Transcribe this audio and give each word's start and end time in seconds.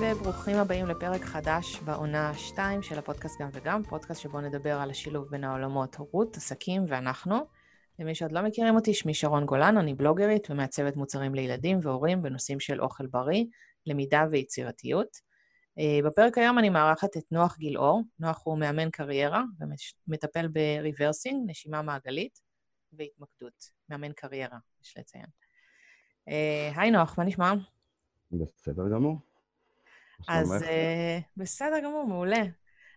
וברוכים 0.00 0.56
הבאים 0.56 0.86
לפרק 0.86 1.20
חדש 1.20 1.80
בעונה 1.80 2.34
2 2.34 2.82
של 2.82 2.98
הפודקאסט 2.98 3.40
גם 3.40 3.48
וגם, 3.52 3.82
פודקאסט 3.82 4.20
שבו 4.20 4.40
נדבר 4.40 4.78
על 4.78 4.90
השילוב 4.90 5.28
בין 5.30 5.44
העולמות 5.44 5.94
הורות, 5.94 6.36
עסקים 6.36 6.84
ואנחנו. 6.88 7.36
למי 7.98 8.14
שעוד 8.14 8.32
לא 8.32 8.42
מכירים 8.42 8.74
אותי, 8.74 8.94
שמי 8.94 9.14
שרון 9.14 9.46
גולן, 9.46 9.76
אני 9.78 9.94
בלוגרית 9.94 10.50
ומעצבת 10.50 10.96
מוצרים 10.96 11.34
לילדים 11.34 11.78
והורים 11.82 12.22
בנושאים 12.22 12.60
של 12.60 12.80
אוכל 12.80 13.06
בריא, 13.06 13.44
למידה 13.86 14.24
ויצירתיות. 14.30 15.16
אה, 15.78 15.98
בפרק 16.04 16.38
היום 16.38 16.58
אני 16.58 16.68
מארחת 16.70 17.16
את 17.16 17.32
נוח 17.32 17.56
גילאור. 17.58 18.02
נוח 18.18 18.42
הוא 18.44 18.58
מאמן 18.58 18.90
קריירה 18.90 19.42
ומטפל 20.08 20.48
ב 20.48 20.56
rebirthing, 20.56 21.50
נשימה 21.50 21.82
מעגלית 21.82 22.40
והתמקדות. 22.92 23.70
מאמן 23.88 24.12
קריירה, 24.12 24.58
יש 24.82 24.98
לציין. 24.98 25.26
אה, 26.28 26.70
היי 26.76 26.90
נוח, 26.90 27.18
מה 27.18 27.24
נשמע? 27.24 27.52
בסדר 28.32 28.88
גמור. 28.88 29.28
אז 30.28 30.62
uh, 30.62 30.66
בסדר 31.36 31.76
גמור, 31.84 32.06
מעולה. 32.06 32.42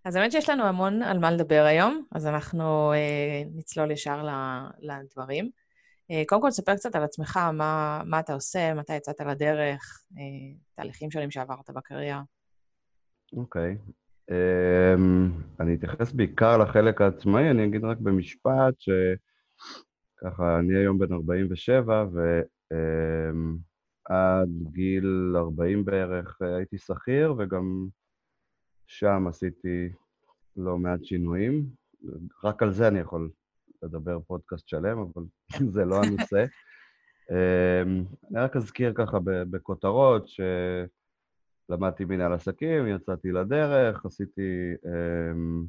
אז 0.06 0.16
האמת 0.16 0.32
שיש 0.32 0.50
לנו 0.50 0.64
המון 0.64 1.02
על 1.02 1.20
מה 1.20 1.32
לדבר 1.32 1.64
היום, 1.68 2.06
אז 2.12 2.28
אנחנו 2.28 2.94
uh, 2.94 3.50
נצלול 3.56 3.92
ישר 3.92 4.26
לדברים. 4.80 5.50
Uh, 6.12 6.16
קודם 6.28 6.42
כל, 6.42 6.50
תספר 6.50 6.76
קצת 6.76 6.96
על 6.96 7.04
עצמך, 7.04 7.40
מה, 7.54 8.02
מה 8.06 8.20
אתה 8.20 8.34
עושה, 8.34 8.74
מתי 8.74 8.96
יצאת 8.96 9.20
לדרך, 9.20 10.04
uh, 10.14 10.18
תהליכים 10.76 11.12
שונים 11.12 11.32
שעברת 11.32 11.70
בקריירה. 11.70 12.22
אוקיי. 13.38 13.78
Okay. 13.78 13.92
Um, 14.32 15.04
אני 15.60 15.76
אתייחס 15.76 16.12
בעיקר 16.12 16.58
לחלק 16.58 17.02
העצמאי, 17.02 17.52
אני 17.52 17.66
אגיד 17.66 17.84
רק 17.84 17.98
במשפט 17.98 18.74
שככה, 18.80 20.60
אני 20.60 20.78
היום 20.78 21.00
בן 21.00 21.14
47, 21.14 22.06
ו... 22.14 22.42
Um, 22.74 23.71
עד 24.12 24.50
גיל 24.72 25.34
40 25.36 25.86
בערך 25.86 26.38
אה, 26.42 26.56
הייתי 26.56 26.78
שכיר, 26.78 27.36
וגם 27.38 27.88
שם 28.88 29.28
עשיתי 29.28 29.90
לא 30.58 30.78
מעט 30.78 31.04
שינויים. 31.04 31.66
רק 32.44 32.64
על 32.64 32.72
זה 32.72 32.88
אני 32.88 33.00
יכול 33.00 33.30
לדבר 33.84 34.20
פודקאסט 34.20 34.68
שלם, 34.68 34.98
אבל 35.00 35.24
זה 35.74 35.86
לא 35.86 36.04
הנושא. 36.04 36.46
אמ, 37.32 38.04
אני 38.32 38.40
רק 38.40 38.56
אזכיר 38.56 38.94
ככה 38.96 39.18
בכותרות 39.24 40.26
שלמדתי 41.70 42.06
מנהל 42.06 42.34
עסקים, 42.34 42.88
יצאתי 42.88 43.32
לדרך, 43.32 44.06
עשיתי 44.06 44.74
אמ, 44.86 45.66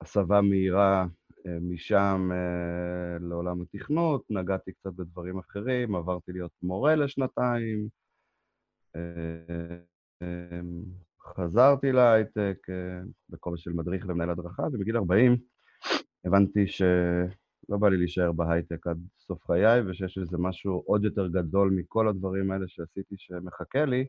הסבה 0.00 0.40
מהירה 0.40 1.06
משם 1.60 2.30
אה, 2.32 3.18
לעולם 3.20 3.62
התכנות, 3.62 4.24
נגעתי 4.30 4.72
קצת 4.72 4.92
בדברים 4.92 5.38
אחרים, 5.38 5.94
עברתי 5.94 6.32
להיות 6.32 6.52
מורה 6.62 6.94
לשנתיים, 6.94 7.88
אה, 8.96 10.60
חזרתי 11.36 11.92
להייטק 11.92 12.58
אה, 12.70 13.00
בכובע 13.28 13.56
של 13.56 13.72
מדריך 13.72 14.04
ומנהל 14.08 14.30
הדרכה, 14.30 14.62
ובגיל 14.72 14.96
40 14.96 15.36
הבנתי 16.24 16.66
שלא 16.66 17.78
בא 17.80 17.88
לי 17.88 17.96
להישאר 17.96 18.32
בהייטק 18.32 18.86
עד 18.86 18.98
סוף 19.18 19.44
חיי, 19.46 19.80
ושיש 19.80 20.18
איזה 20.18 20.38
משהו 20.38 20.82
עוד 20.86 21.04
יותר 21.04 21.28
גדול 21.28 21.70
מכל 21.70 22.08
הדברים 22.08 22.50
האלה 22.50 22.64
שעשיתי 22.68 23.14
שמחכה 23.18 23.84
לי. 23.84 24.06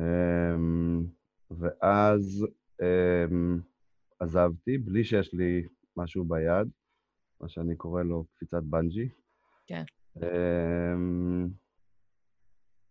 אמ, 0.00 1.04
ואז 1.50 2.46
אמ, 2.82 3.60
עזבתי, 4.20 4.78
בלי 4.78 5.04
שיש 5.04 5.34
לי 5.34 5.66
משהו 5.96 6.24
ביד, 6.24 6.68
מה 7.40 7.48
שאני 7.48 7.76
קורא 7.76 8.02
לו 8.02 8.24
קפיצת 8.34 8.62
בנג'י. 8.62 9.08
כן. 9.66 9.84
אמ, 10.16 11.48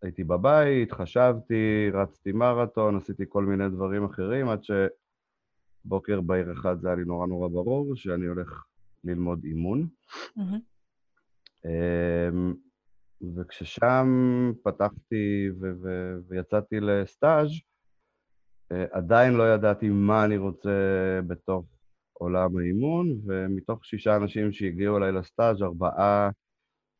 הייתי 0.01 0.23
בבית, 0.23 0.91
חשבתי, 0.91 1.89
רצתי 1.93 2.31
מרתון, 2.31 2.97
עשיתי 2.97 3.23
כל 3.29 3.45
מיני 3.45 3.69
דברים 3.69 4.05
אחרים, 4.05 4.49
עד 4.49 4.59
שבוקר 4.63 6.21
בהיר 6.21 6.53
אחד 6.53 6.81
זה 6.81 6.87
היה 6.87 6.95
לי 6.95 7.05
נורא 7.05 7.27
נורא 7.27 7.47
ברור 7.47 7.95
שאני 7.95 8.25
הולך 8.25 8.63
ללמוד 9.03 9.43
אימון. 9.43 9.87
Mm-hmm. 10.37 10.73
וכששם 13.35 14.07
פתחתי 14.63 15.49
ו- 15.61 15.73
ו- 15.81 16.17
ויצאתי 16.27 16.79
לסטאז', 16.79 17.49
אה, 18.71 18.85
עדיין 18.91 19.33
לא 19.33 19.53
ידעתי 19.53 19.89
מה 19.89 20.25
אני 20.25 20.37
רוצה 20.37 20.69
בתוך 21.27 21.65
עולם 22.13 22.57
האימון, 22.57 23.19
ומתוך 23.25 23.85
שישה 23.85 24.15
אנשים 24.15 24.51
שהגיעו 24.51 24.97
אליי 24.97 25.11
לסטאז', 25.11 25.61
ארבעה 25.61 26.29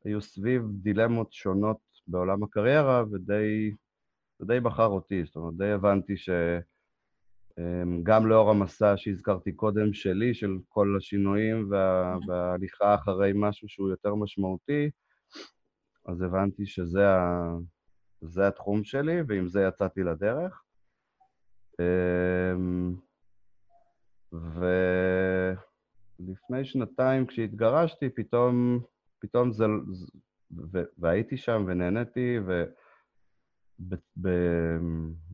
היו 0.05 0.21
סביב 0.21 0.61
דילמות 0.81 1.33
שונות 1.33 1.77
בעולם 2.07 2.43
הקריירה, 2.43 3.03
ודי, 3.11 3.71
ודי 4.39 4.59
בחר 4.59 4.87
אותי. 4.87 5.25
זאת 5.25 5.35
אומרת, 5.35 5.57
די 5.57 5.71
הבנתי 5.71 6.13
שגם 7.57 8.27
לאור 8.27 8.49
המסע 8.49 8.93
שהזכרתי 8.97 9.51
קודם 9.51 9.93
שלי, 9.93 10.33
של 10.33 10.57
כל 10.67 10.95
השינויים 10.97 11.67
וה, 11.71 12.17
וההליכה 12.27 12.95
אחרי 12.95 13.31
משהו 13.35 13.69
שהוא 13.69 13.89
יותר 13.89 14.15
משמעותי, 14.15 14.89
אז 16.05 16.21
הבנתי 16.21 16.65
שזה 16.65 17.09
ה, 17.09 18.47
התחום 18.47 18.83
שלי, 18.83 19.21
ועם 19.27 19.47
זה 19.47 19.63
יצאתי 19.67 20.03
לדרך. 20.03 20.63
אמ, 21.79 22.95
ולפני 26.19 26.65
שנתיים 26.65 27.25
כשהתגרשתי, 27.25 28.09
פתאום, 28.09 28.79
פתאום 29.19 29.51
זה... 29.51 29.65
ו... 30.73 30.81
והייתי 30.97 31.37
שם 31.37 31.65
ונהניתי, 31.67 32.37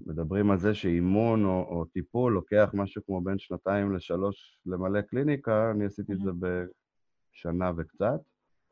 ומדברים 0.05 0.51
על 0.51 0.57
זה 0.57 0.73
שאימון 0.73 1.45
או, 1.45 1.65
או 1.69 1.85
טיפול 1.85 2.33
לוקח 2.33 2.69
משהו 2.73 3.05
כמו 3.05 3.21
בין 3.21 3.39
שנתיים 3.39 3.95
לשלוש 3.95 4.59
למלא 4.65 5.01
קליניקה, 5.01 5.71
אני 5.71 5.85
עשיתי 5.85 6.13
את 6.13 6.19
זה 6.19 6.31
בשנה 6.39 7.71
וקצת. 7.77 8.19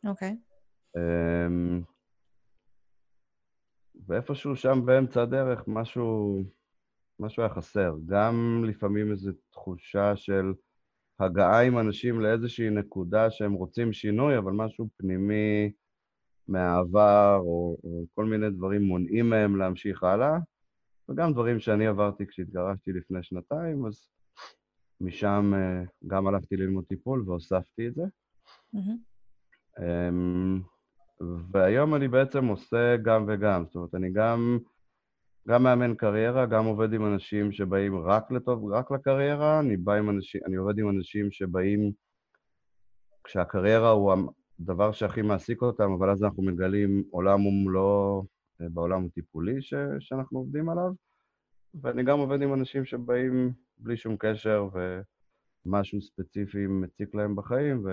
אוקיי. 0.05 0.29
Okay. 0.29 0.47
אמ, 0.97 1.81
ואיפשהו 4.07 4.55
שם 4.55 4.85
באמצע 4.85 5.21
הדרך 5.21 5.63
משהו 5.67 6.43
משהו 7.19 7.43
היה 7.43 7.53
חסר. 7.53 7.93
גם 8.05 8.63
לפעמים 8.67 9.11
איזו 9.11 9.31
תחושה 9.51 10.15
של 10.15 10.53
הגעה 11.19 11.63
עם 11.63 11.79
אנשים 11.79 12.21
לאיזושהי 12.21 12.69
נקודה 12.69 13.31
שהם 13.31 13.53
רוצים 13.53 13.93
שינוי, 13.93 14.37
אבל 14.37 14.51
משהו 14.51 14.89
פנימי 14.97 15.71
מהעבר, 16.47 17.37
או, 17.39 17.77
או 17.83 18.05
כל 18.15 18.25
מיני 18.25 18.49
דברים 18.49 18.81
מונעים 18.81 19.29
מהם 19.29 19.55
להמשיך 19.55 20.03
הלאה, 20.03 20.37
וגם 21.09 21.33
דברים 21.33 21.59
שאני 21.59 21.87
עברתי 21.87 22.27
כשהתגרשתי 22.27 22.91
לפני 22.91 23.23
שנתיים, 23.23 23.85
אז 23.85 24.07
משם 25.01 25.53
אה, 25.55 25.83
גם 26.07 26.27
הלכתי 26.27 26.57
ללמוד 26.57 26.85
טיפול 26.85 27.23
והוספתי 27.25 27.87
את 27.87 27.95
זה. 27.95 28.03
Mm-hmm. 28.75 29.81
והיום 31.51 31.95
אני 31.95 32.07
בעצם 32.07 32.45
עושה 32.45 32.97
גם 32.97 33.25
וגם, 33.27 33.65
זאת 33.65 33.75
אומרת, 33.75 33.95
אני 33.95 34.09
גם... 34.13 34.57
גם 35.47 35.63
מאמן 35.63 35.95
קריירה, 35.95 36.45
גם 36.45 36.65
עובד 36.65 36.93
עם 36.93 37.05
אנשים 37.05 37.51
שבאים 37.51 37.97
רק 37.97 38.31
לטוב, 38.31 38.71
רק 38.73 38.91
לקריירה, 38.91 39.59
אני, 39.59 39.77
בא 39.77 39.93
עם 39.93 40.09
אנשים, 40.09 40.41
אני 40.45 40.55
עובד 40.55 40.79
עם 40.79 40.89
אנשים 40.89 41.31
שבאים 41.31 41.91
כשהקריירה 43.23 43.89
הוא 43.89 44.13
הדבר 44.59 44.91
שהכי 44.91 45.21
מעסיק 45.21 45.61
אותם, 45.61 45.91
אבל 45.91 46.09
אז 46.09 46.23
אנחנו 46.23 46.43
מגלים 46.43 47.03
עולם 47.11 47.45
ומלואו 47.45 48.25
אה, 48.61 48.69
בעולם 48.69 49.05
הטיפולי 49.05 49.61
ש, 49.61 49.73
שאנחנו 49.99 50.39
עובדים 50.39 50.69
עליו, 50.69 50.91
ואני 51.81 52.03
גם 52.03 52.19
עובד 52.19 52.41
עם 52.41 52.53
אנשים 52.53 52.85
שבאים 52.85 53.53
בלי 53.77 53.97
שום 53.97 54.15
קשר 54.19 54.67
ומשהו 55.65 56.01
ספציפי 56.01 56.67
מציק 56.67 57.15
להם 57.15 57.35
בחיים, 57.35 57.85
ו, 57.85 57.89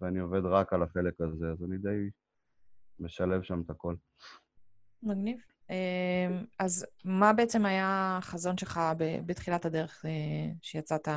ואני 0.00 0.18
עובד 0.18 0.44
רק 0.44 0.72
על 0.72 0.82
החלק 0.82 1.20
הזה, 1.20 1.50
אז 1.50 1.64
אני 1.64 1.78
די 1.78 2.10
משלב 3.00 3.42
שם 3.42 3.60
את 3.60 3.70
הכל. 3.70 3.94
מגניב. 5.02 5.53
אמ, 5.70 6.44
אז 6.58 6.86
מה 7.04 7.32
בעצם 7.32 7.66
היה 7.66 8.18
החזון 8.18 8.58
שלך 8.58 8.80
בתחילת 9.26 9.64
הדרך 9.64 10.04
אה, 10.04 10.52
שיצאת 10.62 11.08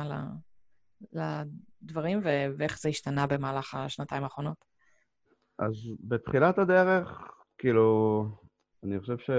לדברים, 1.12 2.20
ואיך 2.58 2.78
זה 2.78 2.88
השתנה 2.88 3.26
במהלך 3.26 3.74
השנתיים 3.74 4.22
האחרונות? 4.22 4.64
אז 5.58 5.74
בתחילת 6.00 6.58
הדרך, 6.58 7.30
כאילו, 7.58 8.24
אני 8.84 9.00
חושב 9.00 9.18
ש... 9.18 9.30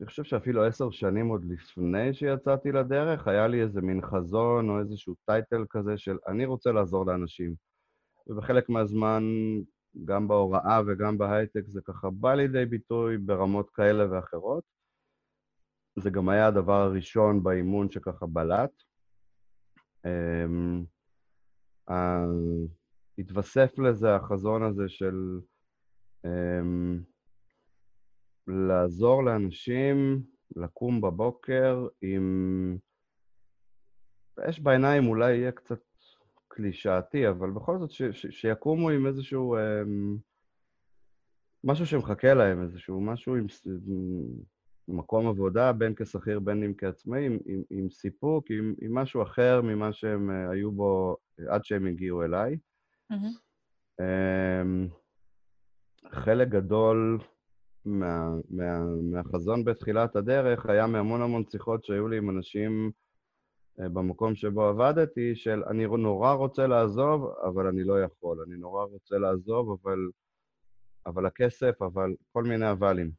אני 0.00 0.06
חושב 0.06 0.24
שאפילו 0.24 0.64
עשר 0.64 0.90
שנים 0.90 1.28
עוד 1.28 1.44
לפני 1.44 2.14
שיצאתי 2.14 2.72
לדרך, 2.72 3.28
היה 3.28 3.46
לי 3.48 3.62
איזה 3.62 3.80
מין 3.80 4.00
חזון 4.02 4.70
או 4.70 4.80
איזשהו 4.80 5.14
טייטל 5.26 5.64
כזה 5.70 5.98
של 5.98 6.16
אני 6.28 6.46
רוצה 6.46 6.72
לעזור 6.72 7.06
לאנשים. 7.06 7.54
ובחלק 8.26 8.68
מהזמן 8.68 9.22
גם 10.04 10.28
בהוראה 10.28 10.80
וגם 10.86 11.18
בהייטק 11.18 11.62
זה 11.66 11.80
ככה 11.84 12.10
בא 12.10 12.34
לידי 12.34 12.66
ביטוי 12.66 13.18
ברמות 13.18 13.70
כאלה 13.70 14.12
ואחרות. 14.12 14.64
זה 15.98 16.10
גם 16.10 16.28
היה 16.28 16.46
הדבר 16.46 16.80
הראשון 16.80 17.42
באימון 17.42 17.90
שככה 17.90 18.26
בלט. 18.26 18.70
Uh, 20.06 21.90
התווסף 23.18 23.78
לזה 23.78 24.14
החזון 24.14 24.62
הזה 24.62 24.88
של 24.88 25.40
um, 26.26 27.02
לעזור 28.46 29.24
לאנשים 29.24 30.22
לקום 30.56 31.00
בבוקר 31.00 31.86
עם... 32.02 32.76
אש 34.50 34.60
בעיניים 34.60 35.06
אולי 35.06 35.36
יהיה 35.36 35.52
קצת 35.52 35.89
קלישאתי, 36.60 37.28
אבל 37.28 37.50
בכל 37.50 37.78
זאת 37.78 37.90
ש, 37.90 38.02
ש, 38.02 38.26
שיקומו 38.30 38.90
עם 38.90 39.06
איזשהו... 39.06 39.56
אה, 39.56 39.82
משהו 41.64 41.86
שמחכה 41.86 42.34
להם, 42.34 42.62
איזשהו 42.62 43.00
משהו 43.00 43.36
עם, 43.36 43.46
עם 44.88 44.96
מקום 44.96 45.28
עבודה, 45.28 45.72
בין 45.72 45.94
כשכיר 45.94 46.40
בין 46.40 46.62
אם 46.62 46.72
כעצמאי, 46.78 47.26
עם, 47.26 47.38
עם, 47.46 47.62
עם 47.70 47.90
סיפוק, 47.90 48.50
עם, 48.50 48.74
עם 48.80 48.94
משהו 48.94 49.22
אחר 49.22 49.60
ממה 49.62 49.92
שהם 49.92 50.30
אה, 50.30 50.50
היו 50.50 50.72
בו 50.72 51.16
עד 51.48 51.64
שהם 51.64 51.86
הגיעו 51.86 52.24
אליי. 52.24 52.58
Mm-hmm. 53.12 54.02
חלק 56.12 56.48
גדול 56.48 57.18
מה, 57.84 58.30
מה, 58.50 58.80
מהחזון 59.02 59.64
בתחילת 59.64 60.16
הדרך 60.16 60.66
היה 60.66 60.86
מהמון 60.86 61.22
המון 61.22 61.44
שיחות 61.50 61.84
שהיו 61.84 62.08
לי 62.08 62.18
עם 62.18 62.30
אנשים 62.30 62.90
אה, 62.90 63.09
במקום 63.88 64.34
שבו 64.34 64.64
עבדתי, 64.64 65.34
של 65.34 65.62
אני 65.64 65.86
נורא 65.86 66.32
רוצה 66.32 66.66
לעזוב, 66.66 67.34
אבל 67.44 67.66
אני 67.66 67.84
לא 67.84 68.02
יכול. 68.02 68.40
אני 68.46 68.56
נורא 68.56 68.84
רוצה 68.84 69.18
לעזוב, 69.18 69.78
אבל, 69.82 69.98
אבל 71.06 71.26
הכסף, 71.26 71.82
אבל 71.82 72.14
כל 72.32 72.44
מיני 72.44 72.70
אבלים. 72.70 73.10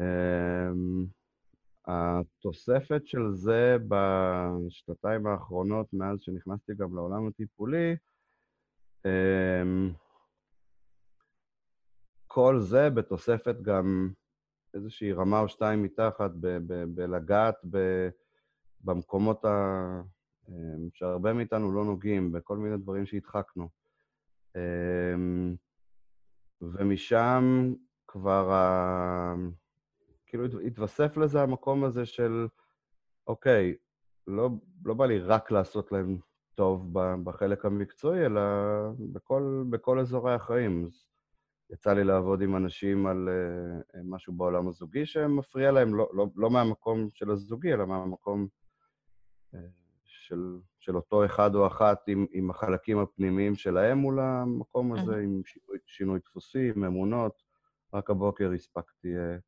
אמ, 0.00 1.06
התוספת 1.86 3.06
של 3.06 3.30
זה 3.32 3.76
בשנתיים 3.88 5.26
האחרונות, 5.26 5.86
מאז 5.92 6.20
שנכנסתי 6.20 6.74
גם 6.74 6.94
לעולם 6.94 7.26
הטיפולי, 7.28 7.96
אמ, 9.06 9.90
כל 12.26 12.58
זה 12.58 12.90
בתוספת 12.90 13.56
גם 13.62 14.08
איזושהי 14.74 15.12
רמה 15.12 15.40
או 15.40 15.48
שתיים 15.48 15.82
מתחת, 15.82 16.30
בלגעת 16.94 17.56
במקומות 18.82 19.44
ה... 19.44 20.00
אמ, 20.48 20.88
שהרבה 20.92 21.32
מאיתנו 21.32 21.72
לא 21.72 21.84
נוגעים, 21.84 22.32
בכל 22.32 22.56
מיני 22.56 22.76
דברים 22.76 23.06
שהדחקנו. 23.06 23.68
אמ, 24.56 25.54
ומשם 26.60 27.72
כבר, 28.08 28.52
ה... 28.52 29.34
כאילו 30.26 30.60
התווסף 30.60 31.16
לזה 31.16 31.42
המקום 31.42 31.84
הזה 31.84 32.06
של, 32.06 32.46
אוקיי, 33.26 33.74
לא, 34.26 34.50
לא 34.84 34.94
בא 34.94 35.06
לי 35.06 35.18
רק 35.18 35.50
לעשות 35.50 35.92
להם 35.92 36.18
טוב 36.54 36.92
בחלק 37.24 37.64
המקצועי, 37.64 38.26
אלא 38.26 38.40
בכל, 39.12 39.64
בכל 39.70 39.98
אזורי 39.98 40.34
החיים. 40.34 40.84
אז 40.86 41.04
יצא 41.72 41.92
לי 41.92 42.04
לעבוד 42.04 42.42
עם 42.42 42.56
אנשים 42.56 43.06
על 43.06 43.28
uh, 43.28 43.98
משהו 44.04 44.32
בעולם 44.32 44.68
הזוגי 44.68 45.06
שמפריע 45.06 45.72
להם, 45.72 45.94
לא, 45.94 46.10
לא, 46.12 46.26
לא 46.36 46.50
מהמקום 46.50 47.08
של 47.10 47.30
הזוגי, 47.30 47.72
אלא 47.72 47.86
מהמקום 47.86 48.48
של, 50.04 50.58
של 50.78 50.96
אותו 50.96 51.24
אחד 51.24 51.54
או 51.54 51.66
אחת 51.66 51.98
עם, 52.06 52.26
עם 52.32 52.50
החלקים 52.50 52.98
הפנימיים 52.98 53.54
שלהם 53.54 53.98
מול 53.98 54.20
המקום 54.20 54.92
הזה, 54.92 55.16
עם 55.16 55.42
שינוי, 55.44 55.78
שינוי 55.86 56.18
דפוסים, 56.18 56.84
אמונות. 56.84 57.42
רק 57.94 58.10
הבוקר 58.10 58.52
הספקתי, 58.52 59.08
uh, 59.08 59.40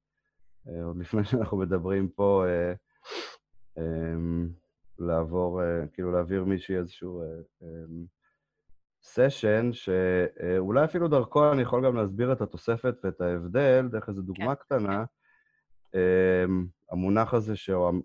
uh, 0.66 0.84
עוד 0.84 0.96
לפני 0.96 1.24
שאנחנו 1.30 1.56
מדברים 1.56 2.08
פה, 2.08 2.44
uh, 2.44 3.78
um, 3.78 3.80
לעבור, 4.98 5.60
כאילו 5.92 6.12
להעביר 6.12 6.44
מישהי 6.44 6.76
איזשהו... 6.76 7.22
סשן, 9.04 9.70
שאולי 9.72 10.84
אפילו 10.84 11.08
דרכו 11.08 11.52
אני 11.52 11.62
יכול 11.62 11.86
גם 11.86 11.96
להסביר 11.96 12.32
את 12.32 12.40
התוספת 12.40 12.94
ואת 13.04 13.20
ההבדל, 13.20 13.88
דרך 13.90 14.08
איזו 14.08 14.22
דוגמה 14.22 14.54
כן. 14.54 14.62
קטנה. 14.62 15.04
אמ, 15.94 16.66
המונח 16.90 17.34
הזה, 17.34 17.54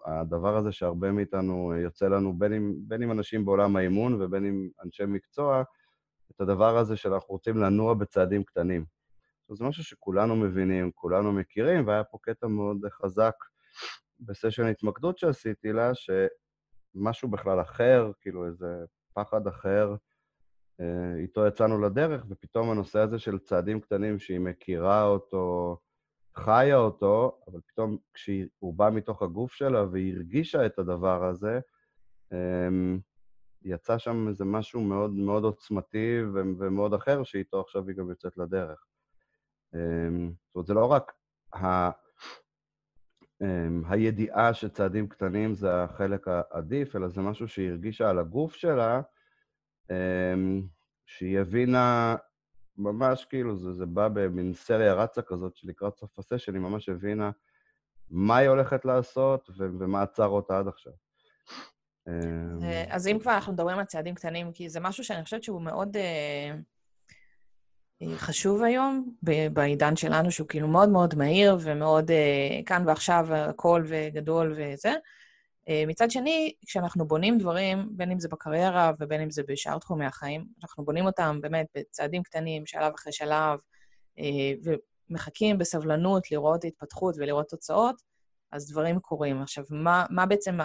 הדבר 0.06 0.58
הזה 0.58 0.72
שהרבה 0.72 1.12
מאיתנו 1.12 1.74
יוצא 1.76 2.08
לנו, 2.08 2.34
בין 2.38 2.54
עם, 2.54 2.74
בין 2.88 3.04
עם 3.04 3.12
אנשים 3.12 3.46
בעולם 3.46 3.76
האימון 3.76 4.22
ובין 4.22 4.46
עם 4.46 4.70
אנשי 4.86 5.04
מקצוע, 5.08 5.64
את 6.32 6.42
הדבר 6.42 6.78
הזה 6.78 6.98
שאנחנו 6.98 7.28
רוצים 7.34 7.58
לנוע 7.58 7.94
בצעדים 7.94 8.44
קטנים. 8.44 8.86
זה 9.52 9.66
משהו 9.66 9.84
שכולנו 9.84 10.36
מבינים, 10.36 10.92
כולנו 10.92 11.32
מכירים, 11.32 11.88
והיה 11.88 12.04
פה 12.04 12.18
קטע 12.22 12.48
מאוד 12.48 12.78
חזק 12.92 13.34
בסשן 14.20 14.66
התמקדות 14.66 15.18
שעשיתי 15.18 15.74
לה, 15.74 15.92
שמשהו 15.94 17.30
בכלל 17.30 17.62
אחר, 17.62 18.12
כאילו 18.22 18.46
איזה 18.46 18.86
פחד 19.14 19.48
אחר, 19.48 19.96
אה, 20.80 21.16
איתו 21.22 21.48
יצאנו 21.48 21.82
לדרך, 21.82 22.26
ופתאום 22.30 22.72
הנושא 22.72 23.00
הזה 23.00 23.20
של 23.20 23.40
צעדים 23.40 23.80
קטנים 23.80 24.20
שהיא 24.20 24.40
מכירה 24.40 25.04
אותו, 25.04 25.78
חיה 26.40 26.78
אותו, 26.78 27.40
אבל 27.48 27.60
פתאום 27.68 27.98
כשהוא 28.14 28.74
בא 28.74 28.90
מתוך 28.94 29.22
הגוף 29.22 29.54
שלה 29.54 29.84
והיא 29.84 30.16
הרגישה 30.16 30.66
את 30.66 30.80
הדבר 30.80 31.26
הזה, 31.26 31.60
אמ, 32.34 33.00
יצא 33.62 33.98
שם 33.98 34.28
איזה 34.28 34.46
משהו 34.46 34.82
מאוד 34.82 35.12
מאוד 35.12 35.44
עוצמתי 35.44 36.20
ומאוד 36.34 36.94
אחר, 36.94 37.24
שאיתו 37.24 37.62
עכשיו 37.62 37.88
היא 37.88 37.96
גם 37.96 38.10
יוצאת 38.10 38.38
לדרך. 38.38 38.86
אמ, 39.76 40.32
זאת 40.48 40.56
אומרת, 40.56 40.68
זה 40.68 40.74
לא 40.74 40.86
רק 40.86 41.12
ה... 41.54 41.90
אמ, 43.42 43.84
הידיעה 43.90 44.54
שצעדים 44.54 45.08
קטנים 45.08 45.54
זה 45.56 45.84
החלק 45.84 46.28
העדיף, 46.28 46.96
אלא 46.96 47.08
זה 47.08 47.22
משהו 47.22 47.48
שהיא 47.48 47.70
הרגישה 47.70 48.10
על 48.10 48.20
הגוף 48.20 48.56
שלה, 48.56 49.02
שהיא 51.06 51.40
הבינה, 51.40 52.16
ממש 52.80 53.26
כאילו, 53.26 53.56
זה, 53.56 53.74
זה 53.74 53.86
בא 53.86 54.08
במין 54.08 54.54
סריה 54.54 54.94
רצה 54.94 55.22
כזאת 55.22 55.56
שלקראת 55.56 55.98
סוף 55.98 56.20
הסשן, 56.20 56.54
היא 56.54 56.62
ממש 56.62 56.90
הבינה 56.90 57.32
מה 58.10 58.38
היא 58.38 58.50
הולכת 58.50 58.86
לעשות 58.86 59.50
ו- 59.50 59.68
ומה 59.80 60.02
עצר 60.02 60.28
אותה 60.28 60.60
עד 60.60 60.68
עכשיו. 60.68 60.94
אמ, 62.08 62.60
אז 62.90 63.08
אם 63.08 63.18
כבר 63.22 63.36
אנחנו 63.36 63.54
מדברים 63.54 63.80
על 63.80 63.86
צעדים 63.86 64.16
קטנים, 64.16 64.52
כי 64.52 64.70
זה 64.70 64.80
משהו 64.80 65.04
שאני 65.04 65.24
חושבת 65.24 65.44
שהוא 65.44 65.62
מאוד 65.62 65.98
אה, 65.98 66.56
אה 68.02 68.18
חשוב 68.18 68.64
היום, 68.64 69.16
בעידן 69.54 69.96
שלנו, 69.96 70.32
שהוא 70.32 70.48
כאילו 70.48 70.68
מאוד 70.68 70.90
מאוד 70.90 71.16
מהיר 71.16 71.58
ומאוד 71.62 72.12
אה, 72.12 72.60
כאן 72.66 72.84
ועכשיו, 72.88 73.28
הכל 73.32 73.84
וגדול 73.88 74.56
וזה. 74.58 74.94
אה, 75.70 75.84
מצד 75.88 76.12
שני, 76.12 76.54
כשאנחנו 76.66 77.08
בונים 77.08 77.38
דברים, 77.38 77.90
בין 77.92 78.12
אם 78.12 78.20
זה 78.20 78.28
בקריירה 78.30 78.92
ובין 79.00 79.22
אם 79.22 79.32
זה 79.32 79.44
בשאר 79.48 79.80
תחומי 79.80 80.06
החיים, 80.06 80.46
אנחנו 80.64 80.86
בונים 80.86 81.06
אותם 81.06 81.40
באמת 81.42 81.66
בצעדים 81.78 82.24
קטנים, 82.24 82.66
שלב 82.66 82.94
אחרי 82.94 83.14
שלב, 83.14 83.60
אה, 84.20 84.76
ומחכים 85.10 85.58
בסבלנות 85.58 86.32
לראות 86.32 86.66
התפתחות 86.66 87.16
ולראות 87.18 87.50
תוצאות, 87.50 87.96
אז 88.52 88.72
דברים 88.72 89.00
קורים. 89.00 89.42
עכשיו, 89.42 89.64
מה, 89.70 90.06
מה 90.10 90.26
בעצם 90.26 90.58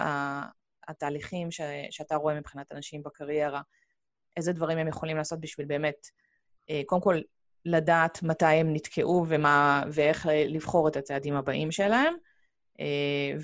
התהליכים 0.87 1.51
ש, 1.51 1.61
שאתה 1.89 2.15
רואה 2.15 2.39
מבחינת 2.39 2.71
אנשים 2.71 3.03
בקריירה? 3.03 3.61
איזה 4.37 4.53
דברים 4.53 4.77
הם 4.77 4.87
יכולים 4.87 5.17
לעשות 5.17 5.39
בשביל 5.39 5.65
באמת, 5.65 6.07
אה, 6.69 6.81
קודם 6.85 7.01
כל, 7.01 7.19
לדעת 7.65 8.23
מתי 8.23 8.45
הם 8.45 8.73
נתקעו 8.73 9.25
ומה, 9.27 9.83
ואיך 9.91 10.27
לבחור 10.31 10.87
את 10.87 10.95
הצעדים 10.95 11.35
הבאים 11.35 11.71
שלהם, 11.71 12.13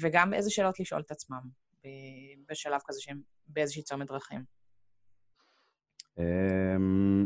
וגם 0.01 0.33
איזה 0.33 0.49
שאלות 0.49 0.79
לשאול 0.79 1.01
את 1.01 1.11
עצמם 1.11 1.41
בשלב 2.49 2.79
כזה 2.85 3.01
שהם 3.01 3.21
באיזושהי 3.47 3.83
צומת 3.83 4.07
דרכים. 4.07 4.43
אמ, 6.17 7.25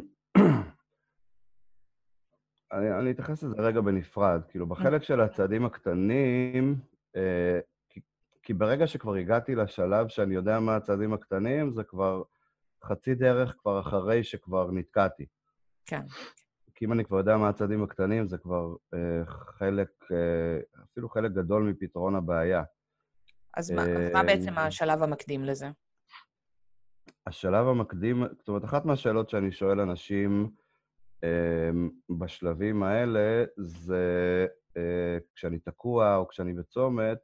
אני 2.74 3.12
אתייחס 3.12 3.44
לזה 3.44 3.56
רגע 3.58 3.82
בנפרד. 3.82 4.42
כאילו, 4.50 4.68
בחלק 4.68 5.04
של 5.04 5.22
הצעדים 5.22 5.66
הקטנים, 5.66 6.80
אה, 7.16 7.60
כי 8.46 8.54
ברגע 8.54 8.88
שכבר 8.88 9.16
הגעתי 9.16 9.56
לשלב 9.56 10.08
שאני 10.08 10.36
יודע 10.36 10.60
מה 10.60 10.76
הצעדים 10.76 11.14
הקטנים, 11.14 11.72
זה 11.74 11.84
כבר 11.84 12.24
חצי 12.84 13.16
דרך 13.16 13.56
כבר 13.60 13.80
אחרי 13.80 14.24
שכבר 14.24 14.72
נתקעתי. 14.72 15.26
כן. 15.86 16.02
כי 16.75 16.86
אם 16.86 16.94
אני 16.94 17.05
כבר 17.05 17.17
יודע 17.17 17.38
מה 17.38 17.50
הצעדים 17.50 17.84
הקטנים, 17.84 18.27
זה 18.27 18.38
כבר 18.38 18.75
אה, 18.94 19.25
חלק, 19.25 19.89
אה, 20.12 20.82
אפילו 20.84 21.10
חלק 21.10 21.32
גדול 21.32 21.63
מפתרון 21.63 22.15
הבעיה. 22.15 22.63
אז 23.58 23.72
מה, 23.72 23.82
אז 23.82 24.12
מה 24.13 24.24
בעצם 24.24 24.58
אה, 24.58 24.65
השלב 24.65 25.03
המקדים 25.03 25.44
לזה? 25.44 25.67
השלב 27.27 27.67
המקדים, 27.67 28.24
זאת 28.38 28.48
אומרת, 28.48 28.65
אחת 28.65 28.86
מהשאלות 28.86 29.29
שאני 29.29 29.51
שואל 29.51 29.79
אנשים 29.79 30.50
אה, 31.24 31.70
בשלבים 32.20 32.84
האלה, 32.84 33.46
זה 33.58 34.48
אה, 34.77 35.17
כשאני 35.36 35.60
תקוע 35.60 36.15
או 36.15 36.27
כשאני 36.27 36.53
בצומת, 36.53 37.17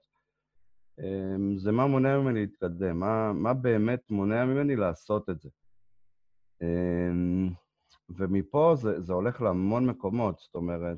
אה, 0.99 1.35
זה 1.57 1.71
מה 1.71 1.87
מונע 1.87 2.19
ממני 2.19 2.39
להתקדם, 2.39 2.99
מה, 2.99 3.33
מה 3.33 3.53
באמת 3.53 4.11
מונע 4.11 4.45
ממני 4.45 4.75
לעשות 4.75 5.29
את 5.29 5.41
זה. 5.41 5.49
אה, 6.61 7.11
ומפה 8.17 8.73
זה, 8.75 9.01
זה 9.01 9.13
הולך 9.13 9.41
להמון 9.41 9.85
מקומות, 9.85 10.39
זאת 10.39 10.55
אומרת, 10.55 10.97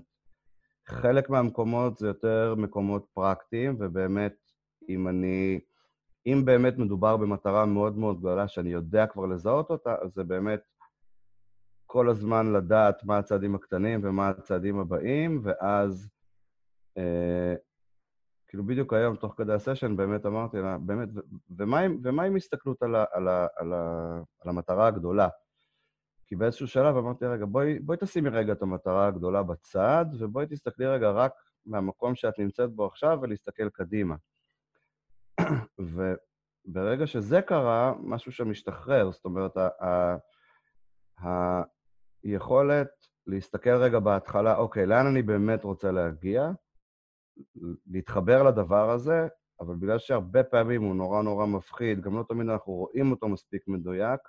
חלק 0.87 1.29
מהמקומות 1.29 1.97
זה 1.97 2.07
יותר 2.07 2.55
מקומות 2.57 3.05
פרקטיים, 3.13 3.75
ובאמת, 3.79 4.33
אם 4.89 5.07
אני... 5.07 5.59
אם 6.25 6.45
באמת 6.45 6.77
מדובר 6.77 7.17
במטרה 7.17 7.65
מאוד 7.65 7.97
מאוד 7.97 8.19
גדולה, 8.19 8.47
שאני 8.47 8.69
יודע 8.69 9.07
כבר 9.07 9.25
לזהות 9.25 9.69
אותה, 9.69 9.95
אז 10.01 10.13
זה 10.13 10.23
באמת 10.23 10.61
כל 11.85 12.09
הזמן 12.09 12.53
לדעת 12.53 13.03
מה 13.03 13.17
הצעדים 13.17 13.55
הקטנים 13.55 13.99
ומה 14.03 14.29
הצעדים 14.29 14.79
הבאים, 14.79 15.41
ואז 15.43 16.09
אה, 16.97 17.55
כאילו 18.47 18.63
בדיוק 18.63 18.93
היום, 18.93 19.15
תוך 19.15 19.33
כדי 19.37 19.53
הסשן, 19.53 19.95
באמת 19.97 20.25
אמרתי 20.25 20.57
לה, 20.57 20.77
באמת, 20.77 21.09
ומה, 21.57 21.81
ומה 22.03 22.23
עם 22.23 22.35
הסתכלות 22.35 22.83
על, 22.83 22.95
ה, 22.95 23.05
על, 23.11 23.27
ה, 23.27 23.47
על, 23.57 23.73
ה, 23.73 24.19
על 24.39 24.49
המטרה 24.49 24.87
הגדולה? 24.87 25.27
כי 26.27 26.35
באיזשהו 26.35 26.67
שלב 26.67 26.97
אמרתי, 26.97 27.25
רגע, 27.25 27.45
בואי, 27.45 27.79
בואי 27.79 27.97
תשימי 28.01 28.29
רגע 28.29 28.53
את 28.53 28.61
המטרה 28.61 29.07
הגדולה 29.07 29.43
בצד, 29.43 30.05
ובואי 30.19 30.45
תסתכלי 30.49 30.85
רגע 30.87 31.11
רק 31.11 31.31
מהמקום 31.65 32.15
שאת 32.15 32.39
נמצאת 32.39 32.69
בו 32.69 32.85
עכשיו 32.85 33.19
ולהסתכל 33.21 33.69
קדימה. 33.69 34.15
וברגע 35.79 37.07
שזה 37.07 37.41
קרה, 37.41 37.93
משהו 37.99 38.31
שם 38.31 38.51
השתחרר, 38.51 39.11
זאת 39.11 39.25
אומרת, 39.25 39.57
ה- 39.57 40.17
ה- 41.27 41.63
היכולת 42.23 42.89
להסתכל 43.27 43.75
רגע 43.75 43.99
בהתחלה, 43.99 44.55
אוקיי, 44.57 44.85
לאן 44.85 45.07
אני 45.07 45.21
באמת 45.21 45.63
רוצה 45.63 45.91
להגיע? 45.91 46.51
להתחבר 47.87 48.43
לדבר 48.43 48.89
הזה, 48.89 49.27
אבל 49.59 49.75
בגלל 49.75 49.99
שהרבה 49.99 50.43
פעמים 50.43 50.83
הוא 50.83 50.95
נורא 50.95 51.21
נורא 51.21 51.45
מפחיד, 51.45 52.01
גם 52.01 52.17
לא 52.17 52.23
תמיד 52.29 52.49
אנחנו 52.49 52.73
רואים 52.73 53.11
אותו 53.11 53.27
מספיק 53.27 53.67
מדויק, 53.67 54.19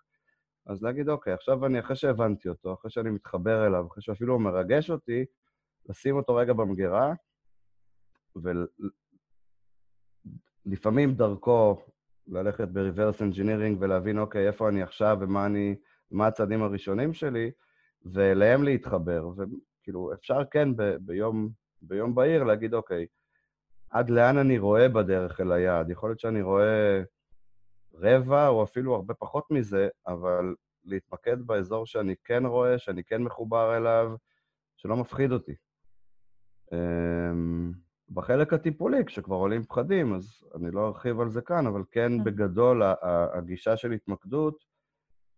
אז 0.66 0.82
להגיד, 0.82 1.08
אוקיי, 1.08 1.32
עכשיו 1.32 1.66
אני, 1.66 1.80
אחרי 1.80 1.96
שהבנתי 1.96 2.48
אותו, 2.48 2.74
אחרי 2.74 2.90
שאני 2.90 3.10
מתחבר 3.10 3.66
אליו, 3.66 3.86
אחרי 3.86 4.02
שאפילו 4.02 4.34
הוא 4.34 4.42
מרגש 4.42 4.90
אותי, 4.90 5.24
לשים 5.88 6.16
אותו 6.16 6.34
רגע 6.34 6.52
במגירה, 6.52 7.12
ולפעמים 10.66 11.14
דרכו 11.14 11.76
ללכת 12.26 12.68
ב-reverse 12.68 13.20
engineering 13.20 13.76
ולהבין, 13.80 14.18
אוקיי, 14.18 14.46
איפה 14.46 14.68
אני 14.68 14.82
עכשיו 14.82 15.16
ומה 15.20 15.46
אני, 15.46 15.76
מה 16.10 16.26
הצעדים 16.26 16.62
הראשונים 16.62 17.14
שלי, 17.14 17.50
ואליהם 18.12 18.62
להתחבר. 18.62 19.28
וכאילו, 19.28 20.12
אפשר 20.12 20.44
כן 20.50 20.76
ב- 20.76 20.96
ביום, 21.00 21.48
ביום 21.82 22.14
בהיר 22.14 22.44
להגיד, 22.44 22.74
אוקיי, 22.74 23.06
עד 23.90 24.10
לאן 24.10 24.38
אני 24.38 24.58
רואה 24.58 24.88
בדרך 24.88 25.40
אל 25.40 25.52
היעד? 25.52 25.90
יכול 25.90 26.10
להיות 26.10 26.20
שאני 26.20 26.42
רואה 26.42 27.02
רבע 27.94 28.48
או 28.48 28.64
אפילו 28.64 28.94
הרבה 28.94 29.14
פחות 29.14 29.50
מזה, 29.50 29.88
אבל 30.06 30.54
להתמקד 30.84 31.42
באזור 31.42 31.86
שאני 31.86 32.14
כן 32.24 32.46
רואה, 32.46 32.78
שאני 32.78 33.04
כן 33.04 33.22
מחובר 33.22 33.76
אליו, 33.76 34.12
שלא 34.76 34.96
מפחיד 34.96 35.32
אותי. 35.32 35.54
אמ, 36.72 37.72
בחלק 38.10 38.52
הטיפולי, 38.52 39.04
כשכבר 39.04 39.36
עולים 39.36 39.62
פחדים, 39.64 40.14
אז 40.14 40.44
אני 40.54 40.70
לא 40.70 40.86
ארחיב 40.88 41.20
על 41.20 41.28
זה 41.28 41.40
כאן, 41.40 41.66
אבל 41.66 41.82
כן, 41.90 42.12
כן. 42.18 42.24
בגדול, 42.24 42.82
הגישה 43.34 43.76
של 43.76 43.92
התמקדות 43.92 44.64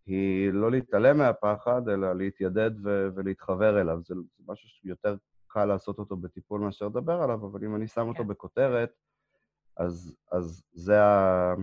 היא 0.06 0.50
לא 0.52 0.70
להתעלם 0.70 1.18
מהפחד, 1.18 1.88
אלא 1.88 2.12
להתיידד 2.12 2.70
ו- 2.84 3.08
ולהתחבר 3.14 3.80
אליו. 3.80 3.98
זה, 4.04 4.14
זה 4.36 4.44
משהו 4.46 4.68
שיותר 4.68 5.16
קל 5.46 5.64
לעשות 5.64 5.98
אותו 5.98 6.16
בטיפול 6.16 6.60
מאשר 6.60 6.86
לדבר 6.86 7.22
עליו, 7.22 7.46
אבל 7.46 7.64
אם 7.64 7.76
אני 7.76 7.86
שם 7.86 8.08
אותו 8.08 8.22
כן. 8.22 8.28
בכותרת, 8.28 8.90
אז, 9.76 10.16
אז 10.32 10.62
זה, 10.72 11.02
ה, 11.04 11.54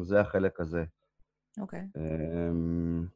זה 0.00 0.20
החלק 0.20 0.60
הזה. 0.60 0.84
אוקיי. 1.60 1.80
Okay. 1.80 2.00
אמ, 2.00 3.06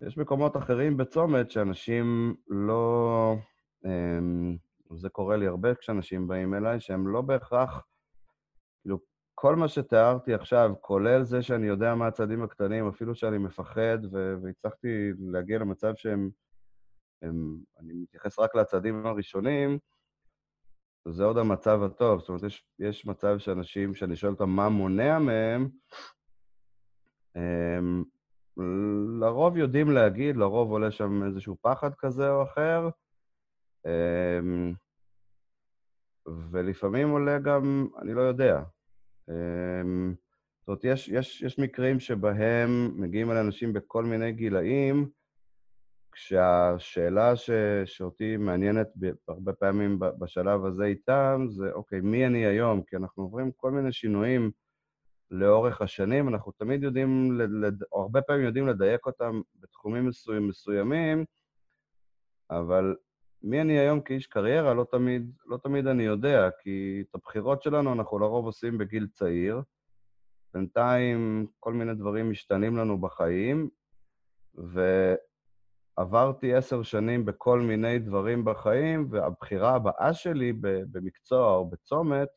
יש 0.00 0.18
מקומות 0.18 0.56
אחרים 0.56 0.96
בצומת 0.96 1.50
שאנשים 1.50 2.34
לא... 2.48 3.36
אמ, 3.84 4.56
זה 4.96 5.08
קורה 5.08 5.36
לי 5.36 5.46
הרבה 5.46 5.74
כשאנשים 5.74 6.28
באים 6.28 6.54
אליי, 6.54 6.80
שהם 6.80 7.08
לא 7.08 7.20
בהכרח, 7.20 7.86
כאילו, 8.80 8.98
כל 9.34 9.56
מה 9.56 9.68
שתיארתי 9.68 10.34
עכשיו, 10.34 10.70
כולל 10.80 11.22
זה 11.22 11.42
שאני 11.42 11.66
יודע 11.66 11.94
מה 11.94 12.06
הצעדים 12.06 12.42
הקטנים, 12.42 12.88
אפילו 12.88 13.14
שאני 13.14 13.38
מפחד, 13.38 13.98
ו- 14.12 14.34
והצלחתי 14.42 15.10
להגיע 15.18 15.58
למצב 15.58 15.92
שהם, 15.96 16.30
הם, 17.22 17.58
אני 17.78 17.92
מתייחס 17.94 18.38
רק 18.38 18.54
לצעדים 18.54 19.06
הראשונים, 19.06 19.78
זה 21.10 21.24
עוד 21.24 21.38
המצב 21.38 21.82
הטוב. 21.82 22.20
זאת 22.20 22.28
אומרת, 22.28 22.42
יש, 22.42 22.64
יש 22.78 23.06
מצב 23.06 23.38
שאנשים, 23.38 23.94
שאני 23.94 24.16
שואל 24.16 24.32
אותם 24.32 24.50
מה 24.50 24.68
מונע 24.68 25.18
מהם, 25.18 25.68
הם 27.34 28.04
לרוב 29.20 29.56
יודעים 29.56 29.90
להגיד, 29.90 30.36
לרוב 30.36 30.70
עולה 30.70 30.90
שם 30.90 31.24
איזשהו 31.26 31.56
פחד 31.62 31.94
כזה 31.94 32.30
או 32.30 32.42
אחר, 32.42 32.88
אמ, 33.86 34.72
ולפעמים 36.50 37.10
עולה 37.10 37.38
גם, 37.38 37.88
אני 38.02 38.14
לא 38.14 38.20
יודע. 38.20 38.62
אמ, 39.30 40.14
זאת 40.60 40.68
אומרת, 40.68 40.84
יש, 40.84 41.08
יש, 41.08 41.42
יש 41.42 41.58
מקרים 41.58 42.00
שבהם 42.00 43.00
מגיעים 43.00 43.30
אל 43.30 43.36
אנשים 43.36 43.72
בכל 43.72 44.04
מיני 44.04 44.32
גילאים, 44.32 45.08
כשהשאלה 46.12 47.36
ש, 47.36 47.50
שאותי 47.84 48.36
מעניינת 48.36 48.88
הרבה 49.28 49.52
פעמים 49.52 49.98
בשלב 49.98 50.64
הזה 50.64 50.84
איתם, 50.84 51.46
זה, 51.48 51.72
אוקיי, 51.72 52.00
מי 52.00 52.26
אני 52.26 52.46
היום? 52.46 52.82
כי 52.82 52.96
אנחנו 52.96 53.22
עוברים 53.22 53.50
כל 53.56 53.70
מיני 53.70 53.92
שינויים 53.92 54.50
לאורך 55.30 55.82
השנים, 55.82 56.28
אנחנו 56.28 56.52
תמיד 56.52 56.82
יודעים, 56.82 57.40
או 57.92 58.02
הרבה 58.02 58.22
פעמים 58.22 58.44
יודעים 58.44 58.66
לדייק 58.66 59.06
אותם 59.06 59.40
בתחומים 59.60 60.06
מסוים, 60.06 60.48
מסוימים, 60.48 61.24
אבל 62.50 62.96
מי 63.42 63.60
אני 63.60 63.78
היום 63.78 64.00
כאיש 64.00 64.26
קריירה, 64.26 64.74
לא 64.74 64.86
תמיד, 64.90 65.30
לא 65.46 65.56
תמיד 65.56 65.86
אני 65.86 66.02
יודע, 66.02 66.48
כי 66.62 67.04
את 67.10 67.14
הבחירות 67.14 67.62
שלנו 67.62 67.92
אנחנו 67.92 68.18
לרוב 68.18 68.46
עושים 68.46 68.78
בגיל 68.78 69.06
צעיר. 69.06 69.62
בינתיים 70.54 71.46
כל 71.60 71.72
מיני 71.72 71.94
דברים 71.94 72.30
משתנים 72.30 72.76
לנו 72.76 73.00
בחיים, 73.00 73.68
ועברתי 75.98 76.54
עשר 76.54 76.82
שנים 76.82 77.24
בכל 77.24 77.60
מיני 77.60 77.98
דברים 77.98 78.44
בחיים, 78.44 79.06
והבחירה 79.10 79.74
הבאה 79.74 80.14
שלי 80.14 80.52
במקצוע 80.92 81.54
או 81.54 81.70
בצומת, 81.70 82.28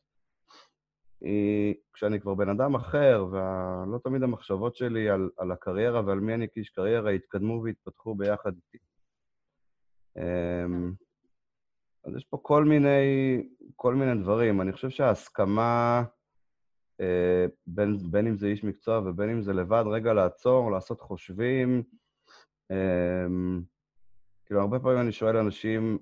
היא 1.20 1.74
כשאני 1.92 2.20
כבר 2.20 2.34
בן 2.34 2.48
אדם 2.48 2.74
אחר, 2.74 3.26
ולא 3.30 3.98
תמיד 4.04 4.22
המחשבות 4.22 4.76
שלי 4.76 5.10
על, 5.10 5.30
על 5.36 5.52
הקריירה 5.52 6.02
ועל 6.06 6.20
מי 6.20 6.34
אני 6.34 6.46
כאיש 6.52 6.70
קריירה 6.70 7.10
התקדמו 7.10 7.62
והתפתחו 7.64 8.14
ביחד 8.14 8.52
איתי. 8.56 8.78
אמ, 10.16 10.92
אז 12.04 12.16
יש 12.16 12.24
פה 12.24 12.38
כל 12.42 12.64
מיני, 12.64 13.42
כל 13.76 13.94
מיני 13.94 14.22
דברים. 14.22 14.60
אני 14.60 14.72
חושב 14.72 14.90
שההסכמה, 14.90 16.04
אה, 17.00 17.46
בין, 17.66 17.96
בין 18.10 18.26
אם 18.26 18.36
זה 18.36 18.46
איש 18.46 18.64
מקצוע 18.64 18.98
ובין 18.98 19.30
אם 19.30 19.42
זה 19.42 19.52
לבד, 19.52 19.84
רגע 19.86 20.12
לעצור, 20.12 20.70
לעשות 20.70 21.00
חושבים. 21.00 21.82
אמ, 22.72 23.62
כאילו, 24.46 24.60
הרבה 24.60 24.78
פעמים 24.78 25.00
אני 25.00 25.12
שואל 25.12 25.36
אנשים 25.36 25.98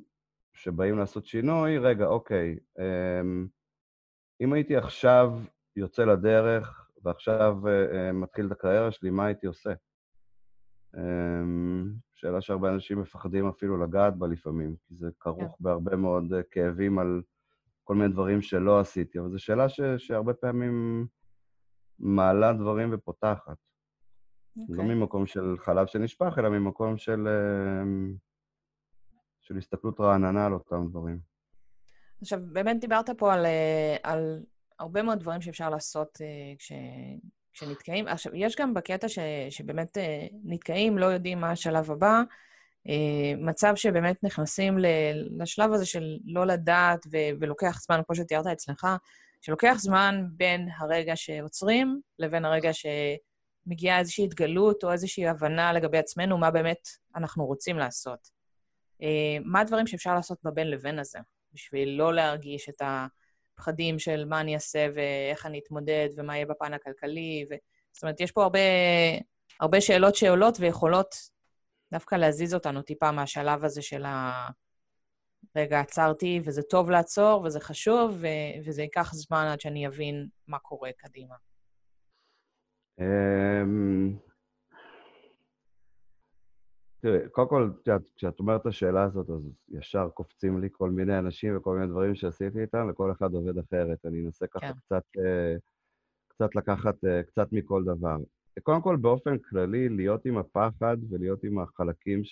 שבאים 0.52 0.98
לעשות 0.98 1.26
שינוי, 1.26 1.78
רגע, 1.78 2.06
אוקיי, 2.06 2.58
אמ, 2.78 3.46
אם 4.40 4.52
הייתי 4.52 4.76
עכשיו 4.76 5.32
יוצא 5.76 6.04
לדרך 6.04 6.90
ועכשיו 7.02 7.56
uh, 7.64 8.12
מתחיל 8.12 8.46
את 8.46 8.52
הקריירה 8.52 8.90
שלי, 8.90 9.10
מה 9.10 9.26
הייתי 9.26 9.46
עושה? 9.46 9.72
Um, 10.96 10.98
שאלה 12.14 12.40
שהרבה 12.40 12.74
אנשים 12.74 13.00
מפחדים 13.00 13.48
אפילו 13.48 13.84
לגעת 13.84 14.16
בה 14.16 14.26
לפעמים, 14.26 14.76
כי 14.86 14.94
זה 14.94 15.10
כרוך 15.20 15.42
yeah. 15.42 15.56
כן. 15.58 15.64
בהרבה 15.64 15.96
מאוד 15.96 16.32
uh, 16.32 16.36
כאבים 16.50 16.98
על 16.98 17.22
כל 17.84 17.94
מיני 17.94 18.12
דברים 18.12 18.42
שלא 18.42 18.80
עשיתי, 18.80 19.18
אבל 19.18 19.30
זו 19.30 19.38
שאלה 19.38 19.68
ש, 19.68 19.80
שהרבה 19.98 20.34
פעמים 20.34 21.06
מעלה 21.98 22.52
דברים 22.52 22.88
ופותחת. 22.92 23.56
Okay. 24.58 24.62
לא 24.68 24.82
אוקיי. 24.82 24.94
ממקום 24.94 25.26
של 25.26 25.56
חלב 25.58 25.86
שנשפך, 25.86 26.34
אלא 26.38 26.48
ממקום 26.48 26.98
של, 26.98 27.26
uh, 27.26 28.18
של 29.40 29.58
הסתכלות 29.58 30.00
רעננה 30.00 30.46
על 30.46 30.52
אותם 30.52 30.86
דברים. 30.90 31.18
עכשיו, 32.22 32.38
באמת 32.52 32.80
דיברת 32.80 33.10
פה 33.10 33.34
על, 33.34 33.46
אה, 33.46 33.96
על 34.02 34.42
הרבה 34.78 35.02
מאוד 35.02 35.20
דברים 35.20 35.40
שאפשר 35.40 35.70
לעשות 35.70 36.18
uh, 36.18 36.58
כש, 36.58 36.72
כשנתקעים. 37.52 38.08
עכשיו, 38.08 38.32
יש 38.34 38.56
גם 38.56 38.74
בקטע 38.74 39.08
ש, 39.08 39.18
שבאמת 39.50 39.96
uh, 39.96 40.34
נתקעים, 40.44 40.98
לא 40.98 41.06
יודעים 41.06 41.40
מה 41.40 41.50
השלב 41.50 41.90
הבא, 41.90 42.22
מצב 43.38 43.72
שבאמת 43.74 44.24
נכנסים 44.24 44.78
לשלב 45.38 45.72
הזה 45.72 45.86
של 45.86 46.18
לא 46.24 46.46
לדעת 46.46 47.06
ו, 47.12 47.16
ולוקח 47.40 47.80
זמן, 47.80 48.00
כמו 48.06 48.16
שתיארת 48.16 48.46
אצלך, 48.46 48.86
שלוקח 49.40 49.74
זמן 49.78 50.24
בין 50.30 50.68
הרגע 50.78 51.16
שעוצרים 51.16 52.00
לבין 52.18 52.44
הרגע 52.44 52.70
שמגיעה 53.70 53.98
איזושהי 53.98 54.24
התגלות 54.24 54.84
או 54.84 54.92
איזושהי 54.92 55.28
הבנה 55.28 55.72
לגבי 55.72 55.98
עצמנו, 55.98 56.38
מה 56.38 56.50
באמת 56.50 56.88
אנחנו 57.16 57.46
רוצים 57.46 57.78
לעשות. 57.78 58.30
Uh, 59.02 59.04
מה 59.44 59.60
הדברים 59.60 59.86
שאפשר 59.86 60.14
לעשות 60.14 60.38
בבין 60.44 60.70
לבין 60.70 60.98
הזה? 60.98 61.18
בשביל 61.52 61.88
לא 61.88 62.14
להרגיש 62.14 62.68
את 62.68 62.82
הפחדים 62.82 63.98
של 63.98 64.24
מה 64.24 64.40
אני 64.40 64.54
אעשה 64.54 64.86
ואיך 64.94 65.46
אני 65.46 65.60
אתמודד 65.64 66.08
ומה 66.16 66.36
יהיה 66.36 66.46
בפן 66.46 66.74
הכלכלי. 66.74 67.46
ו... 67.50 67.54
זאת 67.92 68.02
אומרת, 68.02 68.20
יש 68.20 68.32
פה 68.32 68.42
הרבה, 68.42 68.58
הרבה 69.60 69.80
שאלות 69.80 70.14
שעולות 70.14 70.56
ויכולות 70.60 71.14
דווקא 71.92 72.14
להזיז 72.14 72.54
אותנו 72.54 72.82
טיפה 72.82 73.10
מהשלב 73.10 73.64
הזה 73.64 73.82
של 73.82 74.04
ה... 74.04 74.48
רגע, 75.56 75.80
עצרתי, 75.80 76.40
וזה 76.44 76.62
טוב 76.62 76.90
לעצור, 76.90 77.42
וזה 77.44 77.60
חשוב, 77.60 78.16
ו- 78.20 78.66
וזה 78.66 78.82
ייקח 78.82 79.14
זמן 79.14 79.46
עד 79.52 79.60
שאני 79.60 79.86
אבין 79.86 80.28
מה 80.46 80.58
קורה 80.58 80.90
קדימה. 80.98 81.34
אמ, 83.00 84.16
תראי, 87.00 87.28
קודם 87.32 87.48
כל, 87.48 87.70
כשאת 88.16 88.40
אומרת 88.40 88.60
את 88.60 88.66
השאלה 88.66 89.02
הזאת, 89.02 89.30
אז 89.30 89.52
ישר 89.68 90.08
קופצים 90.14 90.60
לי 90.60 90.68
כל 90.72 90.90
מיני 90.90 91.18
אנשים 91.18 91.56
וכל 91.56 91.74
מיני 91.76 91.86
דברים 91.86 92.14
שעשיתי 92.14 92.60
איתם, 92.60 92.86
וכל 92.90 93.12
אחד 93.12 93.34
עובד 93.34 93.58
אחרת. 93.58 94.06
אני 94.06 94.26
אנסה 94.26 94.46
ככה 94.46 94.60
כן. 94.60 94.72
קצת, 94.72 95.02
אה, 95.18 95.56
קצת 96.28 96.56
לקחת 96.56 97.04
אה, 97.04 97.22
קצת 97.22 97.52
מכל 97.52 97.84
דבר. 97.84 98.16
קודם 98.62 98.82
כל, 98.82 98.96
באופן 98.96 99.38
כללי, 99.38 99.88
להיות 99.88 100.26
עם 100.26 100.38
הפחד 100.38 100.96
ולהיות 101.10 101.44
עם 101.44 101.58
החלקים 101.58 102.22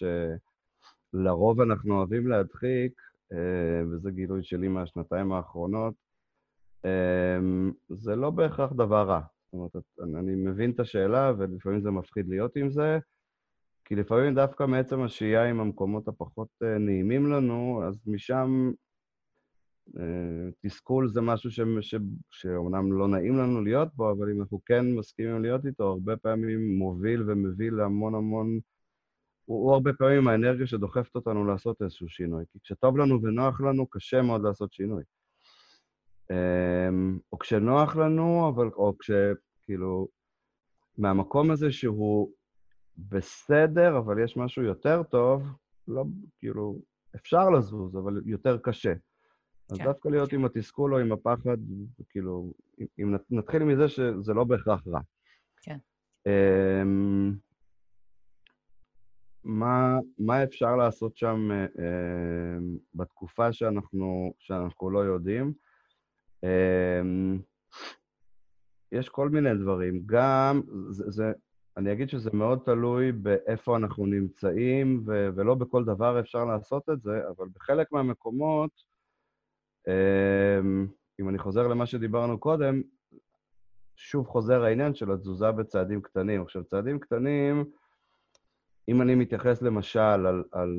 שלרוב 1.14 1.60
אנחנו 1.60 1.96
אוהבים 1.96 2.26
להדחיק, 2.28 3.00
אה, 3.32 3.82
וזה 3.90 4.10
גילוי 4.10 4.42
שלי 4.42 4.68
מהשנתיים 4.68 5.32
האחרונות, 5.32 5.94
זה 7.88 8.16
לא 8.16 8.30
בהכרח 8.30 8.72
דבר 8.72 9.08
רע. 9.08 9.20
זאת 9.52 9.54
אומרת, 9.54 9.76
אני 10.18 10.34
מבין 10.34 10.70
את 10.70 10.80
השאלה, 10.80 11.32
ולפעמים 11.38 11.80
זה 11.80 11.90
מפחיד 11.90 12.28
להיות 12.28 12.56
עם 12.56 12.70
זה, 12.70 12.98
כי 13.84 13.94
לפעמים 13.94 14.34
דווקא 14.34 14.66
מעצם 14.66 15.02
השהייה 15.02 15.44
עם 15.44 15.60
המקומות 15.60 16.08
הפחות 16.08 16.48
אה, 16.62 16.78
נעימים 16.78 17.26
לנו, 17.26 17.82
אז 17.88 18.06
משם 18.06 18.72
אה, 19.98 20.50
תסכול 20.60 21.08
זה 21.08 21.20
משהו 21.20 21.50
ש... 21.50 21.60
ש... 21.80 21.94
שאומנם 22.30 22.92
לא 22.92 23.08
נעים 23.08 23.36
לנו 23.36 23.60
להיות 23.60 23.88
בו, 23.94 24.10
אבל 24.10 24.30
אם 24.30 24.40
אנחנו 24.40 24.60
כן 24.66 24.94
מסכימים 24.94 25.42
להיות 25.42 25.66
איתו, 25.66 25.84
הרבה 25.84 26.16
פעמים 26.16 26.78
מוביל 26.78 27.30
ומביא 27.30 27.70
להמון 27.70 28.14
המון... 28.14 28.58
הוא, 29.44 29.64
הוא 29.64 29.72
הרבה 29.74 29.92
פעמים 29.92 30.28
האנרגיה 30.28 30.66
שדוחפת 30.66 31.14
אותנו 31.14 31.44
לעשות 31.44 31.82
איזשהו 31.82 32.08
שינוי. 32.08 32.44
כי 32.52 32.58
כשטוב 32.64 32.98
לנו 32.98 33.22
ונוח 33.22 33.60
לנו, 33.60 33.86
קשה 33.86 34.22
מאוד 34.22 34.42
לעשות 34.42 34.72
שינוי. 34.72 35.02
אמ, 36.30 37.18
או 37.32 37.38
כשנוח 37.38 37.96
לנו, 37.96 38.48
אבל... 38.48 38.66
או 38.66 38.94
כשכאילו... 38.98 40.08
מהמקום 40.98 41.50
הזה 41.50 41.72
שהוא 41.72 42.32
בסדר, 42.98 43.98
אבל 43.98 44.24
יש 44.24 44.36
משהו 44.36 44.62
יותר 44.62 45.02
טוב, 45.02 45.42
לא, 45.88 46.04
כאילו, 46.38 46.78
אפשר 47.16 47.50
לזוז, 47.50 47.96
אבל 47.96 48.22
יותר 48.26 48.58
קשה. 48.58 48.92
אז 49.70 49.78
כן. 49.78 49.84
דווקא 49.84 50.08
להיות 50.08 50.32
עם 50.32 50.44
התסכול 50.44 50.94
או 50.94 50.98
עם 50.98 51.12
הפחד, 51.12 51.56
כאילו, 52.08 52.52
אם 52.98 53.14
נתחיל 53.30 53.62
מזה 53.62 53.88
שזה 53.88 54.34
לא 54.34 54.44
בהכרח 54.44 54.86
רע. 54.86 55.00
כן. 55.62 55.78
Um, 56.28 57.34
מה, 59.44 59.98
מה 60.18 60.44
אפשר 60.44 60.76
לעשות 60.76 61.16
שם 61.16 61.50
uh, 61.76 61.80
בתקופה 62.94 63.52
שאנחנו, 63.52 64.34
שאנחנו 64.38 64.90
לא 64.90 64.98
יודעים? 64.98 65.52
Um, 66.44 67.42
יש 68.92 69.08
כל 69.08 69.28
מיני 69.28 69.54
דברים. 69.54 70.02
גם, 70.06 70.60
זה, 70.90 71.10
זה, 71.10 71.32
אני 71.76 71.92
אגיד 71.92 72.08
שזה 72.08 72.30
מאוד 72.32 72.58
תלוי 72.64 73.12
באיפה 73.12 73.76
אנחנו 73.76 74.06
נמצאים, 74.06 75.02
ו- 75.06 75.28
ולא 75.34 75.54
בכל 75.54 75.84
דבר 75.84 76.20
אפשר 76.20 76.44
לעשות 76.44 76.88
את 76.88 77.02
זה, 77.02 77.20
אבל 77.28 77.46
בחלק 77.54 77.92
מהמקומות, 77.92 78.70
אמ, 79.88 80.86
אם 81.20 81.28
אני 81.28 81.38
חוזר 81.38 81.66
למה 81.68 81.86
שדיברנו 81.86 82.40
קודם, 82.40 82.82
שוב 83.96 84.26
חוזר 84.26 84.62
העניין 84.64 84.94
של 84.94 85.12
התזוזה 85.12 85.52
בצעדים 85.52 86.02
קטנים. 86.02 86.42
עכשיו, 86.42 86.64
צעדים 86.64 86.98
קטנים, 86.98 87.64
אם 88.88 89.02
אני 89.02 89.14
מתייחס 89.14 89.62
למשל 89.62 90.00
על... 90.00 90.44
על 90.52 90.76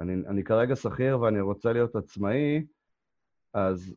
אני, 0.00 0.12
אני 0.28 0.44
כרגע 0.44 0.76
שכיר 0.76 1.20
ואני 1.20 1.40
רוצה 1.40 1.72
להיות 1.72 1.96
עצמאי, 1.96 2.66
אז 3.54 3.94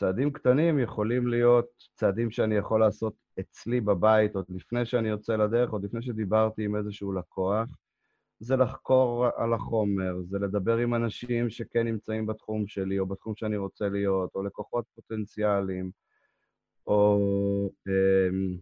צעדים 0.00 0.32
קטנים 0.32 0.78
יכולים 0.78 1.26
להיות 1.26 1.66
צעדים 1.94 2.30
שאני 2.30 2.54
יכול 2.54 2.80
לעשות 2.80 3.14
אצלי 3.40 3.80
בבית 3.80 4.34
עוד 4.34 4.44
לפני 4.48 4.86
שאני 4.86 5.08
יוצא 5.08 5.36
לדרך, 5.36 5.70
עוד 5.70 5.84
לפני 5.84 6.02
שדיברתי 6.02 6.64
עם 6.64 6.76
איזשהו 6.76 7.12
לקוח. 7.12 7.68
זה 8.38 8.56
לחקור 8.56 9.26
על 9.36 9.52
החומר, 9.52 10.14
זה 10.22 10.38
לדבר 10.38 10.76
עם 10.76 10.94
אנשים 10.94 11.50
שכן 11.50 11.86
נמצאים 11.86 12.26
בתחום 12.26 12.66
שלי, 12.66 12.98
או 12.98 13.06
בתחום 13.06 13.36
שאני 13.36 13.56
רוצה 13.56 13.88
להיות, 13.88 14.30
או 14.34 14.42
לקוחות 14.42 14.84
פוטנציאליים, 14.94 15.90
או... 16.86 17.18
אמ, 17.88 18.58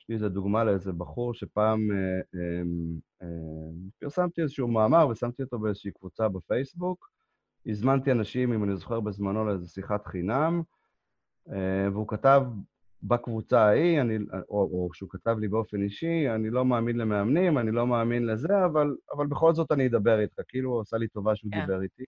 יש 0.00 0.08
לי 0.08 0.14
איזו 0.14 0.28
דוגמה 0.28 0.64
לאיזה 0.64 0.92
בחור 0.92 1.34
שפעם 1.34 1.90
אה, 1.90 2.20
אמ, 2.34 2.98
אמ, 3.22 3.88
פרסמתי 3.98 4.42
איזשהו 4.42 4.68
מאמר 4.68 5.08
ושמתי 5.08 5.42
אותו 5.42 5.58
באיזושהי 5.58 5.92
קבוצה 5.92 6.28
בפייסבוק. 6.28 7.10
הזמנתי 7.66 8.12
אנשים, 8.12 8.52
אם 8.52 8.64
אני 8.64 8.76
זוכר 8.76 9.00
בזמנו, 9.00 9.44
לאיזו 9.44 9.68
שיחת 9.68 10.06
חינם, 10.06 10.62
אה, 10.62 10.79
והוא 11.92 12.08
כתב 12.08 12.42
בקבוצה 13.02 13.60
ההיא, 13.60 14.00
אני, 14.00 14.18
או, 14.48 14.62
או 14.72 14.88
שהוא 14.92 15.10
כתב 15.10 15.36
לי 15.38 15.48
באופן 15.48 15.82
אישי, 15.82 16.30
אני 16.34 16.50
לא 16.50 16.64
מאמין 16.64 16.96
למאמנים, 16.96 17.58
אני 17.58 17.70
לא 17.70 17.86
מאמין 17.86 18.26
לזה, 18.26 18.64
אבל, 18.64 18.96
אבל 19.16 19.26
בכל 19.26 19.54
זאת 19.54 19.72
אני 19.72 19.86
אדבר 19.86 20.20
איתך. 20.20 20.40
כאילו, 20.48 20.70
הוא 20.70 20.80
עשה 20.80 20.96
לי 20.96 21.08
טובה 21.08 21.36
שהוא 21.36 21.50
yeah. 21.50 21.54
כן. 21.54 21.60
דיבר 21.60 21.82
איתי. 21.82 22.04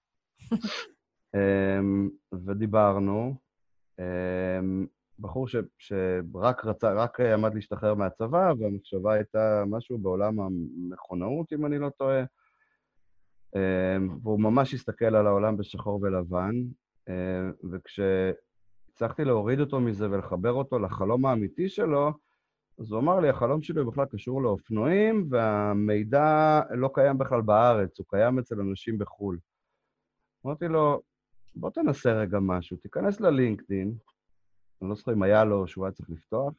um, 1.37 2.11
ודיברנו. 2.47 3.35
Um, 4.01 4.87
בחור 5.19 5.49
ש, 5.49 5.57
שרק 5.79 6.65
רצה, 6.65 6.93
רק 6.93 7.21
עמד 7.21 7.55
להשתחרר 7.55 7.95
מהצבא, 7.95 8.53
והמחשבה 8.59 9.15
הייתה 9.15 9.65
משהו 9.67 9.99
בעולם 9.99 10.41
המכונאות, 10.41 11.53
אם 11.53 11.67
אני 11.67 11.79
לא 11.79 11.91
טועה. 11.99 12.25
Um, 13.57 14.11
והוא 14.23 14.41
ממש 14.41 14.75
הסתכל 14.75 15.15
על 15.17 15.27
העולם 15.27 15.57
בשחור 15.57 16.01
ולבן, 16.03 16.55
וכש... 17.71 18.01
הצלחתי 18.93 19.25
להוריד 19.25 19.61
אותו 19.61 19.81
מזה 19.81 20.11
ולחבר 20.11 20.53
אותו 20.53 20.79
לחלום 20.79 21.27
האמיתי 21.27 21.69
שלו, 21.69 22.13
אז 22.79 22.93
הוא 22.93 23.01
אמר 23.01 23.21
לי, 23.21 23.29
החלום 23.29 23.63
שלי 23.63 23.85
בכלל 23.85 24.05
קשור 24.07 24.43
לאופנועים, 24.43 25.27
והמידע 25.31 26.61
לא 26.71 26.91
קיים 26.95 27.19
בכלל 27.19 27.41
בארץ, 27.41 27.99
הוא 27.99 28.07
קיים 28.09 28.39
אצל 28.39 28.61
אנשים 28.61 28.99
בחו"ל. 28.99 29.39
אמרתי 30.47 30.69
לו, 30.69 31.03
בוא 31.55 31.71
תנסה 31.71 32.13
רגע 32.13 32.39
משהו, 32.41 32.77
תיכנס 32.77 33.21
ללינקדין, 33.21 33.95
אני 34.83 34.91
לא 34.91 34.95
זוכר 34.95 35.13
אם 35.13 35.23
היה 35.23 35.45
לו 35.45 35.67
שהוא 35.67 35.85
היה 35.85 35.93
צריך 35.93 36.11
לפתוח, 36.11 36.53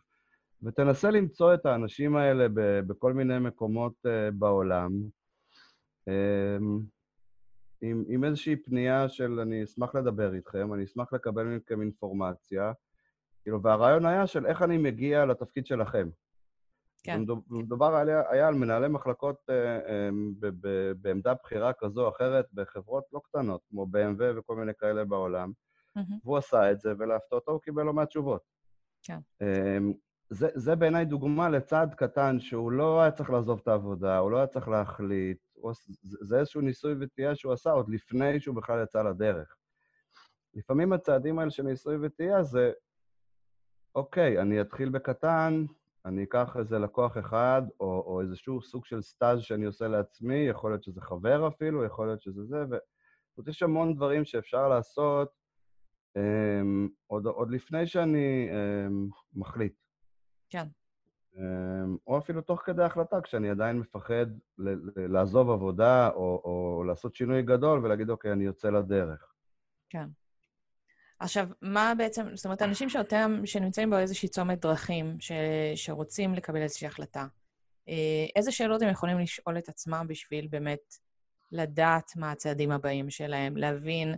ותנסה 0.64 1.12
למצוא 1.12 1.54
את 1.54 1.66
האנשים 1.66 2.16
האלה 2.16 2.48
בכל 2.88 3.14
מיני 3.14 3.40
מקומות 3.40 3.94
uh, 4.06 4.32
בעולם. 4.34 4.92
עם, 7.84 8.04
עם 8.08 8.24
איזושהי 8.24 8.56
פנייה 8.56 9.10
של 9.10 9.40
אני 9.40 9.64
אשמח 9.64 9.96
לדבר 9.96 10.34
איתכם, 10.34 10.74
אני 10.74 10.84
אשמח 10.84 11.14
לקבל 11.14 11.44
מכם 11.44 11.82
אינפורמציה, 11.82 12.72
כאילו, 13.42 13.62
והרעיון 13.62 14.06
היה 14.06 14.28
של 14.28 14.46
איך 14.46 14.62
אני 14.62 14.78
מגיע 14.78 15.26
לתפקיד 15.26 15.66
שלכם. 15.66 16.10
כן. 17.04 17.22
מדובר 17.50 17.96
היה, 17.96 18.24
היה 18.30 18.48
על 18.48 18.56
מנהלי 18.56 18.88
מחלקות 18.88 19.36
אה, 19.50 19.76
אה, 19.76 20.10
ב, 20.40 20.48
ב, 20.62 20.92
בעמדה 21.02 21.34
בכירה 21.34 21.74
כזו 21.74 22.06
או 22.06 22.10
אחרת 22.10 22.46
בחברות 22.54 23.04
לא 23.14 23.22
קטנות, 23.24 23.62
כמו 23.70 23.84
BMW 23.84 24.40
וכל 24.40 24.56
מיני 24.56 24.72
כאלה 24.80 25.06
בעולם, 25.06 25.52
mm-hmm. 25.98 26.02
והוא 26.24 26.38
עשה 26.38 26.72
את 26.72 26.80
זה, 26.80 26.94
ולהפתעתו 27.00 27.52
הוא 27.52 27.62
קיבל 27.62 27.84
לא 27.84 27.94
מעט 27.94 28.08
תשובות. 28.08 28.42
כן. 29.04 29.20
אה, 29.42 29.78
זה, 30.30 30.48
זה 30.54 30.76
בעיניי 30.76 31.06
דוגמה 31.06 31.50
לצעד 31.50 31.94
קטן 31.94 32.40
שהוא 32.40 32.72
לא 32.72 33.02
היה 33.02 33.12
צריך 33.12 33.30
לעזוב 33.30 33.60
את 33.64 33.68
העבודה, 33.68 34.18
הוא 34.18 34.32
לא 34.32 34.38
היה 34.38 34.48
צריך 34.48 34.68
להחליט, 34.68 35.38
זה 36.02 36.40
איזשהו 36.40 36.62
ניסוי 36.62 36.96
וטעייה 37.00 37.36
שהוא 37.36 37.54
עשה 37.54 37.72
עוד 37.72 37.90
לפני 37.90 38.40
שהוא 38.40 38.56
בכלל 38.56 38.84
יצא 38.84 39.04
לדרך. 39.04 39.56
לפעמים 40.54 40.94
הצעדים 40.94 41.40
האלה 41.40 41.52
של 41.52 41.64
ניסוי 41.64 41.96
וטעייה 42.02 42.44
זה, 42.44 42.72
אוקיי, 43.96 44.42
אני 44.42 44.62
אתחיל 44.62 44.90
בקטן, 44.90 45.66
אני 46.06 46.24
אקח 46.24 46.58
איזה 46.60 46.80
לקוח 46.80 47.18
אחד, 47.18 47.62
או, 47.80 48.04
או 48.06 48.22
איזשהו 48.22 48.62
סוג 48.62 48.86
של 48.86 49.02
סטאז' 49.02 49.42
שאני 49.42 49.66
עושה 49.66 49.88
לעצמי, 49.88 50.48
יכול 50.50 50.72
להיות 50.72 50.84
שזה 50.84 51.02
חבר 51.02 51.48
אפילו, 51.48 51.86
יכול 51.86 52.08
להיות 52.08 52.22
שזה 52.22 52.44
זה, 52.44 52.64
ו... 52.72 52.76
זאת 53.38 53.48
יש 53.48 53.64
המון 53.64 53.96
דברים 53.96 54.26
שאפשר 54.26 54.68
לעשות 54.68 55.30
um, 56.18 56.90
עוד, 57.08 57.26
עוד 57.26 57.52
לפני 57.52 57.88
שאני 57.88 58.50
um, 58.50 59.16
מחליט. 59.34 59.74
כן. 60.50 60.68
אמ, 61.38 61.98
או 62.08 62.18
אפילו 62.18 62.42
תוך 62.42 62.62
כדי 62.66 62.84
החלטה, 62.84 63.22
כשאני 63.22 63.50
עדיין 63.50 63.80
מפחד 63.80 64.26
לעזוב 64.96 65.50
עבודה 65.50 66.10
או, 66.10 66.42
או 66.44 66.84
לעשות 66.84 67.16
שינוי 67.16 67.42
גדול 67.42 67.86
ולהגיד, 67.86 68.10
אוקיי, 68.10 68.32
אני 68.32 68.44
יוצא 68.44 68.70
לדרך. 68.70 69.34
כן. 69.90 70.08
עכשיו, 71.20 71.48
מה 71.62 71.94
בעצם, 71.98 72.36
זאת 72.36 72.46
אומרת, 72.46 72.62
אנשים 72.62 72.90
שאותם, 72.90 73.42
שנמצאים 73.46 73.90
באיזושהי 73.90 74.30
צומת 74.30 74.62
דרכים, 74.62 75.16
ש, 75.20 75.32
שרוצים 75.76 76.34
לקבל 76.34 76.62
איזושהי 76.62 76.88
החלטה, 76.88 77.26
אה, 77.90 78.26
איזה 78.36 78.52
שאלות 78.52 78.82
הם 78.82 78.90
יכולים 78.90 79.20
לשאול 79.20 79.58
את 79.58 79.70
עצמם 79.70 80.06
בשביל 80.10 80.48
באמת 80.48 80.96
לדעת 81.52 82.12
מה 82.16 82.32
הצעדים 82.32 82.72
הבאים 82.72 83.10
שלהם, 83.10 83.58
להבין 83.58 84.16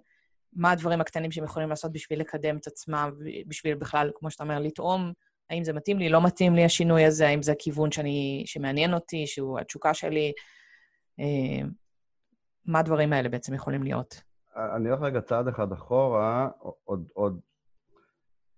מה 0.54 0.72
הדברים 0.72 1.02
הקטנים 1.02 1.32
שהם 1.32 1.44
יכולים 1.44 1.70
לעשות 1.70 1.92
בשביל 1.92 2.20
לקדם 2.20 2.58
את 2.58 2.68
עצמם, 2.68 3.12
בשביל 3.48 3.76
בכלל, 3.76 4.12
כמו 4.16 4.32
שאתה 4.32 4.44
אומר, 4.44 4.60
לטעום 4.60 5.14
האם 5.50 5.64
זה 5.64 5.74
מתאים 5.74 6.00
לי, 6.00 6.10
לא 6.10 6.26
מתאים 6.26 6.56
לי 6.56 6.66
השינוי 6.66 7.06
הזה, 7.06 7.28
האם 7.28 7.44
זה 7.44 7.52
הכיוון 7.52 7.92
שאני, 7.92 8.44
שמעניין 8.46 8.94
אותי, 8.94 9.28
שהוא 9.28 9.60
התשוקה 9.60 9.94
שלי. 9.94 10.34
אה, 11.20 11.68
מה 12.66 12.80
הדברים 12.80 13.14
האלה 13.14 13.30
בעצם 13.30 13.54
יכולים 13.54 13.84
להיות? 13.84 14.22
אני 14.76 14.90
הולך 14.90 15.02
רגע 15.02 15.22
צעד 15.22 15.48
אחד 15.48 15.72
אחורה, 15.72 16.50
עוד, 16.84 17.08
עוד, 17.14 17.40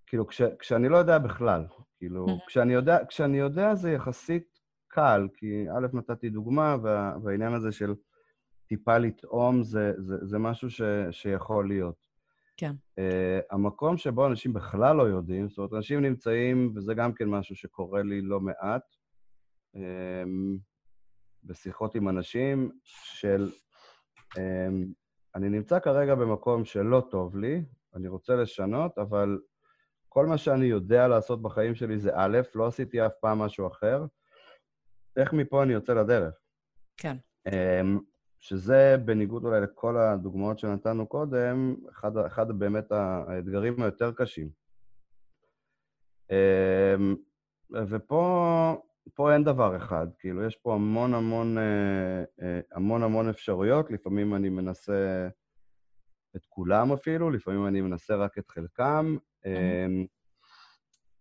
כאילו, 0.08 0.28
כש, 0.28 0.42
כשאני 0.60 0.90
לא 0.90 0.98
יודע 0.98 1.18
בכלל, 1.18 1.66
כאילו, 1.98 2.26
כשאני 2.48 2.74
יודע, 2.74 2.98
כשאני 3.10 3.38
יודע 3.38 3.76
זה 3.76 3.92
יחסית 3.92 4.60
קל, 4.88 5.28
כי 5.34 5.66
א', 5.78 5.88
נתתי 5.94 6.30
דוגמה, 6.30 6.76
וה, 6.84 7.16
והעניין 7.24 7.54
הזה 7.54 7.72
של 7.72 7.96
טיפה 8.68 8.98
לטעום 8.98 9.64
זה, 9.64 9.94
זה, 9.98 10.16
זה 10.22 10.38
משהו 10.38 10.70
ש, 10.70 10.82
שיכול 11.12 11.68
להיות. 11.68 12.07
כן. 12.58 12.76
Uh, 13.00 13.44
המקום 13.52 13.98
שבו 13.98 14.28
אנשים 14.28 14.54
בכלל 14.54 14.96
לא 14.96 15.04
יודעים, 15.04 15.50
זאת 15.50 15.58
אומרת, 15.58 15.74
אנשים 15.74 16.02
נמצאים, 16.02 16.74
וזה 16.76 16.94
גם 16.94 17.14
כן 17.14 17.26
משהו 17.26 17.56
שקורה 17.56 18.04
לי 18.04 18.22
לא 18.22 18.40
מעט, 18.40 18.84
um, 19.76 20.60
בשיחות 21.44 21.96
עם 21.96 22.10
אנשים, 22.10 22.72
של 22.84 23.50
um, 24.36 24.94
אני 25.36 25.50
נמצא 25.50 25.80
כרגע 25.80 26.16
במקום 26.16 26.66
שלא 26.66 27.08
טוב 27.12 27.38
לי, 27.38 27.64
אני 27.96 28.08
רוצה 28.08 28.36
לשנות, 28.36 28.98
אבל 28.98 29.40
כל 30.10 30.26
מה 30.26 30.38
שאני 30.38 30.66
יודע 30.66 31.08
לעשות 31.08 31.42
בחיים 31.42 31.76
שלי 31.76 32.00
זה 32.00 32.12
א', 32.16 32.42
לא 32.56 32.68
עשיתי 32.68 33.06
אף 33.06 33.12
פעם 33.22 33.40
משהו 33.40 33.68
אחר, 33.68 34.06
איך 35.18 35.34
מפה 35.34 35.64
אני 35.64 35.74
יוצא 35.74 35.94
לדרך? 35.94 36.34
כן. 36.98 37.18
אמ, 37.48 38.00
שזה 38.40 38.96
בניגוד 39.06 39.46
אולי 39.46 39.62
לכל 39.62 39.98
הדוגמאות 39.98 40.60
שנתנו 40.60 41.08
קודם, 41.08 41.76
אחד, 41.90 42.18
אחד 42.18 42.52
באמת 42.52 42.92
האתגרים 42.92 43.82
היותר 43.82 44.12
קשים. 44.12 44.50
אמ, 46.32 47.16
ופה 47.90 48.76
פה 49.14 49.34
אין 49.34 49.44
דבר 49.44 49.78
אחד, 49.78 50.08
כאילו, 50.20 50.44
יש 50.44 50.56
פה 50.56 50.74
המון 50.74 51.14
המון, 51.14 51.58
אה, 51.58 52.24
אה, 52.42 52.60
המון 52.72 53.04
המון 53.04 53.30
אפשרויות, 53.30 53.92
לפעמים 53.92 54.36
אני 54.36 54.50
מנסה 54.50 55.28
את 56.36 56.46
כולם 56.46 56.94
אפילו, 56.94 57.30
לפעמים 57.30 57.68
אני 57.68 57.82
מנסה 57.82 58.16
רק 58.16 58.38
את 58.38 58.50
חלקם. 58.50 59.18
Mm-hmm. 59.44 60.08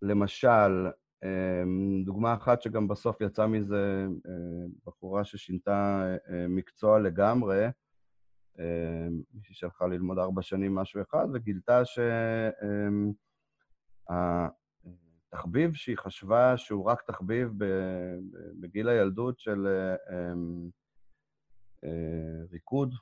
למשל, 0.02 0.86
אמ, 0.86 0.90
דוגמה 2.04 2.34
אחת 2.34 2.62
שגם 2.62 2.88
בסוף 2.88 3.20
יצאה 3.20 3.46
מזה 3.46 4.06
אה, 4.26 4.66
בחורה 4.86 5.24
ששינתה 5.24 6.06
אה, 6.30 6.48
מקצוע 6.48 6.98
לגמרי, 6.98 7.66
אמ, 8.58 9.22
מישהי 9.34 9.54
שהלכה 9.54 9.86
ללמוד 9.86 10.18
ארבע 10.18 10.42
שנים 10.42 10.74
משהו 10.74 11.02
אחד, 11.02 11.26
וגילתה 11.34 11.82
שהתחביב 14.04 15.68
אמ, 15.68 15.74
שהיא 15.74 15.96
חשבה 15.96 16.56
שהוא 16.56 16.84
רק 16.84 17.02
תחביב 17.02 17.52
בגיל 18.60 18.88
הילדות 18.88 19.38
של 19.38 19.66
אמ, 20.10 20.68
אה, 21.84 22.44
ריקוד, 22.50 22.94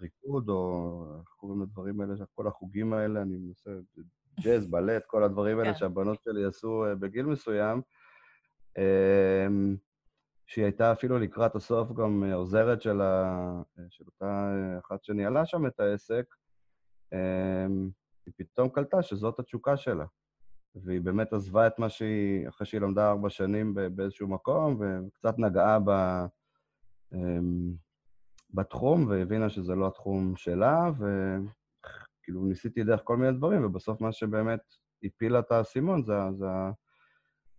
ריקוד, 0.00 0.48
או 0.48 1.16
איך 1.20 1.28
קוראים 1.28 1.62
לדברים 1.62 2.00
האלה, 2.00 2.14
כל 2.34 2.46
החוגים 2.46 2.92
האלה, 2.92 3.22
אני 3.22 3.36
מנסה, 3.38 3.70
ג'אז, 4.42 4.66
בלט, 4.66 5.02
כל 5.06 5.22
הדברים 5.22 5.58
האלה 5.58 5.72
כן. 5.72 5.78
שהבנות 5.78 6.22
שלי 6.22 6.44
עשו 6.44 6.84
אה, 6.86 6.94
בגיל 6.94 7.26
מסוים, 7.26 7.82
אמ, 8.78 9.76
שהיא 10.46 10.64
הייתה 10.64 10.92
אפילו 10.92 11.18
לקראת 11.18 11.54
הסוף 11.54 11.92
גם 11.92 12.24
אה, 12.24 12.34
עוזרת 12.34 12.82
של, 12.82 13.00
ה... 13.00 13.62
של 13.90 14.04
אותה 14.06 14.52
אה, 14.54 14.78
אחת 14.78 15.04
שניהלה 15.04 15.46
שם 15.46 15.66
את 15.66 15.80
העסק, 15.80 16.24
אמ, 17.12 17.90
היא 18.26 18.34
פתאום 18.36 18.68
קלטה 18.68 19.02
שזאת 19.02 19.38
התשוקה 19.38 19.76
שלה. 19.76 20.04
והיא 20.74 21.00
באמת 21.00 21.32
עזבה 21.32 21.66
את 21.66 21.78
מה 21.78 21.88
שהיא, 21.88 22.48
אחרי 22.48 22.66
שהיא 22.66 22.80
למדה 22.80 23.10
ארבע 23.10 23.30
שנים 23.30 23.74
באיזשהו 23.94 24.28
מקום, 24.28 24.80
וקצת 24.80 25.38
נגעה 25.38 25.78
ב, 25.84 25.90
אמ, 27.14 27.72
בתחום, 28.54 29.06
והבינה 29.08 29.48
שזה 29.48 29.74
לא 29.74 29.86
התחום 29.86 30.36
שלה, 30.36 30.90
ו... 30.98 31.04
כאילו, 32.30 32.46
ניסיתי 32.46 32.84
דרך 32.84 33.00
כל 33.04 33.16
מיני 33.16 33.32
דברים, 33.32 33.64
ובסוף 33.64 34.00
מה 34.00 34.12
שבאמת 34.12 34.60
הפיל 35.04 35.38
את 35.38 35.52
האסימון 35.52 36.02
זה, 36.02 36.14
זה 36.32 36.46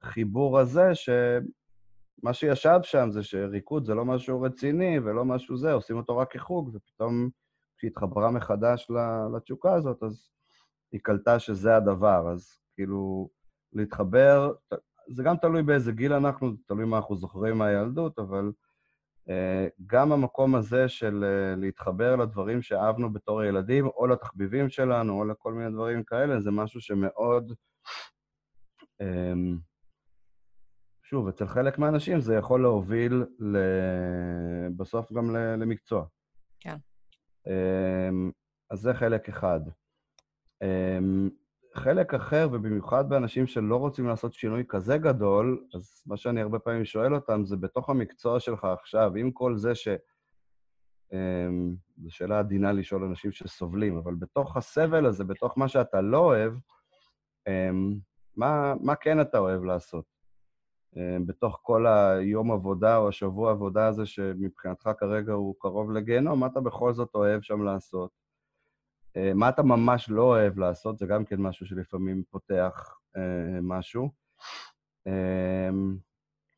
החיבור 0.01 0.59
הזה, 0.59 0.95
שמה 0.95 2.33
שישב 2.33 2.79
שם 2.83 3.11
זה 3.11 3.23
שריקוד 3.23 3.85
זה 3.85 3.95
לא 3.95 4.05
משהו 4.05 4.41
רציני 4.41 4.99
ולא 4.99 5.25
משהו 5.25 5.57
זה, 5.57 5.73
עושים 5.73 5.97
אותו 5.97 6.17
רק 6.17 6.31
כחוג, 6.31 6.69
ופתאום 6.73 7.29
כשהיא 7.77 7.91
התחברה 7.91 8.31
מחדש 8.31 8.87
לתשוקה 9.35 9.73
הזאת, 9.73 10.03
אז 10.03 10.29
היא 10.91 11.01
קלטה 11.03 11.39
שזה 11.39 11.75
הדבר. 11.75 12.31
אז 12.33 12.57
כאילו, 12.75 13.29
להתחבר, 13.73 14.53
זה 15.07 15.23
גם 15.23 15.37
תלוי 15.37 15.63
באיזה 15.63 15.91
גיל 15.91 16.13
אנחנו, 16.13 16.51
תלוי 16.67 16.85
מה 16.85 16.97
אנחנו 16.97 17.15
זוכרים 17.15 17.57
מהילדות, 17.57 18.19
אבל... 18.19 18.51
אה, 19.29 19.67
גם 19.87 20.11
המקום 20.11 20.55
הזה 20.55 20.89
של 20.89 21.23
אה, 21.23 21.55
להתחבר 21.55 22.15
לדברים 22.15 22.61
שאהבנו 22.61 23.13
בתור 23.13 23.43
ילדים, 23.43 23.87
או 23.87 24.07
לתחביבים 24.07 24.69
שלנו, 24.69 25.19
או 25.19 25.25
לכל 25.25 25.53
מיני 25.53 25.71
דברים 25.71 26.03
כאלה, 26.03 26.39
זה 26.39 26.51
משהו 26.51 26.81
שמאוד... 26.81 27.53
אמ, 29.01 29.57
שוב, 31.03 31.27
אצל 31.27 31.47
חלק 31.47 31.77
מהאנשים 31.77 32.19
זה 32.19 32.35
יכול 32.35 32.61
להוביל 32.61 33.23
ל... 33.39 33.57
בסוף 34.77 35.13
גם 35.13 35.35
למקצוע. 35.35 36.05
כן. 36.59 36.75
אמ, 37.47 38.31
אז 38.69 38.79
זה 38.79 38.93
חלק 38.93 39.29
אחד. 39.29 39.59
חלק 41.73 42.13
אחר, 42.13 42.47
ובמיוחד 42.51 43.09
באנשים 43.09 43.47
שלא 43.47 43.75
רוצים 43.75 44.07
לעשות 44.07 44.33
שינוי 44.33 44.63
כזה 44.69 44.97
גדול, 44.97 45.65
אז 45.73 46.03
מה 46.05 46.17
שאני 46.17 46.41
הרבה 46.41 46.59
פעמים 46.59 46.85
שואל 46.85 47.15
אותם 47.15 47.45
זה 47.45 47.57
בתוך 47.57 47.89
המקצוע 47.89 48.39
שלך 48.39 48.65
עכשיו, 48.65 49.11
עם 49.15 49.31
כל 49.31 49.55
זה 49.55 49.75
ש... 49.75 49.87
אמ, 51.13 51.75
זו 51.97 52.11
שאלה 52.15 52.39
עדינה 52.39 52.71
לשאול 52.71 53.03
אנשים 53.03 53.31
שסובלים, 53.31 53.97
אבל 53.97 54.15
בתוך 54.15 54.57
הסבל 54.57 55.05
הזה, 55.05 55.23
בתוך 55.23 55.57
מה 55.57 55.67
שאתה 55.67 56.01
לא 56.01 56.17
אוהב, 56.17 56.53
אמ, 57.47 57.97
מה, 58.35 58.73
מה 58.81 58.95
כן 58.95 59.21
אתה 59.21 59.37
אוהב 59.37 59.63
לעשות? 59.63 60.05
אמ, 60.97 61.25
בתוך 61.25 61.59
כל 61.61 61.87
היום 61.87 62.51
עבודה 62.51 62.97
או 62.97 63.07
השבוע 63.07 63.51
עבודה 63.51 63.87
הזה, 63.87 64.05
שמבחינתך 64.05 64.89
כרגע 64.99 65.33
הוא 65.33 65.55
קרוב 65.59 65.91
לגיהנום, 65.91 66.39
מה 66.39 66.47
אתה 66.47 66.59
בכל 66.61 66.93
זאת 66.93 67.09
אוהב 67.15 67.41
שם 67.41 67.63
לעשות? 67.63 68.20
אה, 69.17 69.33
מה 69.33 69.49
אתה 69.49 69.63
ממש 69.63 70.09
לא 70.09 70.23
אוהב 70.23 70.59
לעשות, 70.59 70.97
זה 70.97 71.05
גם 71.05 71.25
כן 71.25 71.41
משהו 71.41 71.65
שלפעמים 71.65 72.23
פותח 72.29 72.97
אה, 73.17 73.59
משהו. 73.61 74.09
אה, 75.07 75.69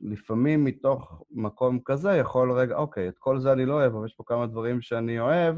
לפעמים 0.02 0.64
מתוך 0.64 1.24
מקום 1.32 1.80
כזה 1.86 2.12
יכול 2.12 2.52
רגע, 2.52 2.76
אוקיי, 2.76 3.08
את 3.08 3.18
כל 3.18 3.40
זה 3.40 3.54
אני 3.54 3.66
לא 3.66 3.74
אוהב, 3.74 3.96
אבל 3.96 4.06
יש 4.06 4.14
פה 4.14 4.24
כמה 4.28 4.48
דברים 4.48 4.82
שאני 4.82 5.20
אוהב, 5.20 5.56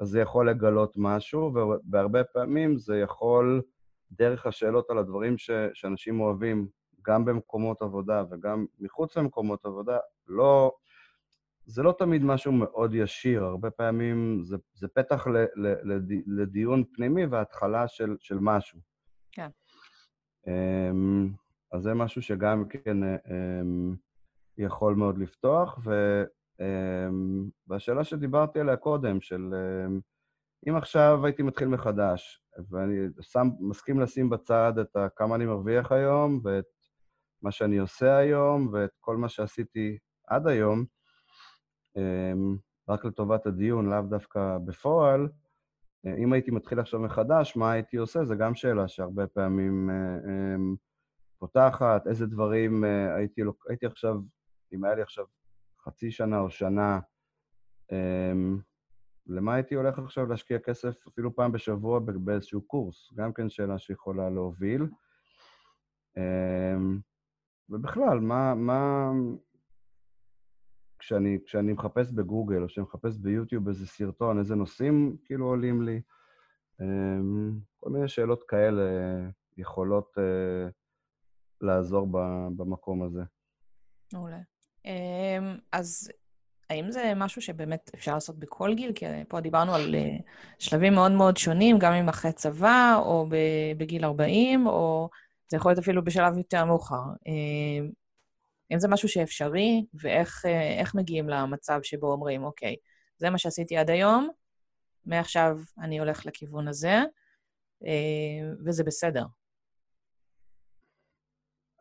אז 0.00 0.08
זה 0.08 0.20
יכול 0.20 0.50
לגלות 0.50 0.94
משהו, 0.96 1.40
ובהרבה 1.40 2.24
פעמים 2.24 2.78
זה 2.78 2.98
יכול, 2.98 3.62
דרך 4.12 4.46
השאלות 4.46 4.90
על 4.90 4.98
הדברים 4.98 5.38
ש, 5.38 5.50
שאנשים 5.74 6.20
אוהבים, 6.20 6.68
גם 7.02 7.24
במקומות 7.24 7.82
עבודה 7.82 8.24
וגם 8.30 8.66
מחוץ 8.80 9.16
למקומות 9.16 9.64
עבודה, 9.64 9.98
לא, 10.26 10.72
זה 11.70 11.82
לא 11.82 11.94
תמיד 11.98 12.22
משהו 12.24 12.52
מאוד 12.52 12.94
ישיר, 12.94 13.44
הרבה 13.44 13.70
פעמים 13.70 14.40
זה, 14.42 14.56
זה 14.74 14.88
פתח 14.88 15.26
ל, 15.26 15.36
ל, 15.36 15.92
לד, 15.92 16.12
לדיון 16.26 16.84
פנימי 16.94 17.26
והתחלה 17.26 17.88
של, 17.88 18.16
של 18.20 18.38
משהו. 18.40 18.80
כן. 19.32 19.48
Um, 20.46 21.36
אז 21.72 21.82
זה 21.82 21.94
משהו 21.94 22.22
שגם 22.22 22.68
כן 22.68 22.96
um, 23.02 23.96
יכול 24.58 24.94
מאוד 24.94 25.18
לפתוח, 25.18 25.78
ו, 25.84 26.24
um, 26.60 27.50
והשאלה 27.66 28.04
שדיברתי 28.04 28.60
עליה 28.60 28.76
קודם, 28.76 29.20
של 29.20 29.54
אם 30.68 30.76
עכשיו 30.76 31.26
הייתי 31.26 31.42
מתחיל 31.42 31.68
מחדש, 31.68 32.42
ואני 32.70 32.96
שם, 33.20 33.48
מסכים 33.60 34.00
לשים 34.00 34.30
בצד 34.30 34.72
את 34.80 34.96
ה, 34.96 35.08
כמה 35.16 35.34
אני 35.34 35.46
מרוויח 35.46 35.92
היום, 35.92 36.40
ואת 36.44 36.64
מה 37.42 37.50
שאני 37.50 37.78
עושה 37.78 38.16
היום, 38.16 38.68
ואת 38.72 38.90
כל 39.00 39.16
מה 39.16 39.28
שעשיתי 39.28 39.98
עד 40.26 40.46
היום, 40.46 40.84
רק 42.88 43.04
לטובת 43.04 43.46
הדיון, 43.46 43.90
לאו 43.90 44.02
דווקא 44.02 44.58
בפועל. 44.64 45.28
אה, 46.06 46.14
אם 46.16 46.32
הייתי 46.32 46.50
מתחיל 46.50 46.80
עכשיו 46.80 47.00
מחדש, 47.00 47.56
מה 47.56 47.72
הייתי 47.72 47.96
עושה? 47.96 48.24
זו 48.24 48.36
גם 48.36 48.54
שאלה 48.54 48.88
שהרבה 48.88 49.26
פעמים 49.26 49.90
אה, 49.90 50.54
אמ, 50.54 50.76
פותחת. 51.38 52.06
איזה 52.06 52.26
דברים 52.26 52.84
אה, 52.84 53.14
הייתי, 53.14 53.42
הייתי 53.68 53.86
עכשיו, 53.86 54.14
אם 54.72 54.84
היה 54.84 54.94
לי 54.94 55.02
עכשיו 55.02 55.24
חצי 55.84 56.10
שנה 56.10 56.40
או 56.40 56.50
שנה, 56.50 57.00
אמ, 57.92 58.58
למה 59.26 59.54
הייתי 59.54 59.74
הולך 59.74 59.98
עכשיו 59.98 60.26
להשקיע 60.26 60.58
כסף 60.58 61.06
אפילו 61.06 61.34
פעם 61.34 61.52
בשבוע 61.52 61.98
באיזשהו 61.98 62.62
קורס? 62.62 63.12
גם 63.14 63.32
כן 63.32 63.48
שאלה 63.48 63.78
שיכולה 63.78 64.30
להוביל. 64.30 64.86
ובכלל, 67.70 68.20
מה, 68.20 68.54
מה, 68.54 69.10
כשאני, 70.98 71.38
כשאני 71.46 71.72
מחפש 71.72 72.12
בגוגל, 72.12 72.62
או 72.62 72.66
כשאני 72.68 72.86
מחפש 72.86 73.16
ביוטיוב 73.16 73.68
איזה 73.68 73.86
סרטון, 73.86 74.38
איזה 74.38 74.54
נושאים 74.54 75.16
כאילו 75.24 75.46
עולים 75.46 75.82
לי, 75.82 76.00
אמ, 76.80 77.58
כל 77.80 77.90
מיני 77.90 78.08
שאלות 78.08 78.42
כאלה 78.48 78.82
יכולות 79.56 80.18
uh, 80.18 80.70
לעזור 81.60 82.06
במקום 82.56 83.02
הזה. 83.02 83.22
מעולה. 84.12 84.40
אמ, 84.84 85.58
אז 85.72 86.10
האם 86.70 86.90
זה 86.90 87.12
משהו 87.16 87.42
שבאמת 87.42 87.90
אפשר 87.94 88.14
לעשות 88.14 88.38
בכל 88.38 88.74
גיל? 88.74 88.92
כי 88.92 89.06
פה 89.28 89.40
דיברנו 89.40 89.74
על 89.74 89.94
אה, 89.94 90.16
שלבים 90.58 90.94
מאוד 90.94 91.12
מאוד 91.12 91.36
שונים, 91.36 91.78
גם 91.78 91.92
אם 91.92 92.08
אחרי 92.08 92.32
צבא, 92.32 93.00
או 93.04 93.26
בגיל 93.76 94.04
40, 94.04 94.66
או 94.66 95.08
זה 95.50 95.56
יכול 95.56 95.70
להיות 95.70 95.78
אפילו 95.78 96.04
בשלב 96.04 96.38
יותר 96.38 96.64
מאוחר. 96.64 97.02
האם 98.70 98.78
זה 98.78 98.88
משהו 98.88 99.08
שאפשרי, 99.08 99.84
ואיך 99.94 100.46
אה, 100.46 100.82
מגיעים 100.94 101.28
למצב 101.28 101.80
שבו 101.82 102.12
אומרים, 102.12 102.44
אוקיי, 102.44 102.76
זה 103.16 103.30
מה 103.30 103.38
שעשיתי 103.38 103.76
עד 103.76 103.90
היום, 103.90 104.28
מעכשיו 105.06 105.58
אני 105.80 105.98
הולך 105.98 106.26
לכיוון 106.26 106.68
הזה, 106.68 106.94
אה, 107.86 108.52
וזה 108.66 108.84
בסדר. 108.84 109.24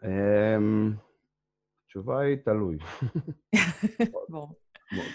אמ, 0.03 0.93
התשובה 1.85 2.19
היא 2.19 2.37
תלוי. 2.45 2.77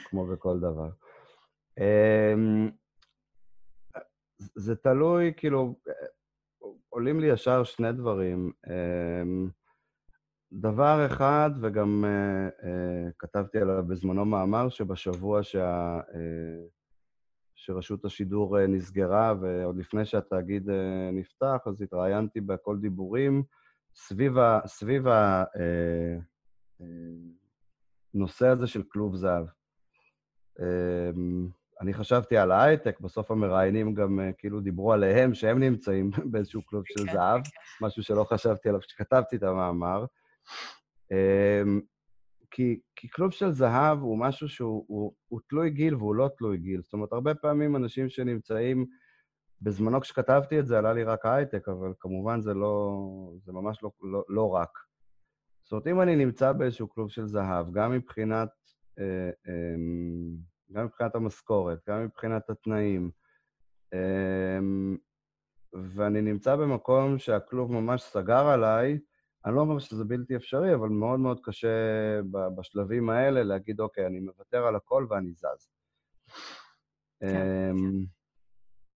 כמו 0.05 0.27
בכל 0.27 0.61
דבר. 0.61 0.91
אמ, 1.79 2.71
זה 4.39 4.77
תלוי, 4.77 5.33
כאילו, 5.37 5.75
עולים 6.89 7.21
לי 7.21 7.27
ישר 7.33 7.65
שני 7.65 7.93
דברים. 7.93 8.53
אמ, 8.67 9.49
דבר 10.61 11.07
אחד, 11.07 11.51
וגם 11.61 12.05
uh, 12.05 12.63
uh, 12.63 12.65
כתבתי 13.19 13.59
עליו 13.59 13.85
בזמנו 13.87 14.25
מאמר, 14.25 14.69
שבשבוע 14.69 15.43
שה, 15.43 16.01
uh, 16.01 16.15
שרשות 17.55 18.05
השידור 18.05 18.59
uh, 18.59 18.61
נסגרה, 18.61 19.35
ועוד 19.41 19.77
לפני 19.77 20.05
שהתאגיד 20.05 20.69
uh, 20.69 20.73
נפתח, 21.13 21.59
אז 21.67 21.83
התראיינתי 21.83 22.41
בכל 22.41 22.79
דיבורים 22.79 23.43
סביב, 23.95 24.39
ה, 24.39 24.61
סביב 24.67 25.05
הנושא 28.15 28.49
הזה 28.49 28.67
של 28.67 28.83
כלוב 28.89 29.17
זהב. 29.17 29.47
Uh, 30.59 30.63
אני 31.81 31.95
חשבתי 31.95 32.37
על 32.37 32.53
ההייטק, 32.53 33.01
בסוף 33.01 33.31
המראיינים 33.31 33.95
גם 33.95 34.19
uh, 34.19 34.23
כאילו 34.39 34.61
דיברו 34.61 34.93
עליהם, 34.93 35.35
שהם 35.35 35.61
נמצאים 35.61 36.11
באיזשהו 36.31 36.67
כלוב 36.67 36.85
של 36.87 37.07
כן, 37.07 37.13
זהב, 37.13 37.41
כן. 37.45 37.87
משהו 37.87 38.03
שלא 38.03 38.25
חשבתי 38.25 38.69
עליו 38.69 38.81
כשכתבתי 38.81 39.37
את 39.37 39.43
המאמר. 39.43 40.05
אמ, 41.11 41.81
כי, 42.51 42.81
כי 42.97 43.09
כלוב 43.11 43.31
של 43.31 43.51
זהב 43.51 43.99
הוא 43.99 44.19
משהו 44.19 44.49
שהוא 44.49 44.85
הוא, 44.89 45.13
הוא 45.29 45.41
תלוי 45.49 45.71
גיל 45.71 45.95
והוא 45.95 46.15
לא 46.15 46.31
תלוי 46.39 46.57
גיל. 46.57 46.83
זאת 46.83 46.93
אומרת, 46.93 47.13
הרבה 47.13 47.35
פעמים 47.35 47.77
אנשים 47.77 48.09
שנמצאים... 48.09 48.87
בזמנו 49.63 50.01
כשכתבתי 50.01 50.59
את 50.59 50.67
זה 50.67 50.79
עלה 50.79 50.93
לי 50.93 51.05
רק 51.05 51.27
הייטק, 51.27 51.69
אבל 51.69 51.93
כמובן 52.01 52.41
זה 52.41 52.55
לא... 52.55 52.97
זה 53.43 53.53
ממש 53.53 53.83
לא, 53.83 53.91
לא, 54.03 54.25
לא 54.29 54.51
רק. 54.51 54.79
זאת 55.65 55.73
אומרת, 55.73 55.87
אם 55.87 56.01
אני 56.01 56.17
נמצא 56.17 56.53
באיזשהו 56.53 56.89
כלוב 56.89 57.11
של 57.11 57.27
זהב, 57.27 57.73
גם 57.73 57.93
מבחינת... 57.93 58.49
אה, 58.99 59.31
אה, 59.49 59.75
גם 60.73 60.85
מבחינת 60.85 61.15
המשכורת, 61.15 61.79
גם 61.89 62.05
מבחינת 62.05 62.51
התנאים, 62.51 63.11
אה, 63.95 64.59
ואני 65.95 66.21
נמצא 66.21 66.57
במקום 66.57 67.19
שהכלוב 67.19 67.73
ממש 67.73 68.03
סגר 68.03 68.47
עליי, 68.47 68.99
אני 69.47 69.55
לא 69.55 69.61
אומר 69.61 69.79
שזה 69.79 70.05
בלתי 70.05 70.37
אפשרי, 70.37 70.75
אבל 70.75 70.89
מאוד 70.89 71.21
מאוד 71.21 71.41
קשה 71.43 71.69
בשלבים 72.57 73.11
האלה 73.11 73.43
להגיד, 73.43 73.81
אוקיי, 73.81 74.07
אני 74.07 74.21
מוותר 74.21 74.67
על 74.67 74.77
הכל 74.77 75.07
ואני 75.11 75.33
זז. 75.33 75.69
כן, 77.21 77.27
אמ, 77.27 77.77
כן. 77.77 78.07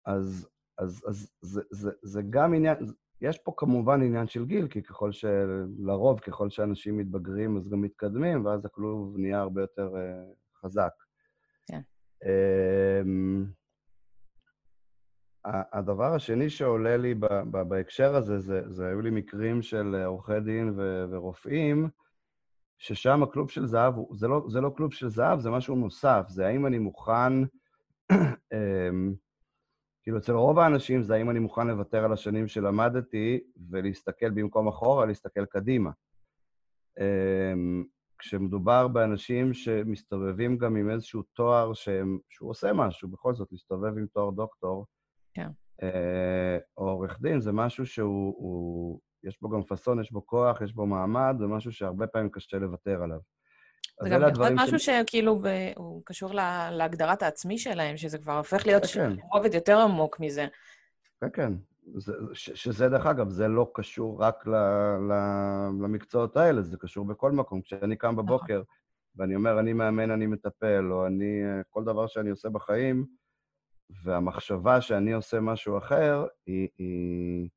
אז, 0.07 0.49
אז, 0.79 1.05
אז 1.09 1.33
זה, 1.41 1.63
זה, 1.71 1.91
זה 2.03 2.23
גם 2.31 2.55
עניין, 2.55 2.77
יש 3.21 3.39
פה 3.39 3.53
כמובן 3.57 4.03
עניין 4.03 4.27
של 4.27 4.45
גיל, 4.45 4.69
כי 4.69 4.83
ככל 4.83 5.13
ש... 5.13 5.25
לרוב, 5.79 6.21
ככל 6.21 6.51
שאנשים 6.51 6.99
מתבגרים, 6.99 7.57
אז 7.57 7.69
גם 7.69 7.81
מתקדמים, 7.81 8.45
ואז 8.45 8.65
הכלוב 8.65 9.17
נהיה 9.19 9.41
הרבה 9.41 9.61
יותר 9.61 9.95
uh, 9.95 10.61
חזק. 10.65 10.93
כן. 11.67 11.81
Um, 12.25 13.47
הדבר 15.45 16.15
השני 16.15 16.51
שעולה 16.51 16.97
לי 16.97 17.15
בהקשר 17.69 18.17
הזה, 18.17 18.39
זה, 18.39 18.63
זה 18.69 18.87
היו 18.87 19.01
לי 19.01 19.11
מקרים 19.11 19.63
של 19.63 20.03
עורכי 20.05 20.41
דין 20.41 20.73
ו, 20.77 21.05
ורופאים, 21.11 21.89
ששם 22.79 23.23
הכלוב 23.23 23.51
של 23.51 23.67
זהב, 23.67 23.95
זה 24.13 24.29
לא, 24.29 24.45
זה 24.49 24.61
לא 24.61 24.71
כלוב 24.77 24.93
של 24.93 25.09
זהב, 25.09 25.41
זה 25.41 25.51
משהו 25.51 25.77
נוסף. 25.77 26.25
זה 26.29 26.47
האם 26.47 26.67
אני 26.67 26.79
מוכן, 26.79 27.33
אמ, 28.53 29.15
כאילו, 30.03 30.19
אצל 30.19 30.33
רוב 30.33 30.59
האנשים 30.59 31.03
זה 31.03 31.15
האם 31.15 31.31
אני 31.31 31.39
מוכן 31.39 31.67
לוותר 31.67 32.05
על 32.05 32.13
השנים 32.13 32.49
שלמדתי 32.49 33.41
ולהסתכל 33.71 34.31
במקום 34.31 34.69
אחורה, 34.69 35.07
להסתכל 35.07 35.47
קדימה. 35.47 35.91
אמ, 37.01 37.85
כשמדובר 38.19 38.89
באנשים 38.89 39.55
שמסתובבים 39.55 40.59
גם 40.59 40.77
עם 40.77 40.91
איזשהו 40.91 41.23
תואר 41.23 41.75
שהם, 41.75 42.19
שהוא 42.29 42.51
עושה 42.51 42.73
משהו, 42.73 43.09
בכל 43.09 43.35
זאת, 43.35 43.49
להסתובב 43.53 43.99
עם 43.99 44.07
תואר 44.07 44.31
דוקטור, 44.31 44.87
כן. 45.35 45.49
אה, 45.83 46.59
עורך 46.75 47.21
דין, 47.21 47.41
זה 47.41 47.53
משהו 47.53 47.87
שהוא, 47.87 48.35
הוא, 48.39 49.01
יש 49.25 49.41
בו 49.43 49.49
גם 49.49 49.63
פאסון, 49.63 50.01
יש 50.01 50.13
בו 50.13 50.27
כוח, 50.27 50.61
יש 50.61 50.73
בו 50.73 50.87
מעמד, 50.87 51.35
זה 51.39 51.47
משהו 51.47 51.73
שהרבה 51.73 52.07
פעמים 52.07 52.29
קשה 52.31 52.57
לוותר 52.57 53.03
עליו. 53.03 53.19
זה 54.03 54.09
גם 54.09 54.23
יכול 54.31 54.45
להיות 54.45 54.61
משהו 54.61 54.79
ש... 54.79 54.91
שכאילו 54.91 55.39
ב... 55.39 55.47
הוא 55.77 56.03
קשור 56.05 56.35
לה... 56.35 56.71
להגדרת 56.71 57.23
העצמי 57.23 57.59
שלהם, 57.59 57.97
שזה 57.97 58.19
כבר 58.19 58.39
הופך 58.39 58.67
להיות 58.67 58.83
כן. 58.95 59.13
רובד 59.33 59.55
יותר 59.55 59.79
עמוק 59.79 60.21
מזה. 60.21 60.47
כן, 61.21 61.29
כן. 61.33 61.53
זה, 61.97 62.13
ש, 62.33 62.51
שזה, 62.51 62.89
דרך 62.89 63.07
אגב, 63.07 63.29
זה 63.29 63.49
לא 63.49 63.71
קשור 63.75 64.23
רק 64.23 64.47
ל, 64.47 64.55
ל, 65.09 65.13
למקצועות 65.83 66.37
האלה, 66.37 66.63
זה 66.63 66.77
קשור 66.77 67.07
בכל 67.07 67.33
מקום. 67.33 67.63
כשאני 67.63 67.97
קם 67.97 68.13
נכון. 68.13 68.27
בבוקר 68.27 68.63
ואני 69.17 69.35
אומר, 69.35 69.61
אני 69.61 69.73
מאמן, 69.73 70.11
אני 70.11 70.27
מטפל, 70.27 70.93
או 70.93 71.07
אני, 71.07 71.43
כל 71.71 71.85
דבר 71.85 72.07
שאני 72.07 72.31
עושה 72.31 72.49
בחיים, 72.49 73.07
והמחשבה 74.05 74.81
שאני 74.81 75.13
עושה 75.13 75.41
משהו 75.41 75.79
אחר, 75.79 76.27
היא, 76.47 76.69
היא, 76.79 77.49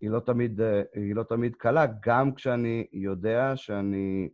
היא, 0.00 0.10
לא 0.10 0.20
תמיד, 0.20 0.60
היא 0.94 1.14
לא 1.14 1.22
תמיד 1.22 1.56
קלה, 1.56 1.84
גם 2.02 2.34
כשאני 2.34 2.86
יודע 2.92 3.56
שאני 3.56 4.28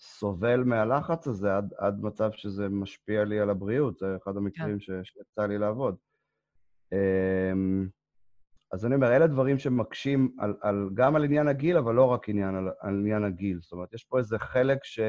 סובל 0.00 0.64
מהלחץ 0.64 1.26
הזה 1.26 1.56
עד, 1.56 1.74
עד 1.78 2.00
מצב 2.00 2.30
שזה 2.32 2.68
משפיע 2.68 3.24
לי 3.24 3.40
על 3.40 3.50
הבריאות. 3.50 3.98
זה 3.98 4.16
אחד 4.16 4.36
המקרים 4.36 4.78
כן. 4.78 5.04
שיצא 5.04 5.46
לי 5.46 5.58
לעבוד. 5.58 5.96
אמ, 6.92 7.88
אז 8.72 8.86
אני 8.86 8.94
אומר, 8.94 9.16
אלה 9.16 9.26
דברים 9.26 9.58
שמקשים 9.58 10.36
על, 10.38 10.54
על, 10.60 10.90
גם 10.94 11.16
על 11.16 11.24
עניין 11.24 11.48
הגיל, 11.48 11.76
אבל 11.76 11.94
לא 11.94 12.04
רק 12.04 12.28
עניין, 12.28 12.54
על, 12.54 12.68
על 12.80 12.98
עניין 12.98 13.24
הגיל. 13.24 13.58
זאת 13.60 13.72
אומרת, 13.72 13.94
יש 13.94 14.04
פה 14.04 14.18
איזה 14.18 14.38
חלק 14.38 14.78
ש... 14.84 15.00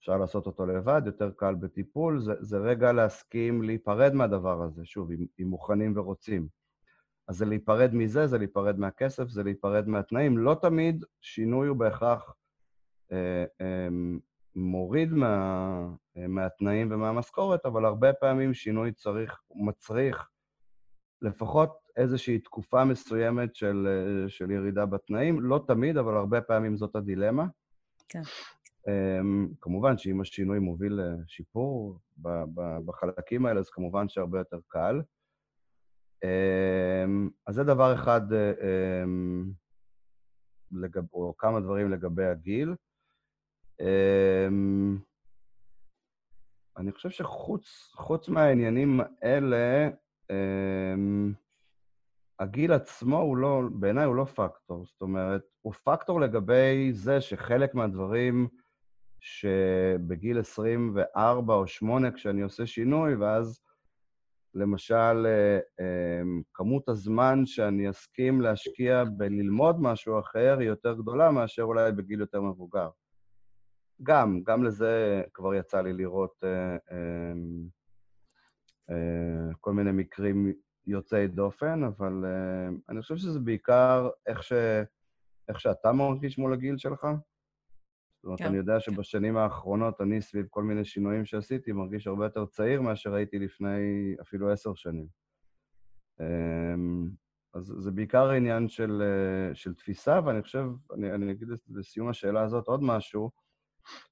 אפשר 0.00 0.16
לעשות 0.16 0.46
אותו 0.46 0.66
לבד, 0.66 1.02
יותר 1.06 1.30
קל 1.36 1.54
בטיפול, 1.54 2.20
זה, 2.20 2.32
זה 2.40 2.58
רגע 2.58 2.92
להסכים 2.92 3.62
להיפרד 3.62 4.14
מהדבר 4.14 4.62
הזה, 4.62 4.84
שוב, 4.84 5.10
אם, 5.10 5.26
אם 5.40 5.46
מוכנים 5.46 5.96
ורוצים. 5.96 6.48
אז 7.28 7.36
זה 7.36 7.44
להיפרד 7.44 7.94
מזה, 7.94 8.26
זה 8.26 8.38
להיפרד 8.38 8.78
מהכסף, 8.78 9.28
זה 9.28 9.42
להיפרד 9.42 9.88
מהתנאים. 9.88 10.38
לא 10.38 10.56
תמיד 10.62 11.04
שינוי 11.20 11.68
הוא 11.68 11.76
בהכרח 11.76 12.34
אה, 13.12 13.44
אה, 13.60 13.88
מוריד 14.54 15.12
מה, 15.12 15.86
אה, 16.16 16.26
מהתנאים 16.28 16.92
ומהמשכורת, 16.92 17.66
אבל 17.66 17.84
הרבה 17.84 18.12
פעמים 18.12 18.54
שינוי 18.54 18.92
צריך, 18.92 19.40
מצריך 19.54 20.28
לפחות 21.22 21.78
איזושהי 21.96 22.38
תקופה 22.38 22.84
מסוימת 22.84 23.54
של, 23.56 23.88
אה, 23.88 24.28
של 24.28 24.50
ירידה 24.50 24.86
בתנאים. 24.86 25.40
לא 25.40 25.64
תמיד, 25.66 25.96
אבל 25.96 26.16
הרבה 26.16 26.40
פעמים 26.40 26.76
זאת 26.76 26.96
הדילמה. 26.96 27.46
כן. 28.08 28.22
כמובן 29.60 29.98
שאם 29.98 30.20
השינוי 30.20 30.58
מוביל 30.58 31.00
לשיפור 31.00 31.98
בחלקים 32.84 33.46
האלה, 33.46 33.60
אז 33.60 33.70
כמובן 33.70 34.08
שהרבה 34.08 34.38
יותר 34.38 34.58
קל. 34.68 35.02
אמ, 36.24 37.30
אז 37.46 37.54
זה 37.54 37.64
דבר 37.64 37.94
אחד, 37.94 38.20
אמ, 38.32 39.50
לגב, 40.72 41.04
או 41.12 41.34
כמה 41.38 41.60
דברים 41.60 41.90
לגבי 41.90 42.24
הגיל. 42.24 42.74
אני 46.76 46.92
חושב 46.92 47.10
שחוץ 47.10 48.28
מהעניינים 48.28 49.00
האלה, 49.00 49.90
הגיל 52.40 52.72
עצמו 52.72 53.18
הוא 53.18 53.36
לא, 53.36 53.62
בעיניי 53.72 54.04
הוא 54.04 54.14
לא 54.14 54.24
פקטור. 54.24 54.86
זאת 54.86 55.00
אומרת, 55.00 55.42
הוא 55.62 55.72
פקטור 55.72 56.20
לגבי 56.20 56.92
זה 56.92 57.20
שחלק 57.20 57.74
מהדברים 57.74 58.48
שבגיל 59.20 60.38
24 60.38 61.54
או 61.54 61.66
8, 61.66 62.10
כשאני 62.10 62.42
עושה 62.42 62.66
שינוי, 62.66 63.14
ואז 63.14 63.60
למשל, 64.54 65.26
אה, 65.26 65.58
אה, 65.80 66.22
כמות 66.54 66.88
הזמן 66.88 67.46
שאני 67.46 67.90
אסכים 67.90 68.40
להשקיע 68.40 69.04
בללמוד 69.04 69.76
משהו 69.80 70.20
אחר 70.20 70.56
היא 70.58 70.68
יותר 70.68 70.94
גדולה 70.94 71.30
מאשר 71.30 71.62
אולי 71.62 71.92
בגיל 71.92 72.20
יותר 72.20 72.40
מבוגר. 72.40 72.90
גם, 74.02 74.42
גם 74.42 74.64
לזה 74.64 75.22
כבר 75.34 75.54
יצא 75.54 75.80
לי 75.80 75.92
לראות 75.92 76.44
אה, 76.44 76.76
כל 79.60 79.72
מיני 79.72 79.92
מקרים 79.92 80.52
יוצאי 80.86 81.28
דופן, 81.28 81.84
אבל 81.84 82.24
אני 82.88 83.02
חושב 83.02 83.16
שזה 83.16 83.40
בעיקר 83.40 84.08
איך, 84.26 84.42
ש, 84.42 84.52
איך 85.48 85.60
שאתה 85.60 85.92
מרגיש 85.92 86.38
מול 86.38 86.52
הגיל 86.52 86.78
שלך. 86.78 87.06
זאת 88.20 88.24
אומרת, 88.24 88.38
כן. 88.38 88.46
אני 88.46 88.56
יודע 88.56 88.80
שבשנים 88.80 89.36
האחרונות 89.36 90.00
אני, 90.00 90.22
סביב 90.22 90.46
כל 90.50 90.62
מיני 90.62 90.84
שינויים 90.84 91.24
שעשיתי, 91.24 91.72
מרגיש 91.72 92.06
הרבה 92.06 92.24
יותר 92.24 92.46
צעיר 92.46 92.80
מאשר 92.80 93.14
הייתי 93.14 93.38
לפני 93.38 94.14
אפילו 94.20 94.52
עשר 94.52 94.74
שנים. 94.74 95.06
אמ, 96.20 97.08
אז 97.54 97.74
זה 97.78 97.90
בעיקר 97.90 98.30
עניין 98.30 98.68
של, 98.68 99.02
של 99.54 99.74
תפיסה, 99.74 100.20
ואני 100.24 100.42
חושב, 100.42 100.64
אני, 100.94 101.12
אני 101.12 101.32
אגיד 101.32 101.48
לסיום 101.68 102.08
השאלה 102.08 102.42
הזאת 102.42 102.66
עוד 102.66 102.82
משהו, 102.82 103.30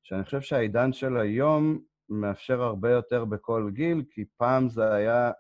שאני 0.03 0.25
חושב 0.25 0.40
שהעידן 0.40 0.92
של 0.92 1.16
היום 1.16 1.79
מאפשר 2.09 2.62
הרבה 2.62 2.90
יותר 2.90 3.25
בכל 3.25 3.71
גיל, 3.73 4.03
כי 4.11 4.25
פעם 4.37 4.68
זה 4.68 4.94
היה, 4.94 5.31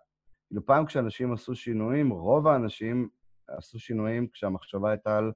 כאילו 0.48 0.66
פעם 0.66 0.86
כשאנשים 0.86 1.32
עשו 1.32 1.54
שינויים, 1.54 2.10
רוב 2.10 2.46
האנשים 2.46 3.08
עשו 3.48 3.78
שינויים 3.78 4.28
כשהמחשבה 4.28 4.90
הייתה 4.90 5.18
על 5.18 5.32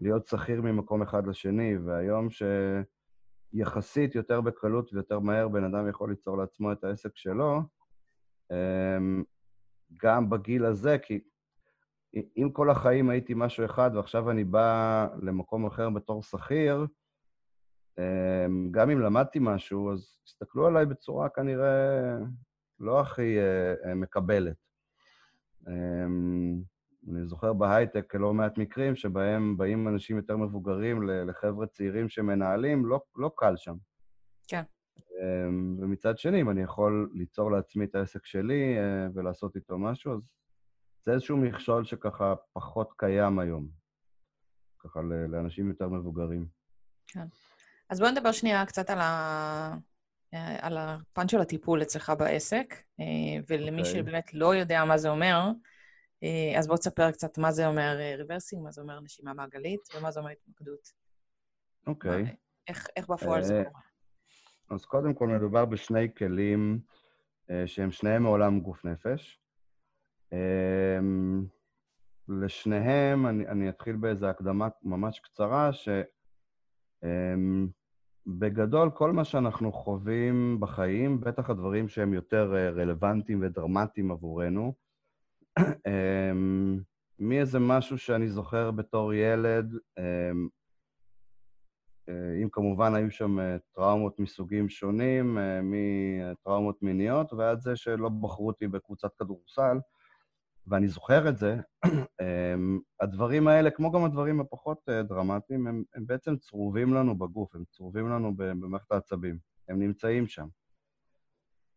להיות 0.00 0.26
שכיר 0.26 0.62
ממקום 0.62 1.02
אחד 1.02 1.26
לשני, 1.26 1.76
והיום 1.76 2.28
שיחסית 3.54 4.14
יותר 4.14 4.40
בקלות 4.40 4.92
ויותר 4.92 5.18
מהר 5.18 5.48
בן 5.48 5.64
אדם 5.64 5.88
יכול 5.88 6.10
ליצור 6.10 6.38
לעצמו 6.38 6.72
את 6.72 6.84
העסק 6.84 7.16
שלו, 7.16 7.60
אמ, 8.52 9.24
גם 9.96 10.30
בגיל 10.30 10.64
הזה, 10.64 10.98
כי 10.98 11.20
אם 12.14 12.50
כל 12.52 12.70
החיים 12.70 13.10
הייתי 13.10 13.34
משהו 13.36 13.64
אחד 13.64 13.90
ועכשיו 13.94 14.30
אני 14.30 14.44
בא 14.44 15.06
למקום 15.22 15.66
אחר 15.66 15.90
בתור 15.90 16.22
שכיר, 16.22 16.86
אמ, 17.98 18.68
גם 18.70 18.90
אם 18.90 19.00
למדתי 19.00 19.38
משהו, 19.42 19.92
אז 19.92 20.16
הסתכלו 20.26 20.66
עליי 20.66 20.86
בצורה 20.86 21.28
כנראה 21.28 22.16
לא 22.80 23.00
הכי 23.00 23.38
אה, 23.38 23.94
מקבלת. 23.94 24.56
אני 27.08 27.26
זוכר 27.26 27.52
בהייטק 27.52 28.14
לא 28.14 28.34
מעט 28.34 28.58
מקרים 28.58 28.96
שבהם 28.96 29.56
באים 29.56 29.88
אנשים 29.88 30.16
יותר 30.16 30.36
מבוגרים 30.36 31.02
לחבר'ה 31.02 31.66
צעירים 31.66 32.08
שמנהלים, 32.08 32.86
לא, 32.86 33.00
לא 33.16 33.30
קל 33.36 33.56
שם. 33.56 33.76
כן. 34.48 34.62
אמ, 34.96 35.76
ומצד 35.80 36.18
שני, 36.18 36.40
אם 36.40 36.50
אני 36.50 36.62
יכול 36.62 37.10
ליצור 37.14 37.52
לעצמי 37.52 37.84
את 37.84 37.94
העסק 37.94 38.26
שלי 38.26 38.78
אה, 38.78 39.06
ולעשות 39.14 39.56
איתו 39.56 39.78
משהו, 39.78 40.14
אז 40.14 40.20
זה 41.04 41.12
איזשהו 41.12 41.36
מכשול 41.36 41.84
שככה 41.84 42.34
פחות 42.52 42.92
קיים 42.96 43.38
היום, 43.38 43.68
ככה 44.78 45.00
לאנשים 45.28 45.68
יותר 45.68 45.88
מבוגרים. 45.88 46.46
כן. 47.06 47.26
אז 47.90 48.00
בואו 48.00 48.10
נדבר 48.10 48.32
שנייה 48.32 48.66
קצת 48.66 48.90
על, 48.90 48.98
ה... 49.00 49.76
על 50.60 50.78
הפן 50.78 51.28
של 51.28 51.40
הטיפול 51.40 51.82
אצלך 51.82 52.12
בעסק, 52.18 52.74
אה, 53.00 53.04
ולמי 53.48 53.82
okay. 53.82 53.86
אוקיי. 53.86 54.00
שבאמת 54.00 54.34
לא 54.34 54.54
יודע 54.54 54.84
מה 54.84 54.98
זה 54.98 55.08
אומר, 55.08 55.36
אה, 55.36 55.50
אז 56.58 56.66
בואו 56.66 56.78
תספר 56.78 57.10
קצת 57.10 57.38
מה 57.38 57.52
זה 57.52 57.66
אומר 57.66 57.96
rebirthing, 58.18 58.62
מה 58.62 58.70
זה 58.70 58.80
אומר 58.80 59.00
נשימה 59.00 59.34
מעגלית, 59.34 59.80
ומה 59.94 60.10
זה 60.10 60.20
אומר 60.20 60.30
התמקדות. 60.30 60.92
אוקיי. 61.86 62.24
Okay. 62.24 62.28
איך, 62.68 62.86
איך 62.96 63.08
בפועל 63.08 63.42
זה 63.42 63.62
קורה? 63.68 63.80
אז 64.70 64.84
קודם 64.84 65.14
כל 65.14 65.26
מדובר 65.28 65.64
בשני 65.64 66.14
כלים 66.14 66.80
שהם 67.66 67.90
שניהם 67.90 68.22
מעולם 68.22 68.60
גוף 68.60 68.84
נפש. 68.84 69.40
אמ, 70.32 71.46
לשניהם, 72.28 73.26
אני, 73.26 73.48
אני 73.48 73.68
אתחיל 73.68 73.96
באיזו 73.96 74.26
הקדמה 74.26 74.68
ממש 74.82 75.18
קצרה, 75.18 75.70
שבגדול 78.22 78.88
אמ, 78.88 78.90
כל 78.90 79.12
מה 79.12 79.24
שאנחנו 79.24 79.72
חווים 79.72 80.60
בחיים, 80.60 81.20
בטח 81.20 81.50
הדברים 81.50 81.88
שהם 81.88 82.14
יותר 82.14 82.54
אה, 82.56 82.70
רלוונטיים 82.70 83.42
ודרמטיים 83.42 84.10
עבורנו, 84.10 84.74
מאיזה 87.18 87.58
משהו 87.58 87.98
שאני 87.98 88.28
זוכר 88.28 88.70
בתור 88.70 89.14
ילד, 89.14 89.74
אה, 92.08 92.42
אם 92.42 92.48
כמובן 92.52 92.94
היו 92.94 93.10
שם 93.10 93.40
אה, 93.40 93.56
טראומות 93.74 94.18
מסוגים 94.18 94.68
שונים, 94.68 95.38
מטראומות 95.62 96.82
מיניות 96.82 97.32
ועד 97.32 97.60
זה 97.60 97.76
שלא 97.76 98.08
בחרו 98.08 98.46
אותי 98.46 98.68
בקבוצת 98.68 99.10
כדורסל, 99.18 99.78
ואני 100.66 100.88
זוכר 100.88 101.28
את 101.28 101.36
זה, 101.36 101.56
אמ, 102.20 102.80
הדברים 103.00 103.48
האלה, 103.48 103.70
כמו 103.70 103.92
גם 103.92 104.04
הדברים 104.04 104.40
הפחות 104.40 104.78
אה, 104.88 105.02
דרמטיים, 105.02 105.66
הם, 105.66 105.82
הם 105.94 106.06
בעצם 106.06 106.36
צרובים 106.36 106.94
לנו 106.94 107.18
בגוף, 107.18 107.54
הם 107.54 107.64
צרובים 107.70 108.08
לנו 108.08 108.36
במערכת 108.36 108.92
העצבים, 108.92 109.38
הם 109.68 109.78
נמצאים 109.78 110.26
שם. 110.26 110.46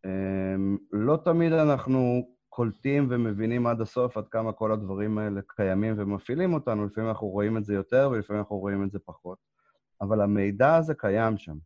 אמ, 0.06 0.78
לא 0.92 1.18
תמיד 1.26 1.52
אנחנו 1.52 2.28
קולטים 2.56 3.08
ומבינים 3.10 3.68
עד 3.68 3.82
הסוף 3.82 4.18
עד 4.18 4.28
כמה 4.28 4.54
כל 4.54 4.72
הדברים 4.72 5.18
האלה 5.18 5.42
קיימים 5.48 5.96
ומפעילים 5.98 6.54
אותנו, 6.54 6.86
לפעמים 6.86 7.10
אנחנו 7.10 7.28
רואים 7.28 7.58
את 7.58 7.66
זה 7.66 7.74
יותר 7.74 8.10
ולפעמים 8.12 8.40
אנחנו 8.40 8.58
רואים 8.58 8.84
את 8.84 8.92
זה 8.92 9.00
פחות. 9.06 9.38
אבל 10.02 10.22
המידע 10.22 10.76
הזה 10.76 10.94
קיים 10.94 11.38
שם. 11.38 11.58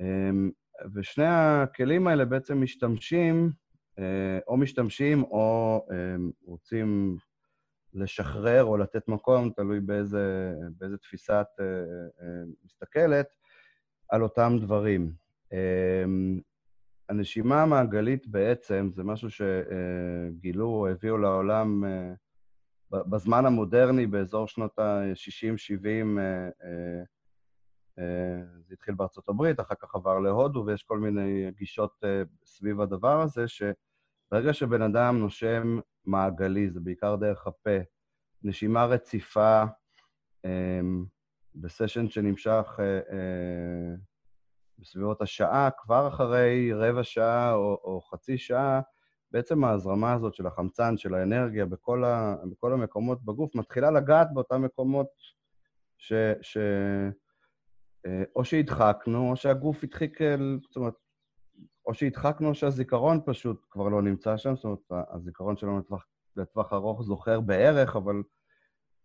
אמ, 0.00 0.50
ושני 0.94 1.26
הכלים 1.26 2.06
האלה 2.06 2.24
בעצם 2.24 2.60
משתמשים 2.60 3.52
אה, 3.98 4.38
או 4.48 4.56
משתמשים 4.56 5.22
או 5.22 5.86
אה, 5.92 6.16
רוצים 6.44 7.16
לשחרר 7.94 8.64
או 8.64 8.76
לתת 8.76 9.08
מקום, 9.08 9.50
תלוי 9.50 9.80
באיזה, 9.80 10.54
באיזה 10.78 10.98
תפיסה 10.98 11.40
את 11.40 11.60
אה, 11.60 12.42
מסתכלת, 12.64 13.26
על 14.08 14.22
אותם 14.22 14.56
דברים. 14.60 15.12
הנשימה 17.10 17.62
המעגלית 17.62 18.26
בעצם 18.26 18.90
זה 18.92 19.04
משהו 19.04 19.28
שגילו 19.30 20.66
או 20.66 20.88
הביאו 20.88 21.18
לעולם 21.18 21.84
בזמן 22.90 23.46
המודרני, 23.46 24.06
באזור 24.06 24.48
שנות 24.48 24.78
ה-60-70, 24.78 26.18
זה 28.66 28.74
התחיל 28.74 28.94
בארצות 28.94 29.28
הברית, 29.28 29.60
אחר 29.60 29.74
כך 29.82 29.94
עבר 29.94 30.18
להודו, 30.18 30.64
ויש 30.66 30.82
כל 30.82 30.98
מיני 30.98 31.50
גישות 31.50 32.04
סביב 32.44 32.80
הדבר 32.80 33.20
הזה, 33.20 33.48
ש... 33.48 33.62
ברגע 34.32 34.52
שבן 34.52 34.82
אדם 34.82 35.18
נושם 35.18 35.78
מעגלי, 36.04 36.70
זה 36.70 36.80
בעיקר 36.80 37.16
דרך 37.16 37.46
הפה, 37.46 37.78
נשימה 38.42 38.84
רציפה, 38.84 39.64
בסשן 41.54 42.08
שנמשך 42.08 42.78
אה, 42.78 42.84
אה, 42.84 43.94
בסביבות 44.80 45.22
השעה, 45.22 45.68
כבר 45.78 46.08
אחרי 46.08 46.72
רבע 46.72 47.02
שעה 47.02 47.54
או, 47.54 47.80
או 47.84 48.00
חצי 48.00 48.38
שעה, 48.38 48.80
בעצם 49.30 49.64
ההזרמה 49.64 50.12
הזאת 50.12 50.34
של 50.34 50.46
החמצן, 50.46 50.96
של 50.96 51.14
האנרגיה, 51.14 51.66
בכל, 51.66 52.04
ה, 52.04 52.36
בכל 52.50 52.72
המקומות 52.72 53.24
בגוף, 53.24 53.54
מתחילה 53.54 53.90
לגעת 53.90 54.28
באותם 54.34 54.62
מקומות 54.62 55.06
ש... 55.98 56.12
ש 56.42 56.56
אה, 58.06 58.22
או 58.36 58.44
שהדחקנו, 58.44 59.30
או 59.30 59.36
שהגוף 59.36 59.84
הדחיק, 59.84 60.18
זאת 60.62 60.76
אומרת, 60.76 60.94
או 61.86 61.94
שהדחקנו 61.94 62.48
או 62.48 62.54
שהזיכרון 62.54 63.20
פשוט 63.26 63.66
כבר 63.70 63.88
לא 63.88 64.02
נמצא 64.02 64.36
שם, 64.36 64.56
זאת 64.56 64.64
אומרת, 64.64 65.08
הזיכרון 65.10 65.56
שלנו 65.56 65.78
לטווח, 65.78 66.06
לטווח 66.36 66.72
ארוך 66.72 67.02
זוכר 67.02 67.40
בערך, 67.40 67.96
אבל 67.96 68.22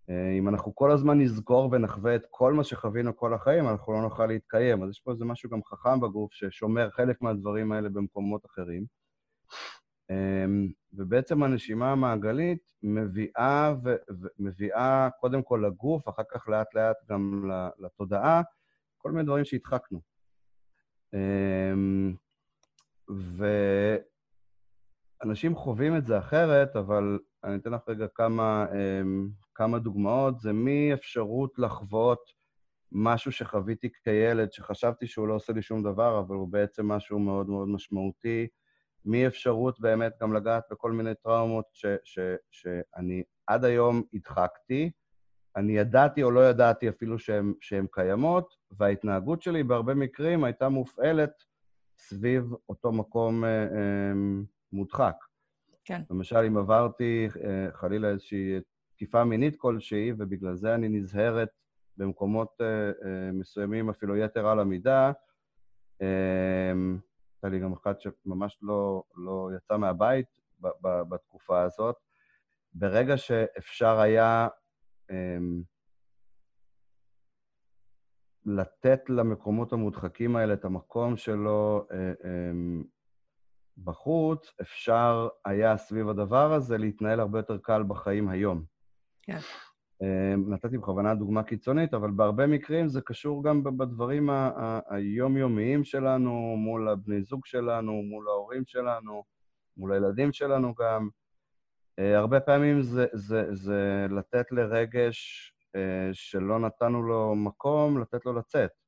אם 0.09 0.49
אנחנו 0.49 0.75
כל 0.75 0.91
הזמן 0.91 1.19
נזכור 1.21 1.69
ונחווה 1.71 2.15
את 2.15 2.25
כל 2.29 2.53
מה 2.53 2.63
שחווינו 2.63 3.17
כל 3.17 3.33
החיים, 3.33 3.67
אנחנו 3.67 3.93
לא 3.93 4.01
נוכל 4.01 4.25
להתקיים. 4.25 4.83
אז 4.83 4.89
יש 4.89 4.99
פה 4.99 5.11
איזה 5.11 5.25
משהו 5.25 5.49
גם 5.49 5.63
חכם 5.63 5.99
בגוף 5.99 6.33
ששומר 6.33 6.89
חלק 6.89 7.21
מהדברים 7.21 7.71
האלה 7.71 7.89
במקומות 7.89 8.45
אחרים. 8.45 8.85
אמ, 10.09 10.67
ובעצם 10.93 11.43
הנשימה 11.43 11.91
המעגלית 11.91 12.71
מביאה, 12.83 13.73
ו- 13.83 13.95
מביאה 14.39 15.09
קודם 15.19 15.43
כל 15.43 15.63
לגוף, 15.67 16.09
אחר 16.09 16.23
כך 16.31 16.49
לאט-לאט 16.49 16.97
גם 17.09 17.51
לתודעה, 17.79 18.41
כל 18.97 19.11
מיני 19.11 19.23
דברים 19.23 19.45
שהדחקנו. 19.45 20.01
אמ, 21.13 22.13
ואנשים 25.21 25.55
חווים 25.55 25.97
את 25.97 26.05
זה 26.05 26.19
אחרת, 26.19 26.75
אבל 26.75 27.19
אני 27.43 27.55
אתן 27.55 27.71
לך 27.71 27.81
רגע 27.87 28.07
כמה, 28.15 28.65
אמ, 28.73 29.29
כמה 29.55 29.79
דוגמאות. 29.79 30.39
זה 30.39 30.53
מאפשרות 30.53 31.59
לחוות 31.59 32.19
משהו 32.91 33.31
שחוויתי 33.31 33.89
כילד, 34.03 34.51
שחשבתי 34.51 35.07
שהוא 35.07 35.27
לא 35.27 35.33
עושה 35.33 35.53
לי 35.53 35.61
שום 35.61 35.83
דבר, 35.83 36.19
אבל 36.19 36.35
הוא 36.35 36.47
בעצם 36.47 36.87
משהו 36.87 37.19
מאוד 37.19 37.49
מאוד 37.49 37.67
משמעותי, 37.67 38.47
מאפשרות 39.05 39.79
באמת 39.79 40.13
גם 40.21 40.33
לגעת 40.33 40.63
בכל 40.71 40.91
מיני 40.91 41.15
טראומות 41.23 41.65
ש, 41.73 41.85
ש, 42.03 42.19
שאני 42.51 43.23
עד 43.47 43.65
היום 43.65 44.03
הדחקתי, 44.13 44.91
אני 45.55 45.77
ידעתי 45.77 46.23
או 46.23 46.31
לא 46.31 46.49
ידעתי 46.49 46.89
אפילו 46.89 47.19
שהן 47.61 47.87
קיימות, 47.91 48.55
וההתנהגות 48.71 49.41
שלי 49.41 49.63
בהרבה 49.63 49.93
מקרים 49.93 50.43
הייתה 50.43 50.69
מופעלת 50.69 51.31
סביב 51.97 52.53
אותו 52.69 52.91
מקום 52.91 53.45
אה, 53.45 53.63
אה, 53.63 54.13
מודחק. 54.73 55.15
כן. 55.85 56.01
למשל, 56.09 56.37
אם 56.37 56.57
עברתי 56.57 57.27
אה, 57.43 57.67
חלילה 57.71 58.09
איזושהי 58.09 58.59
תקיפה 58.95 59.23
מינית 59.23 59.55
כלשהי, 59.55 60.11
ובגלל 60.17 60.55
זה 60.55 60.75
אני 60.75 60.89
נזהרת 60.89 61.49
במקומות 61.97 62.61
מסוימים 63.33 63.89
אפילו 63.89 64.17
יתר 64.17 64.47
על 64.47 64.59
המידה, 64.59 65.11
הייתה 65.99 67.49
לי 67.49 67.59
גם 67.59 67.73
אחת 67.73 68.01
שממש 68.01 68.59
לא, 68.61 69.03
לא 69.15 69.49
יצא 69.57 69.77
מהבית 69.77 70.39
בתקופה 70.81 71.61
הזאת. 71.61 71.95
ברגע 72.73 73.17
שאפשר 73.17 73.99
היה 73.99 74.47
לתת 78.45 79.09
למקומות 79.09 79.73
המודחקים 79.73 80.35
האלה 80.35 80.53
את 80.53 80.65
המקום 80.65 81.17
שלו, 81.17 81.87
אה, 81.91 82.13
בחוץ, 83.83 84.53
אפשר 84.61 85.27
היה 85.45 85.77
סביב 85.77 86.09
הדבר 86.09 86.53
הזה 86.53 86.77
להתנהל 86.77 87.19
הרבה 87.19 87.39
יותר 87.39 87.57
קל 87.57 87.83
בחיים 87.83 88.29
היום. 88.29 88.63
כן. 89.21 89.39
אמ, 90.01 90.53
נתתי 90.53 90.77
בכוונה 90.77 91.15
דוגמה 91.15 91.43
קיצונית, 91.43 91.93
אבל 91.93 92.11
בהרבה 92.11 92.47
מקרים 92.47 92.87
זה 92.87 93.01
קשור 93.01 93.43
גם 93.43 93.63
בדברים 93.63 94.29
היומיומיים 94.89 95.83
שלנו, 95.83 96.55
מול 96.57 96.89
הבני 96.89 97.21
זוג 97.21 97.45
שלנו, 97.45 98.01
מול 98.01 98.27
ההורים 98.27 98.63
שלנו, 98.65 99.23
מול 99.77 99.93
הילדים 99.93 100.33
שלנו 100.33 100.73
גם. 100.75 101.09
אה, 101.99 102.17
הרבה 102.17 102.39
פעמים 102.39 102.81
זה, 102.81 103.05
זה, 103.13 103.55
זה 103.55 104.07
לתת 104.09 104.51
לרגש 104.51 105.51
אה, 105.75 106.09
שלא 106.13 106.59
נתנו 106.59 107.01
לו 107.03 107.35
מקום, 107.35 108.01
לתת 108.01 108.25
לו 108.25 108.33
לצאת. 108.33 108.84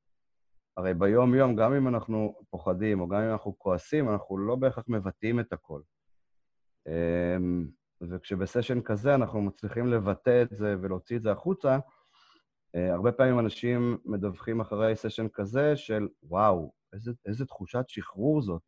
הרי 0.78 0.94
ביום-יום, 0.94 1.56
גם 1.56 1.74
אם 1.74 1.88
אנחנו 1.88 2.36
פוחדים 2.50 3.02
או 3.02 3.08
גם 3.08 3.22
אם 3.22 3.32
אנחנו 3.32 3.60
כועסים, 3.60 4.10
אנחנו 4.10 4.38
לא 4.38 4.56
בהכרח 4.56 4.84
מבטאים 4.88 5.40
את 5.40 5.54
הכל. 5.54 5.82
אמ, 6.88 7.68
וכשבסשן 8.02 8.82
כזה 8.82 9.16
אנחנו 9.16 9.42
מצליחים 9.42 9.88
לבטא 9.88 10.42
את 10.42 10.50
זה 10.52 10.76
ולהוציא 10.82 11.18
את 11.18 11.22
זה 11.22 11.32
החוצה, 11.32 11.80
אה, 12.76 12.94
הרבה 12.94 13.12
פעמים 13.12 13.40
אנשים 13.40 13.98
מדווחים 14.06 14.62
אחרי 14.62 14.96
סשן 14.96 15.28
כזה 15.34 15.76
של, 15.76 16.08
וואו, 16.24 16.72
איזה, 16.94 17.12
איזה 17.26 17.46
תחושת 17.46 17.84
שחרור 17.88 18.42
זאת. 18.42 18.62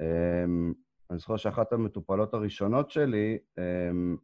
אמ, 0.00 0.72
אני 1.10 1.18
זוכר 1.18 1.36
שאחת 1.36 1.72
המטופלות 1.72 2.34
הראשונות 2.34 2.90
שלי 2.90 3.38
אמ, 3.58 4.16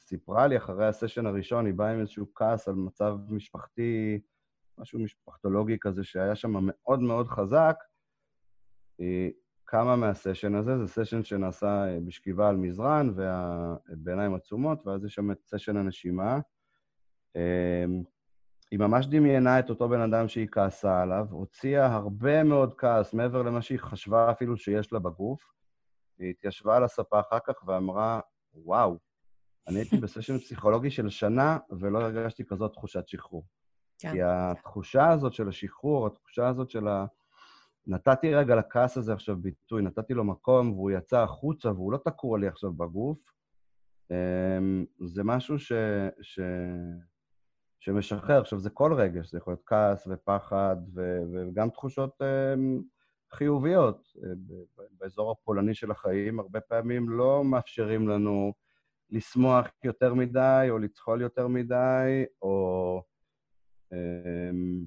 סיפרה 0.00 0.46
לי 0.46 0.56
אחרי 0.56 0.86
הסשן 0.86 1.26
הראשון, 1.26 1.66
היא 1.66 1.74
באה 1.74 1.92
עם 1.92 2.00
איזשהו 2.00 2.34
כעס 2.34 2.68
על 2.68 2.74
מצב 2.74 3.16
משפחתי, 3.28 4.20
משהו 4.78 4.98
משפחתולוגי 4.98 5.76
כזה 5.80 6.04
שהיה 6.04 6.36
שם 6.36 6.52
מאוד 6.60 7.00
מאוד 7.00 7.28
חזק. 7.28 7.76
היא 8.98 9.32
כמה 9.66 9.96
מהסשן 9.96 10.54
הזה, 10.54 10.78
זה 10.78 10.86
סשן 10.86 11.24
שנעשה 11.24 11.88
אה, 11.88 11.98
בשכיבה 12.06 12.48
על 12.48 12.56
מזרן 12.56 13.14
ובעיניים 13.16 14.34
עצומות, 14.34 14.86
ואז 14.86 15.04
יש 15.04 15.14
שם 15.14 15.30
את 15.30 15.38
סשן 15.46 15.76
הנשימה. 15.76 16.38
אמ, 17.36 18.02
היא 18.70 18.78
ממש 18.78 19.06
דמיינה 19.06 19.58
את 19.58 19.70
אותו 19.70 19.88
בן 19.88 20.00
אדם 20.00 20.28
שהיא 20.28 20.48
כעסה 20.52 21.02
עליו, 21.02 21.26
הוציאה 21.30 21.86
הרבה 21.94 22.44
מאוד 22.44 22.74
כעס 22.78 23.14
מעבר 23.14 23.42
למה 23.42 23.62
שהיא 23.62 23.78
חשבה 23.78 24.30
אפילו 24.30 24.56
שיש 24.56 24.92
לה 24.92 24.98
בגוף. 24.98 25.52
היא 26.18 26.30
התיישבה 26.30 26.76
על 26.76 26.84
הספה 26.84 27.20
אחר 27.20 27.38
כך 27.46 27.54
ואמרה, 27.66 28.20
וואו, 28.54 28.98
אני 29.68 29.78
הייתי 29.78 29.96
בסשן 29.96 30.38
פסיכולוגי 30.38 30.90
של 30.90 31.08
שנה 31.08 31.58
ולא 31.80 31.98
הרגשתי 32.00 32.44
כזאת 32.44 32.72
תחושת 32.72 33.08
שחרור. 33.08 33.44
כן. 33.98 34.12
כי 34.12 34.22
התחושה 34.22 35.10
הזאת 35.10 35.32
של 35.32 35.48
השחרור, 35.48 36.06
התחושה 36.06 36.48
הזאת 36.48 36.70
של 36.70 36.88
ה... 36.88 37.06
נתתי 37.86 38.34
רגע 38.34 38.56
לכעס 38.56 38.96
הזה 38.96 39.12
עכשיו 39.12 39.36
ביטוי, 39.36 39.82
נתתי 39.82 40.14
לו 40.14 40.24
מקום 40.24 40.72
והוא 40.72 40.90
יצא 40.90 41.22
החוצה 41.22 41.70
והוא 41.70 41.92
לא 41.92 41.98
תקוע 42.04 42.38
לי 42.38 42.48
עכשיו 42.48 42.72
בגוף, 42.72 43.18
אמ, 44.10 44.84
זה 45.06 45.24
משהו 45.24 45.58
ש... 45.58 45.72
ש... 46.22 46.40
שמשחרר. 47.80 48.40
עכשיו, 48.40 48.58
זה 48.58 48.70
כל 48.70 48.92
רגש, 48.92 49.30
זה 49.30 49.38
יכול 49.38 49.52
להיות 49.52 49.62
כעס 49.66 50.06
ופחד 50.10 50.76
ו... 50.94 51.20
וגם 51.32 51.70
תחושות 51.70 52.22
אמ, 52.22 52.82
חיוביות. 53.32 54.08
אה, 54.24 54.30
באזור 54.90 55.30
הפולני 55.30 55.74
של 55.74 55.90
החיים, 55.90 56.40
הרבה 56.40 56.60
פעמים 56.60 57.08
לא 57.08 57.44
מאפשרים 57.44 58.08
לנו 58.08 58.52
לשמוח 59.10 59.66
יותר 59.84 60.14
מדי, 60.14 60.66
או 60.70 60.78
לצחול 60.78 61.20
יותר 61.20 61.48
מדי, 61.48 62.24
או... 62.42 63.02
אמ, 63.96 64.84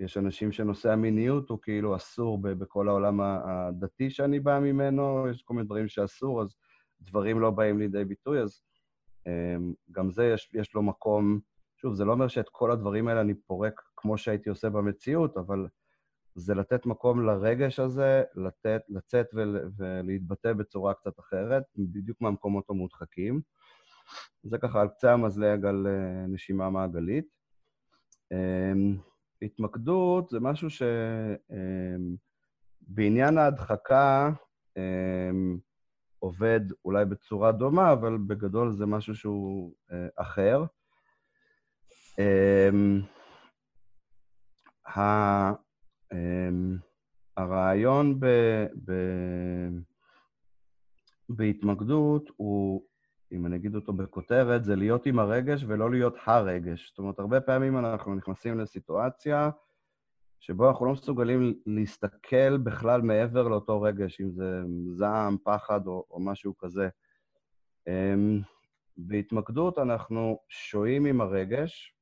יש 0.00 0.16
אנשים 0.16 0.52
שנושא 0.52 0.92
המיניות 0.92 1.50
הוא 1.50 1.58
כאילו 1.62 1.96
אסור 1.96 2.38
בכל 2.42 2.88
העולם 2.88 3.20
הדתי 3.20 4.10
שאני 4.10 4.40
בא 4.40 4.58
ממנו, 4.58 5.26
יש 5.30 5.42
כל 5.42 5.54
מיני 5.54 5.66
דברים 5.66 5.88
שאסור, 5.88 6.42
אז 6.42 6.56
דברים 7.00 7.40
לא 7.40 7.50
באים 7.50 7.78
לידי 7.78 8.04
ביטוי, 8.04 8.40
אז 8.40 8.62
אמ, 9.26 9.72
גם 9.90 10.10
זה 10.10 10.24
יש, 10.24 10.50
יש 10.54 10.74
לו 10.74 10.82
מקום. 10.82 11.40
שוב, 11.76 11.94
זה 11.94 12.04
לא 12.04 12.12
אומר 12.12 12.28
שאת 12.28 12.48
כל 12.48 12.70
הדברים 12.70 13.08
האלה 13.08 13.20
אני 13.20 13.34
פורק 13.34 13.82
כמו 13.96 14.18
שהייתי 14.18 14.50
עושה 14.50 14.70
במציאות, 14.70 15.36
אבל 15.36 15.66
זה 16.34 16.54
לתת 16.54 16.86
מקום 16.86 17.26
לרגש 17.26 17.78
הזה, 17.78 18.22
לתת, 18.34 18.80
לצאת 18.88 19.26
ול, 19.34 19.70
ולהתבטא 19.76 20.52
בצורה 20.52 20.94
קצת 20.94 21.20
אחרת, 21.20 21.62
בדיוק 21.76 22.20
מהמקומות 22.20 22.70
המודחקים. 22.70 23.40
זה 24.42 24.58
ככה 24.58 24.80
על 24.80 24.88
קצה 24.88 25.12
המזלג 25.12 25.66
על 25.66 25.86
אה, 25.86 26.26
נשימה 26.26 26.70
מעגלית. 26.70 27.41
אמ, 28.32 28.96
התמקדות 29.42 30.28
זה 30.28 30.40
משהו 30.40 30.68
שבעניין 32.80 33.38
אמ, 33.38 33.38
ההדחקה 33.38 34.30
אמ, 34.76 35.58
עובד 36.18 36.60
אולי 36.84 37.04
בצורה 37.04 37.52
דומה, 37.52 37.92
אבל 37.92 38.18
בגדול 38.26 38.72
זה 38.72 38.86
משהו 38.86 39.14
שהוא 39.14 39.74
אה, 39.92 40.06
אחר. 40.16 40.64
הרעיון 47.36 48.20
ב, 48.20 48.26
בהתמקדות 51.28 52.30
הוא 52.36 52.82
אם 53.32 53.46
אני 53.46 53.56
אגיד 53.56 53.74
אותו 53.74 53.92
בכותרת, 53.92 54.64
זה 54.64 54.76
להיות 54.76 55.06
עם 55.06 55.18
הרגש 55.18 55.64
ולא 55.66 55.90
להיות 55.90 56.14
הרגש. 56.24 56.88
זאת 56.88 56.98
אומרת, 56.98 57.18
הרבה 57.18 57.40
פעמים 57.40 57.78
אנחנו 57.78 58.14
נכנסים 58.14 58.58
לסיטואציה 58.58 59.50
שבו 60.40 60.68
אנחנו 60.68 60.86
לא 60.86 60.92
מסוגלים 60.92 61.60
להסתכל 61.66 62.56
בכלל 62.56 63.02
מעבר 63.02 63.48
לאותו 63.48 63.82
רגש, 63.82 64.20
אם 64.20 64.30
זה 64.30 64.62
זעם, 64.92 65.36
פחד 65.44 65.86
או, 65.86 66.04
או 66.10 66.20
משהו 66.20 66.58
כזה. 66.58 66.88
אמ, 67.88 68.40
בהתמקדות 68.96 69.78
אנחנו 69.78 70.38
שוהים 70.48 71.06
עם 71.06 71.20
הרגש, 71.20 71.96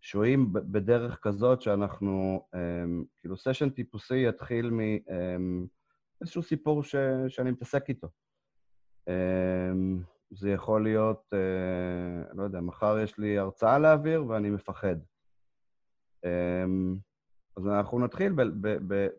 שוהים 0.00 0.52
בדרך 0.52 1.18
כזאת 1.22 1.62
שאנחנו, 1.62 2.46
אמ, 2.54 3.04
כאילו 3.20 3.36
סשן 3.36 3.70
טיפוסי 3.70 4.28
יתחיל 4.28 4.70
מאיזשהו 4.70 6.40
אמ, 6.40 6.46
סיפור 6.46 6.82
ש, 6.84 6.94
שאני 7.28 7.50
מתעסק 7.50 7.84
איתו. 7.88 8.08
זה 10.30 10.50
יכול 10.50 10.84
להיות, 10.84 11.32
אה, 11.32 12.32
לא 12.34 12.42
יודע, 12.42 12.60
מחר 12.60 12.98
יש 12.98 13.18
לי 13.18 13.38
הרצאה 13.38 13.78
להעביר 13.78 14.26
ואני 14.26 14.50
מפחד. 14.50 14.96
אה, 16.24 16.64
אז 17.56 17.66
אנחנו 17.66 17.98
נתחיל 17.98 18.32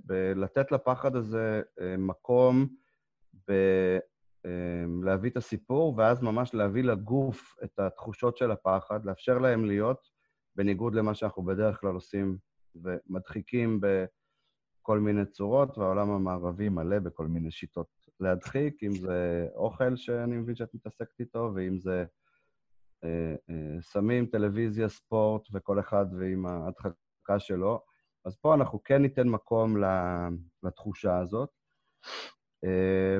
בלתת 0.03 0.71
לפחד 0.71 1.15
הזה 1.15 1.61
אה, 1.81 1.95
מקום, 1.97 2.67
להביא 5.03 5.29
את 5.29 5.37
הסיפור, 5.37 5.93
ואז 5.97 6.21
ממש 6.21 6.53
להביא 6.53 6.83
לגוף 6.83 7.55
את 7.63 7.79
התחושות 7.79 8.37
של 8.37 8.51
הפחד, 8.51 9.05
לאפשר 9.05 9.37
להם 9.37 9.65
להיות, 9.65 10.09
בניגוד 10.55 10.95
למה 10.95 11.13
שאנחנו 11.13 11.43
בדרך 11.43 11.79
כלל 11.79 11.93
עושים 11.93 12.37
ומדחיקים 12.75 13.79
בכל 13.81 14.99
מיני 14.99 15.25
צורות, 15.25 15.77
והעולם 15.77 16.09
המערבי 16.09 16.69
מלא 16.69 16.99
בכל 16.99 17.27
מיני 17.27 17.51
שיטות 17.51 17.87
להדחיק, 18.19 18.83
אם 18.83 18.91
זה 18.91 19.47
אוכל 19.55 19.95
שאני 19.95 20.37
מבין 20.37 20.55
שאת 20.55 20.73
מתעסקת 20.73 21.19
איתו, 21.19 21.51
ואם 21.55 21.79
זה 21.79 22.05
אה, 23.03 23.35
אה, 23.49 23.81
סמים, 23.81 24.25
טלוויזיה, 24.25 24.89
ספורט, 24.89 25.47
וכל 25.53 25.79
אחד 25.79 26.05
ועם 26.19 26.45
ההדחקה 26.45 27.39
שלו. 27.39 27.81
אז 28.25 28.35
פה 28.35 28.53
אנחנו 28.53 28.83
כן 28.83 29.01
ניתן 29.01 29.27
מקום 29.27 29.75
לתחושה 30.63 31.19
הזאת. 31.19 31.49
אה, 32.65 33.19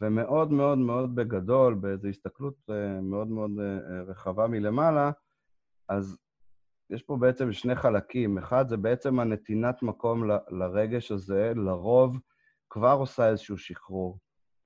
ומאוד 0.00 0.52
מאוד 0.52 0.78
מאוד 0.78 1.14
בגדול, 1.14 1.74
באיזו 1.74 2.08
הסתכלות 2.08 2.54
אה, 2.70 3.00
מאוד 3.00 3.28
מאוד 3.28 3.50
אה, 3.60 4.02
רחבה 4.02 4.46
מלמעלה, 4.46 5.10
אז 5.88 6.18
יש 6.90 7.02
פה 7.02 7.16
בעצם 7.16 7.52
שני 7.52 7.74
חלקים. 7.74 8.38
אחד, 8.38 8.68
זה 8.68 8.76
בעצם 8.76 9.20
הנתינת 9.20 9.82
מקום 9.82 10.30
ל, 10.30 10.36
לרגש 10.50 11.12
הזה, 11.12 11.52
לרוב 11.56 12.18
כבר 12.70 12.96
עושה 12.98 13.28
איזשהו 13.28 13.58
שחרור. 13.58 14.18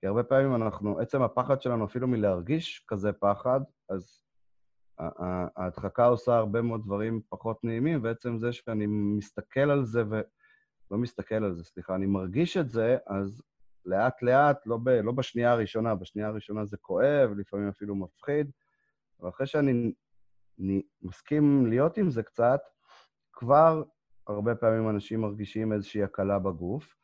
כי 0.02 0.06
הרבה 0.06 0.22
פעמים 0.22 0.54
אנחנו, 0.54 0.98
עצם 0.98 1.22
הפחד 1.22 1.62
שלנו 1.62 1.84
אפילו 1.84 2.08
מלהרגיש 2.08 2.84
כזה 2.88 3.12
פחד, 3.12 3.60
אז 3.88 4.22
ההדחקה 5.56 6.06
עושה 6.06 6.36
הרבה 6.36 6.62
מאוד 6.62 6.84
דברים 6.84 7.20
פחות 7.28 7.64
נעימים, 7.64 8.00
ועצם 8.02 8.38
זה 8.38 8.52
שאני 8.52 8.86
מסתכל 8.86 9.70
על 9.70 9.84
זה 9.84 10.02
ו... 10.10 10.20
לא 10.90 10.98
מסתכל 10.98 11.34
על 11.34 11.54
זה, 11.54 11.64
סליחה, 11.64 11.94
אני 11.94 12.06
מרגיש 12.06 12.56
את 12.56 12.70
זה, 12.70 12.96
אז 13.06 13.42
לאט-לאט, 13.86 14.66
לא, 14.66 14.78
ב, 14.84 14.88
לא 14.88 15.12
בשנייה 15.12 15.52
הראשונה, 15.52 15.94
בשנייה 15.94 16.28
הראשונה 16.28 16.64
זה 16.64 16.76
כואב, 16.76 17.30
לפעמים 17.38 17.68
אפילו 17.68 17.94
מפחיד, 17.94 18.50
אבל 19.20 19.28
אחרי 19.28 19.46
שאני 19.46 19.92
אני 20.60 20.82
מסכים 21.02 21.66
להיות 21.66 21.96
עם 21.96 22.10
זה 22.10 22.22
קצת, 22.22 22.60
כבר 23.32 23.82
הרבה 24.26 24.54
פעמים 24.54 24.90
אנשים 24.90 25.20
מרגישים 25.20 25.72
איזושהי 25.72 26.02
הקלה 26.02 26.38
בגוף. 26.38 27.01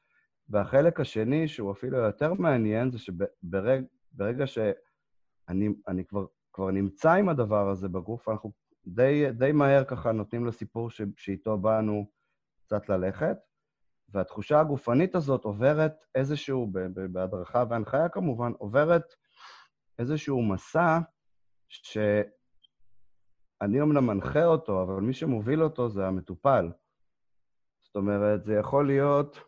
והחלק 0.51 1.01
השני, 1.01 1.49
שהוא 1.49 1.73
אפילו 1.73 1.99
יותר 1.99 2.35
מעניין, 2.35 2.91
זה 2.91 2.99
שברגע 2.99 4.47
שאני 4.47 6.05
כבר, 6.09 6.27
כבר 6.53 6.71
נמצא 6.71 7.13
עם 7.13 7.29
הדבר 7.29 7.69
הזה 7.69 7.89
בגוף, 7.89 8.29
אנחנו 8.29 8.53
די, 8.87 9.33
די 9.33 9.53
מהר 9.53 9.85
ככה 9.85 10.13
נותנים 10.13 10.47
לסיפור 10.47 10.91
ש, 10.91 11.03
שאיתו 11.17 11.59
באנו 11.59 12.11
קצת 12.67 12.89
ללכת. 12.89 13.37
והתחושה 14.09 14.61
הגופנית 14.61 15.15
הזאת 15.15 15.45
עוברת 15.45 16.05
איזשהו, 16.15 16.71
בהדרכה 17.13 17.65
והנחיה 17.71 18.09
כמובן, 18.09 18.53
עוברת 18.59 19.15
איזשהו 19.99 20.43
מסע 20.43 20.99
שאני 21.69 23.81
אומנם 23.81 24.07
מנחה 24.07 24.45
אותו, 24.45 24.83
אבל 24.83 25.01
מי 25.01 25.13
שמוביל 25.13 25.63
אותו 25.63 25.89
זה 25.89 26.07
המטופל. 26.07 26.71
זאת 27.81 27.97
אומרת, 27.97 28.45
זה 28.45 28.55
יכול 28.55 28.87
להיות, 28.87 29.41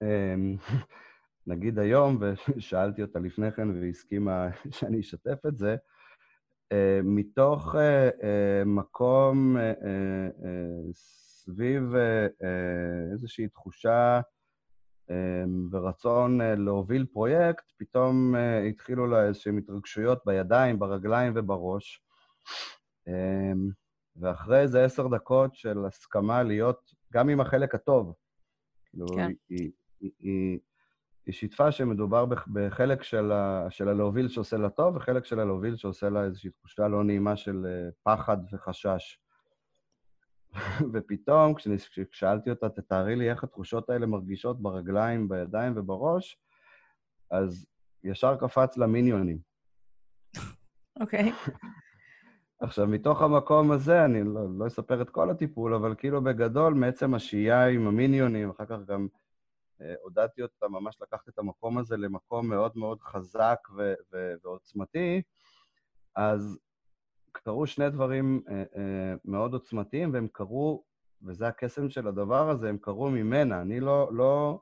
נגיד 1.46 1.78
היום, 1.78 2.18
ושאלתי 2.20 3.02
אותה 3.02 3.18
לפני 3.18 3.52
כן 3.52 3.70
והיא 3.70 3.90
הסכימה 3.90 4.48
שאני 4.76 5.00
אשתף 5.00 5.46
את 5.48 5.58
זה, 5.58 5.76
אה, 6.72 7.00
מתוך 7.04 7.74
אה, 7.74 8.08
אה, 8.22 8.64
מקום 8.64 9.56
סביב 10.92 11.82
איזושהי 13.12 13.48
תחושה 13.48 14.20
ורצון 15.70 16.40
להוביל 16.40 17.06
פרויקט, 17.12 17.64
פתאום 17.76 18.34
התחילו 18.70 19.06
לה 19.06 19.26
איזשהן 19.26 19.58
התרגשויות 19.58 20.22
בידיים, 20.26 20.78
ברגליים 20.78 21.32
ובראש. 21.36 22.02
ואחרי 24.16 24.60
איזה 24.60 24.84
עשר 24.84 25.08
דקות 25.08 25.54
של 25.54 25.84
הסכמה 25.86 26.42
להיות 26.42 26.92
גם 27.12 27.28
עם 27.28 27.40
החלק 27.40 27.74
הטוב. 27.74 28.14
כאילו, 28.84 29.06
כן. 29.06 29.32
היא, 29.48 29.70
היא, 30.00 30.58
היא 31.26 31.34
שיתפה 31.34 31.72
שמדובר 31.72 32.26
בחלק 32.52 33.02
של, 33.02 33.32
ה, 33.32 33.66
של 33.70 33.88
הלהוביל 33.88 34.28
שעושה 34.28 34.56
לה 34.56 34.70
טוב, 34.70 34.96
וחלק 34.96 35.24
של 35.24 35.40
הלהוביל 35.40 35.76
שעושה 35.76 36.08
לה 36.08 36.24
איזושהי 36.24 36.50
תחושה 36.50 36.88
לא 36.88 37.04
נעימה 37.04 37.36
של 37.36 37.66
אה, 37.66 37.88
פחד 38.02 38.36
וחשש. 38.52 39.18
ופתאום, 40.92 41.54
כששאלתי 41.54 42.50
אותה, 42.50 42.68
תתארי 42.68 43.16
לי 43.16 43.30
איך 43.30 43.44
התחושות 43.44 43.90
האלה 43.90 44.06
מרגישות 44.06 44.62
ברגליים, 44.62 45.28
בידיים 45.28 45.72
ובראש, 45.76 46.38
אז 47.30 47.66
ישר 48.04 48.36
קפץ 48.36 48.76
למיניונים. 48.76 49.38
אוקיי. 51.00 51.32
עכשיו, 52.60 52.86
מתוך 52.86 53.22
המקום 53.22 53.72
הזה, 53.72 54.04
אני 54.04 54.22
לא, 54.24 54.58
לא 54.58 54.66
אספר 54.66 55.02
את 55.02 55.10
כל 55.10 55.30
הטיפול, 55.30 55.74
אבל 55.74 55.94
כאילו 55.98 56.24
בגדול, 56.24 56.74
מעצם 56.74 57.14
השהייה 57.14 57.66
עם 57.66 57.86
המיניונים, 57.86 58.50
אחר 58.50 58.64
כך 58.66 58.78
גם 58.86 59.08
עודדתי 60.02 60.42
אותה 60.42 60.68
ממש 60.68 60.96
לקחת 61.00 61.28
את 61.28 61.38
המקום 61.38 61.78
הזה 61.78 61.96
למקום 61.96 62.48
מאוד 62.48 62.72
מאוד 62.74 63.00
חזק 63.00 63.58
ו- 63.76 63.94
ו- 64.12 64.34
ועוצמתי, 64.44 65.22
אז 66.16 66.58
קרו 67.32 67.66
שני 67.66 67.90
דברים 67.90 68.42
אה, 68.48 68.54
אה, 68.76 69.14
מאוד 69.24 69.52
עוצמתיים, 69.52 70.12
והם 70.12 70.28
קרו, 70.32 70.84
וזה 71.22 71.48
הקסם 71.48 71.90
של 71.90 72.08
הדבר 72.08 72.50
הזה, 72.50 72.68
הם 72.68 72.78
קרו 72.78 73.10
ממנה. 73.10 73.60
אני 73.60 73.80
לא, 73.80 74.08
לא, 74.12 74.60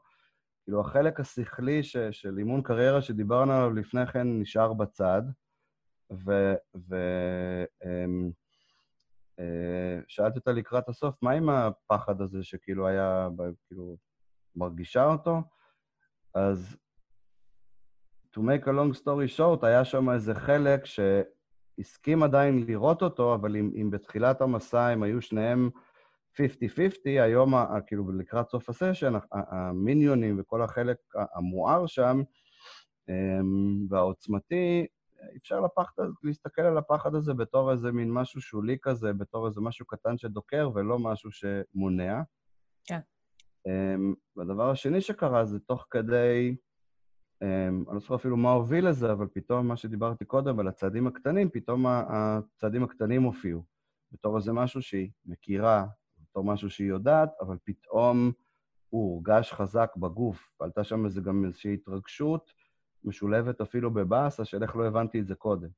כאילו, 0.65 0.81
החלק 0.81 1.21
השכלי 1.21 1.83
ש, 1.83 1.97
של 1.97 2.39
אימון 2.39 2.63
קריירה 2.63 3.03
שדיברנו 3.03 3.53
עליו 3.53 3.75
לפני 3.75 4.07
כן 4.07 4.41
נשאר 4.41 4.73
בצד, 4.73 5.23
ו... 6.13 6.55
ו 6.89 6.97
אמ, 7.85 8.31
שאלתי 10.09 10.39
אותה 10.39 10.53
לקראת 10.53 10.89
הסוף, 10.89 11.15
מה 11.23 11.31
עם 11.31 11.49
הפחד 11.49 12.21
הזה 12.21 12.43
שכאילו 12.43 12.87
היה, 12.87 13.29
כאילו, 13.67 13.97
מרגישה 14.57 15.05
אותו? 15.05 15.43
אז 16.35 16.77
to 18.37 18.41
make 18.41 18.65
a 18.65 18.71
long 18.71 19.01
story 19.01 19.39
short, 19.39 19.67
היה 19.67 19.85
שם 19.85 20.11
איזה 20.11 20.35
חלק 20.35 20.81
שהסכים 20.85 22.23
עדיין 22.23 22.65
לראות 22.67 23.03
אותו, 23.03 23.35
אבל 23.35 23.57
אם, 23.57 23.71
אם 23.81 23.91
בתחילת 23.91 24.41
המסע 24.41 24.87
הם 24.87 25.03
היו 25.03 25.23
שניהם 25.23 25.71
50-50, 26.35 26.41
היום, 27.05 27.55
כאילו 27.87 28.13
לקראת 28.13 28.49
סוף 28.49 28.69
הסשן, 28.69 29.13
המיניונים 29.33 30.41
וכל 30.41 30.63
החלק 30.63 30.97
המואר 31.35 31.87
שם, 31.87 32.23
אמ, 33.09 33.87
והעוצמתי, 33.91 34.87
אפשר 35.37 35.61
לפחד, 35.61 36.03
להסתכל 36.23 36.63
על 36.63 36.79
הפחד 36.79 37.15
הזה 37.15 37.35
בתור 37.35 37.73
איזה 37.73 37.93
מין 37.93 38.11
משהו 38.13 38.41
שולי 38.41 38.77
כזה, 38.83 39.13
בתור 39.13 39.47
איזה 39.47 39.61
משהו 39.61 39.87
קטן 39.87 40.19
שדוקר, 40.19 40.71
ולא 40.75 40.99
משהו 40.99 41.31
שמונע. 41.33 42.23
כן. 42.85 43.01
והדבר 44.37 44.71
השני 44.71 45.01
שקרה 45.01 45.45
זה 45.45 45.61
תוך 45.61 45.87
כדי, 45.91 46.57
um, 47.45 47.47
אני 47.89 47.95
לא 47.95 47.99
זוכר 47.99 48.15
אפילו 48.15 48.37
מה 48.37 48.51
הוביל 48.51 48.89
לזה, 48.89 49.13
אבל 49.13 49.27
פתאום 49.33 49.69
מה 49.69 49.77
שדיברתי 49.77 50.25
קודם 50.25 50.61
על 50.61 50.69
הצעדים 50.69 51.07
הקטנים, 51.07 51.51
פתאום 51.51 51.87
הצעדים 51.87 52.83
הקטנים 52.83 53.23
הופיעו. 53.23 53.65
בתור 54.13 54.37
איזה 54.37 54.53
משהו 54.53 54.83
שהיא 54.83 55.11
מכירה, 55.27 55.87
בתור 56.19 56.45
משהו 56.45 56.71
שהיא 56.71 56.89
יודעת, 56.89 57.31
אבל 57.41 57.57
פתאום 57.65 58.33
הוא 58.89 59.13
הורגש 59.13 59.53
חזק 59.53 59.91
בגוף, 59.97 60.51
ועלתה 60.61 60.85
שם 60.85 61.05
איזה 61.05 61.21
גם 61.21 61.45
איזושהי 61.45 61.75
התרגשות, 61.75 62.53
משולבת 63.05 63.61
אפילו 63.61 63.91
בבאסה 63.91 64.45
של 64.45 64.63
איך 64.63 64.77
לא 64.77 64.87
הבנתי 64.87 65.21
את 65.21 65.27
זה 65.27 65.35
קודם. 65.35 65.69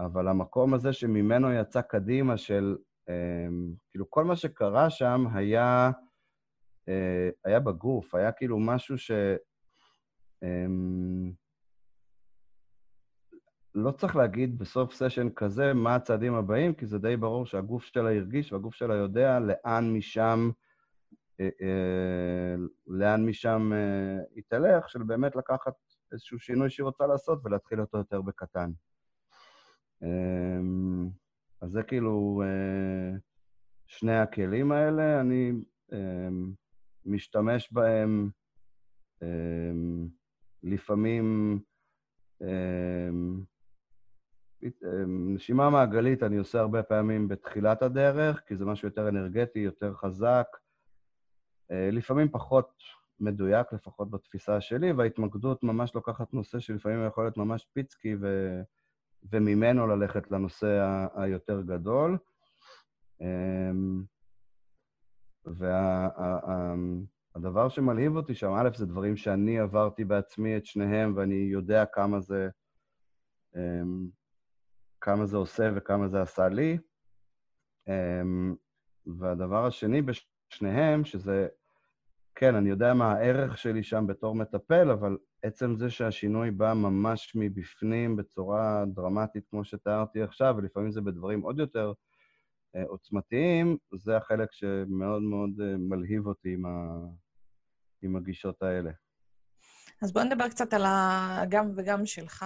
אבל 0.00 0.28
המקום 0.28 0.74
הזה 0.74 0.92
שממנו 0.92 1.52
יצא 1.52 1.80
קדימה 1.80 2.36
של, 2.36 2.76
אה, 3.08 3.46
כאילו, 3.90 4.10
כל 4.10 4.24
מה 4.24 4.36
שקרה 4.36 4.90
שם 4.90 5.26
היה, 5.34 5.90
היה 7.44 7.60
בגוף, 7.60 8.14
היה 8.14 8.32
כאילו 8.32 8.58
משהו 8.58 8.98
ש... 8.98 9.10
אה, 10.42 10.66
לא 13.74 13.90
צריך 13.90 14.16
להגיד 14.16 14.58
בסוף 14.58 14.94
סשן 14.94 15.30
כזה 15.30 15.74
מה 15.74 15.94
הצעדים 15.94 16.34
הבאים, 16.34 16.74
כי 16.74 16.86
זה 16.86 16.98
די 16.98 17.16
ברור 17.16 17.46
שהגוף 17.46 17.84
שלה 17.84 18.10
הרגיש 18.10 18.52
והגוף 18.52 18.74
שלה 18.74 18.94
יודע 18.94 19.38
לאן 19.40 19.92
משם, 19.92 20.50
אה, 21.40 21.48
אה, 21.62 22.54
לאן 22.86 23.26
משם 23.26 23.72
אה, 23.72 24.18
היא 24.34 24.42
תלך, 24.48 24.88
של 24.88 25.02
באמת 25.02 25.36
לקחת 25.36 25.72
איזשהו 26.12 26.38
שינוי 26.38 26.70
שהיא 26.70 26.84
רוצה 26.84 27.06
לעשות 27.06 27.40
ולהתחיל 27.44 27.80
אותו 27.80 27.98
יותר 27.98 28.20
בקטן. 28.20 28.70
אמ, 30.02 31.08
אז 31.60 31.70
זה 31.70 31.82
כאילו 31.82 32.42
אה, 32.44 33.18
שני 33.86 34.18
הכלים 34.18 34.72
האלה, 34.72 35.20
אני 35.20 35.52
אמ, 35.92 36.52
משתמש 37.08 37.72
בהם 37.72 38.30
אמ, 39.22 40.08
לפעמים... 40.62 41.58
נשימה 45.06 45.70
מעגלית 45.70 46.22
אני 46.22 46.36
עושה 46.36 46.60
הרבה 46.60 46.82
פעמים 46.82 47.28
בתחילת 47.28 47.82
הדרך, 47.82 48.42
כי 48.46 48.56
זה 48.56 48.64
משהו 48.64 48.88
יותר 48.88 49.08
אנרגטי, 49.08 49.58
יותר 49.58 49.94
חזק. 49.94 50.46
אה, 51.70 51.90
לפעמים 51.92 52.28
פחות 52.28 52.70
מדויק, 53.20 53.72
לפחות 53.72 54.10
בתפיסה 54.10 54.60
שלי, 54.60 54.92
וההתמקדות 54.92 55.62
ממש 55.62 55.94
לוקחת 55.94 56.34
נושא 56.34 56.58
שלפעמים 56.58 57.06
יכול 57.06 57.24
להיות 57.24 57.36
ממש 57.36 57.66
פיצקי, 57.72 58.16
ו... 58.20 58.54
וממנו 59.32 59.86
ללכת 59.86 60.30
לנושא. 60.30 61.06
היותר 61.14 61.60
גדול. 61.62 62.18
והדבר 65.56 67.06
וה... 67.62 67.70
שמלהיב 67.70 68.16
אותי 68.16 68.34
שם, 68.34 68.52
א', 68.52 68.68
זה 68.76 68.86
דברים 68.86 69.16
שאני 69.16 69.58
עברתי 69.58 70.04
בעצמי 70.04 70.56
את 70.56 70.66
שניהם, 70.66 71.12
ואני 71.16 71.34
יודע 71.34 71.84
כמה 71.86 72.20
זה, 72.20 72.48
אמ, 73.56 74.08
כמה 75.00 75.26
זה 75.26 75.36
עושה 75.36 75.70
וכמה 75.76 76.08
זה 76.08 76.22
עשה 76.22 76.48
לי. 76.48 76.78
אמ, 77.88 78.54
והדבר 79.06 79.66
השני 79.66 80.02
בשניהם, 80.02 81.04
שזה 81.04 81.48
כן, 82.34 82.54
אני 82.54 82.68
יודע 82.68 82.94
מה 82.94 83.12
הערך 83.12 83.58
שלי 83.58 83.82
שם 83.82 84.06
בתור 84.06 84.34
מטפל, 84.34 84.90
אבל 84.90 85.16
עצם 85.42 85.76
זה 85.76 85.90
שהשינוי 85.90 86.50
בא 86.50 86.74
ממש 86.74 87.36
מבפנים 87.36 88.16
בצורה 88.16 88.84
דרמטית, 88.86 89.44
כמו 89.50 89.64
שתיארתי 89.64 90.22
עכשיו, 90.22 90.54
ולפעמים 90.58 90.90
זה 90.90 91.00
בדברים 91.00 91.40
עוד 91.40 91.58
יותר 91.58 91.92
עוצמתיים, 92.88 93.76
זה 93.98 94.16
החלק 94.16 94.48
שמאוד 94.52 95.22
מאוד 95.22 95.50
אה, 95.60 95.76
מלהיב 95.78 96.26
אותי 96.26 96.52
עם, 96.52 96.66
ה... 96.66 96.98
עם 98.02 98.16
הגישות 98.16 98.62
האלה. 98.62 98.90
אז 100.02 100.12
בוא 100.12 100.22
נדבר 100.22 100.48
קצת 100.48 100.72
על 100.72 100.82
הגם 100.86 101.70
וגם 101.76 102.06
שלך, 102.06 102.44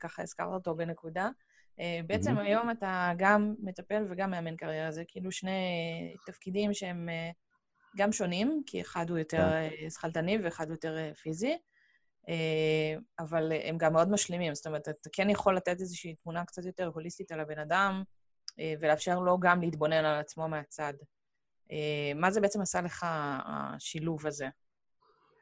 ככה 0.00 0.22
הזכרת 0.22 0.52
אותו 0.52 0.74
בנקודה. 0.74 1.28
אה, 1.80 2.00
בעצם 2.06 2.38
mm-hmm. 2.38 2.40
היום 2.40 2.70
אתה 2.70 3.12
גם 3.16 3.54
מטפל 3.58 4.06
וגם 4.10 4.30
מאמן 4.30 4.56
קריירה, 4.56 4.90
זה 4.90 5.04
כאילו 5.08 5.32
שני 5.32 5.60
תפקידים 6.26 6.74
שהם 6.74 7.08
גם 7.96 8.12
שונים, 8.12 8.62
כי 8.66 8.80
אחד 8.80 9.10
הוא 9.10 9.18
יותר 9.18 9.50
כן. 9.50 9.90
שכלתני 9.90 10.38
ואחד 10.38 10.70
יותר 10.70 10.96
אה, 10.96 11.14
פיזי, 11.14 11.58
אה, 12.28 12.96
אבל 13.18 13.52
הם 13.64 13.78
גם 13.78 13.92
מאוד 13.92 14.10
משלימים. 14.10 14.54
זאת 14.54 14.66
אומרת, 14.66 14.88
אתה 14.88 15.08
כן 15.12 15.30
יכול 15.30 15.56
לתת 15.56 15.80
איזושהי 15.80 16.14
תמונה 16.14 16.44
קצת 16.44 16.64
יותר 16.64 16.86
הוליסטית 16.94 17.32
על 17.32 17.40
הבן 17.40 17.58
אדם, 17.58 18.02
אה, 18.02 18.23
ולאפשר 18.58 19.20
לו 19.20 19.38
גם 19.38 19.60
להתבונן 19.60 20.04
על 20.04 20.20
עצמו 20.20 20.48
מהצד. 20.48 20.92
מה 22.14 22.30
זה 22.30 22.40
בעצם 22.40 22.60
עשה 22.60 22.80
לך, 22.80 23.06
השילוב 23.46 24.26
הזה, 24.26 24.48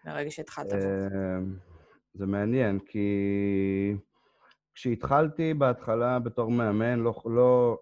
מהרגע 0.04 0.30
שהתחלת 0.30 0.72
בו? 0.72 0.78
זה 2.14 2.26
מעניין, 2.26 2.78
כי 2.78 3.08
כשהתחלתי 4.74 5.54
בהתחלה 5.54 6.18
בתור 6.18 6.50
מאמן, 6.50 7.00
לא, 7.00 7.14
לא, 7.24 7.78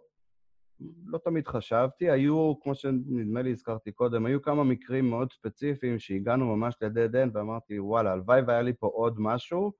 לא 1.06 1.18
תמיד 1.24 1.48
חשבתי. 1.48 2.10
היו, 2.10 2.54
כמו 2.62 2.74
שנדמה 2.74 3.42
לי 3.42 3.50
הזכרתי 3.50 3.92
קודם, 3.92 4.26
היו 4.26 4.42
כמה 4.42 4.64
מקרים 4.64 5.10
מאוד 5.10 5.32
ספציפיים 5.32 5.98
שהגענו 5.98 6.56
ממש 6.56 6.74
לדד 6.80 7.16
אנד, 7.16 7.36
ואמרתי, 7.36 7.78
וואלה, 7.80 8.12
הלוואי 8.12 8.40
והיה 8.46 8.62
לי 8.62 8.72
פה 8.78 8.86
עוד 8.86 9.14
משהו. 9.18 9.72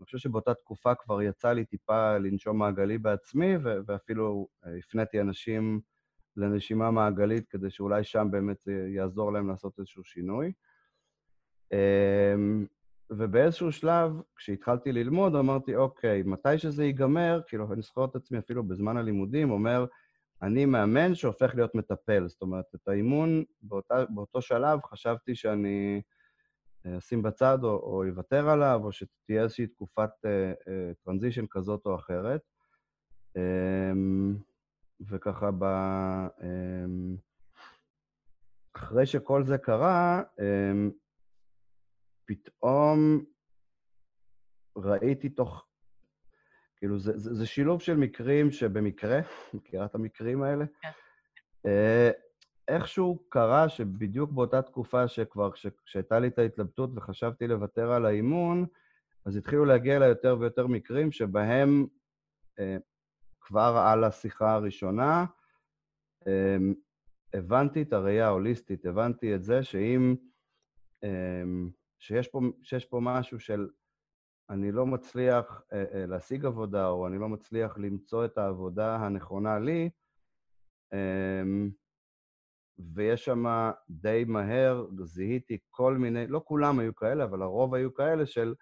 אני 0.00 0.04
חושב 0.04 0.18
שבאותה 0.18 0.54
תקופה 0.54 0.94
כבר 0.94 1.22
יצא 1.22 1.52
לי 1.52 1.64
טיפה 1.64 2.18
לנשום 2.18 2.58
מעגלי 2.58 2.98
בעצמי, 2.98 3.56
ואפילו 3.86 4.48
אה, 4.66 4.76
הפניתי 4.78 5.20
אנשים 5.20 5.80
לנשימה 6.36 6.90
מעגלית 6.90 7.48
כדי 7.48 7.70
שאולי 7.70 8.04
שם 8.04 8.28
באמת 8.30 8.68
יעזור 8.94 9.32
להם 9.32 9.48
לעשות 9.48 9.78
איזשהו 9.78 10.04
שינוי. 10.04 10.52
אמ, 11.72 12.66
ובאיזשהו 13.10 13.72
שלב, 13.72 14.12
כשהתחלתי 14.36 14.92
ללמוד, 14.92 15.34
אמרתי, 15.34 15.76
אוקיי, 15.76 16.22
מתי 16.22 16.58
שזה 16.58 16.84
ייגמר, 16.84 17.40
כאילו, 17.46 17.72
אני 17.72 17.82
זוכר 17.82 18.04
את 18.04 18.16
עצמי 18.16 18.38
אפילו 18.38 18.64
בזמן 18.64 18.96
הלימודים, 18.96 19.50
אומר, 19.50 19.86
אני 20.42 20.66
מאמן 20.66 21.14
שהופך 21.14 21.54
להיות 21.54 21.74
מטפל. 21.74 22.28
זאת 22.28 22.42
אומרת, 22.42 22.64
את 22.74 22.88
האימון, 22.88 23.44
באותה, 23.62 24.04
באותו 24.08 24.42
שלב 24.42 24.80
חשבתי 24.82 25.34
שאני 25.34 26.02
אה, 26.86 26.98
אשים 26.98 27.22
בצד 27.22 27.58
או, 27.62 27.68
או 27.68 28.04
אוותר 28.08 28.48
עליו, 28.48 28.80
או 28.84 28.92
שתהיה 28.92 29.42
איזושהי 29.42 29.66
תקופת 29.66 30.10
טרנזישן 31.04 31.42
uh, 31.42 31.44
uh, 31.44 31.48
כזאת 31.50 31.86
או 31.86 31.94
אחרת. 31.94 32.40
Um, 33.38 34.42
וככה, 35.00 35.50
ב, 35.50 35.64
um, 36.38 37.20
אחרי 38.76 39.06
שכל 39.06 39.44
זה 39.44 39.58
קרה, 39.58 40.22
um, 40.22 40.92
פתאום 42.24 43.24
ראיתי 44.76 45.28
תוך... 45.28 45.66
כאילו, 46.76 46.98
זה, 46.98 47.18
זה, 47.18 47.34
זה 47.34 47.46
שילוב 47.46 47.80
של 47.80 47.96
מקרים 47.96 48.50
שבמקרה, 48.50 49.20
מכירה 49.54 49.84
את 49.84 49.94
המקרים 49.94 50.42
האלה? 50.42 50.64
איכשהו 52.68 53.18
קרה 53.28 53.68
שבדיוק 53.68 54.30
באותה 54.30 54.62
תקופה 54.62 55.08
שכבר, 55.08 55.50
כשהייתה 55.84 56.18
לי 56.18 56.28
את 56.28 56.38
ההתלבטות 56.38 56.90
וחשבתי 56.94 57.46
לוותר 57.46 57.92
על 57.92 58.06
האימון, 58.06 58.66
אז 59.24 59.36
התחילו 59.36 59.64
להגיע 59.64 59.96
אליי 59.96 60.08
יותר 60.08 60.36
ויותר 60.40 60.66
מקרים 60.66 61.12
שבהם 61.12 61.86
אה, 62.58 62.76
כבר 63.40 63.84
על 63.86 64.04
השיחה 64.04 64.52
הראשונה 64.54 65.24
אה, 66.26 66.56
הבנתי 67.34 67.82
את 67.82 67.92
הראייה 67.92 68.26
ההוליסטית, 68.26 68.86
הבנתי 68.86 69.34
את 69.34 69.42
זה 69.42 69.62
שאם 69.62 70.14
אה, 71.04 71.42
שיש 71.98 72.28
פה, 72.28 72.40
שיש 72.62 72.84
פה 72.84 73.00
משהו 73.02 73.40
של 73.40 73.68
אני 74.50 74.72
לא 74.72 74.86
מצליח 74.86 75.62
אה, 75.72 75.84
אה, 75.94 76.06
להשיג 76.06 76.44
עבודה, 76.44 76.88
או 76.88 77.06
אני 77.06 77.18
לא 77.18 77.28
מצליח 77.28 77.78
למצוא 77.78 78.24
את 78.24 78.38
העבודה 78.38 78.96
הנכונה 78.96 79.58
לי, 79.58 79.90
אה, 80.92 81.42
ויש 82.94 83.24
שם 83.24 83.70
די 83.90 84.24
מהר, 84.26 84.86
זיהיתי 85.04 85.58
כל 85.70 85.96
מיני, 85.96 86.26
לא 86.26 86.42
כולם 86.44 86.78
היו 86.78 86.94
כאלה, 86.94 87.24
אבל 87.24 87.42
הרוב 87.42 87.74
היו 87.74 87.94
כאלה 87.94 88.26
של, 88.26 88.54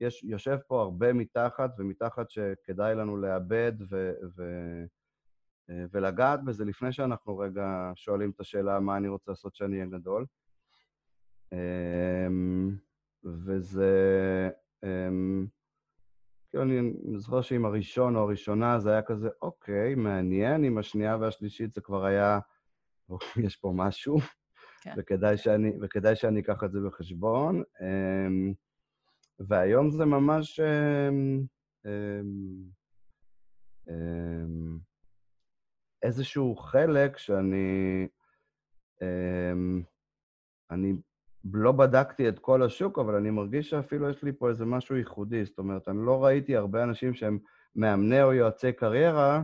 יש, 0.00 0.24
יושב 0.24 0.58
פה 0.66 0.82
הרבה 0.82 1.12
מתחת, 1.12 1.70
ומתחת 1.78 2.30
שכדאי 2.30 2.94
לנו 2.94 3.16
לאבד 3.16 3.72
ו, 3.90 4.12
ו, 4.36 4.42
אה, 5.70 5.84
ולגעת 5.92 6.44
בזה 6.44 6.64
לפני 6.64 6.92
שאנחנו 6.92 7.38
רגע 7.38 7.92
שואלים 7.94 8.30
את 8.30 8.40
השאלה 8.40 8.80
מה 8.80 8.96
אני 8.96 9.08
רוצה 9.08 9.30
לעשות 9.30 9.54
שאני 9.54 9.76
אהיה 9.76 9.90
גדול. 9.90 10.26
אמ, 11.52 12.76
וזה... 13.24 14.50
אמ, 14.84 15.46
כאילו, 16.50 16.62
אני 16.62 16.92
זוכר 17.16 17.40
שעם 17.40 17.64
הראשון 17.64 18.16
או 18.16 18.20
הראשונה 18.20 18.78
זה 18.78 18.90
היה 18.90 19.02
כזה, 19.02 19.28
אוקיי, 19.42 19.94
מעניין, 19.94 20.64
עם 20.64 20.78
השנייה 20.78 21.16
והשלישית 21.16 21.74
זה 21.74 21.80
כבר 21.80 22.04
היה, 22.04 22.38
יש 23.44 23.56
פה 23.56 23.72
משהו, 23.74 24.18
כן. 24.80 24.94
וכדאי, 24.96 25.36
שאני, 25.36 25.72
וכדאי 25.80 26.16
שאני 26.16 26.40
אקח 26.40 26.64
את 26.64 26.72
זה 26.72 26.78
בחשבון. 26.86 27.62
אמ, 27.80 28.52
והיום 29.38 29.90
זה 29.90 30.04
ממש... 30.04 30.60
איזשהו 36.02 36.56
חלק 36.56 37.18
שאני... 37.18 38.08
אני 40.70 40.94
לא 41.44 41.72
בדקתי 41.72 42.28
את 42.28 42.38
כל 42.38 42.62
השוק, 42.62 42.98
אבל 42.98 43.14
אני 43.14 43.30
מרגיש 43.30 43.70
שאפילו 43.70 44.10
יש 44.10 44.22
לי 44.22 44.32
פה 44.32 44.48
איזה 44.48 44.64
משהו 44.64 44.96
ייחודי. 44.96 45.44
זאת 45.44 45.58
אומרת, 45.58 45.88
אני 45.88 46.06
לא 46.06 46.24
ראיתי 46.24 46.56
הרבה 46.56 46.82
אנשים 46.82 47.14
שהם 47.14 47.38
מאמני 47.76 48.22
או 48.22 48.32
יועצי 48.32 48.72
קריירה, 48.72 49.42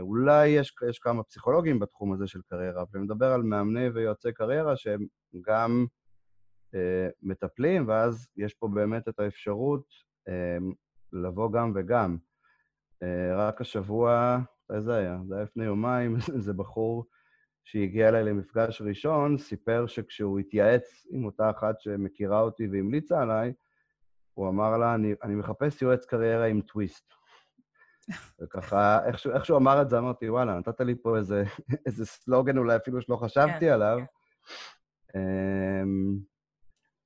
אולי 0.00 0.48
יש, 0.48 0.74
יש 0.88 0.98
כמה 0.98 1.22
פסיכולוגים 1.22 1.78
בתחום 1.78 2.12
הזה 2.12 2.26
של 2.26 2.40
קריירה, 2.46 2.84
אני 2.94 3.02
מדבר 3.02 3.32
על 3.32 3.42
מאמני 3.42 3.88
ויועצי 3.88 4.32
קריירה 4.32 4.76
שהם 4.76 5.06
גם 5.40 5.86
אה, 6.74 7.08
מטפלים, 7.22 7.88
ואז 7.88 8.28
יש 8.36 8.54
פה 8.54 8.68
באמת 8.74 9.08
את 9.08 9.20
האפשרות 9.20 9.86
אה, 10.28 10.58
לבוא 11.12 11.52
גם 11.52 11.72
וגם. 11.74 12.16
אה, 13.02 13.36
רק 13.36 13.60
השבוע, 13.60 14.38
מתי 14.70 14.80
זה 14.80 14.94
היה? 14.94 15.18
זה 15.28 15.34
היה 15.34 15.44
לפני 15.44 15.64
יומיים, 15.64 16.16
איזה 16.34 16.52
בחור 16.52 17.06
שהגיע 17.64 18.08
אליי 18.08 18.24
למפגש 18.24 18.82
ראשון, 18.82 19.38
סיפר 19.38 19.86
שכשהוא 19.86 20.38
התייעץ 20.38 21.06
עם 21.10 21.24
אותה 21.24 21.50
אחת 21.50 21.80
שמכירה 21.80 22.40
אותי 22.40 22.68
והמליצה 22.72 23.22
עליי, 23.22 23.52
הוא 24.34 24.48
אמר 24.48 24.76
לה, 24.78 24.94
אני, 24.94 25.14
אני 25.22 25.34
מחפש 25.34 25.82
יועץ 25.82 26.04
קריירה 26.04 26.46
עם 26.46 26.60
טוויסט. 26.60 27.12
וככה, 28.40 29.06
איכשהו, 29.06 29.32
איכשהו 29.32 29.56
אמר 29.56 29.82
את 29.82 29.90
זה, 29.90 29.98
אמרתי, 29.98 30.30
וואלה, 30.30 30.58
נתת 30.58 30.80
לי 30.80 30.94
פה 31.02 31.16
איזה, 31.16 31.44
איזה 31.86 32.06
סלוגן 32.06 32.58
אולי 32.58 32.76
אפילו 32.76 33.02
שלא 33.02 33.16
חשבתי 33.16 33.60
כן, 33.60 33.72
עליו. 33.72 33.98
כן. 35.08 35.18
אמ, 35.18 36.18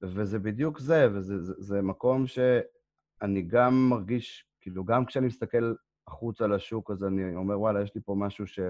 וזה 0.03 0.39
בדיוק 0.39 0.79
זה, 0.79 1.09
וזה 1.15 1.39
זה, 1.39 1.55
זה 1.59 1.83
מקום 1.83 2.27
שאני 2.27 3.43
גם 3.43 3.89
מרגיש, 3.91 4.45
כאילו, 4.61 4.85
גם 4.85 5.05
כשאני 5.05 5.27
מסתכל 5.27 5.75
החוצה 6.07 6.47
לשוק, 6.47 6.91
אז 6.91 7.05
אני 7.05 7.37
אומר, 7.37 7.61
וואלה, 7.61 7.83
יש 7.83 7.95
לי 7.95 8.01
פה 8.05 8.15
משהו 8.19 8.47
ש... 8.47 8.61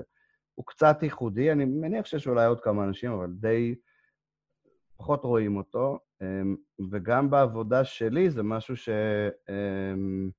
הוא 0.54 0.66
קצת 0.66 1.02
ייחודי, 1.02 1.52
אני 1.52 1.64
מניח 1.64 2.06
שיש 2.06 2.28
אולי 2.28 2.46
עוד 2.46 2.60
כמה 2.60 2.84
אנשים, 2.84 3.12
אבל 3.12 3.30
די 3.30 3.74
פחות 4.96 5.24
רואים 5.24 5.56
אותו. 5.56 5.98
אמ, 6.22 6.56
וגם 6.90 7.30
בעבודה 7.30 7.84
שלי 7.84 8.30
זה 8.30 8.42
משהו 8.42 8.74
שמלהיב 8.76 10.32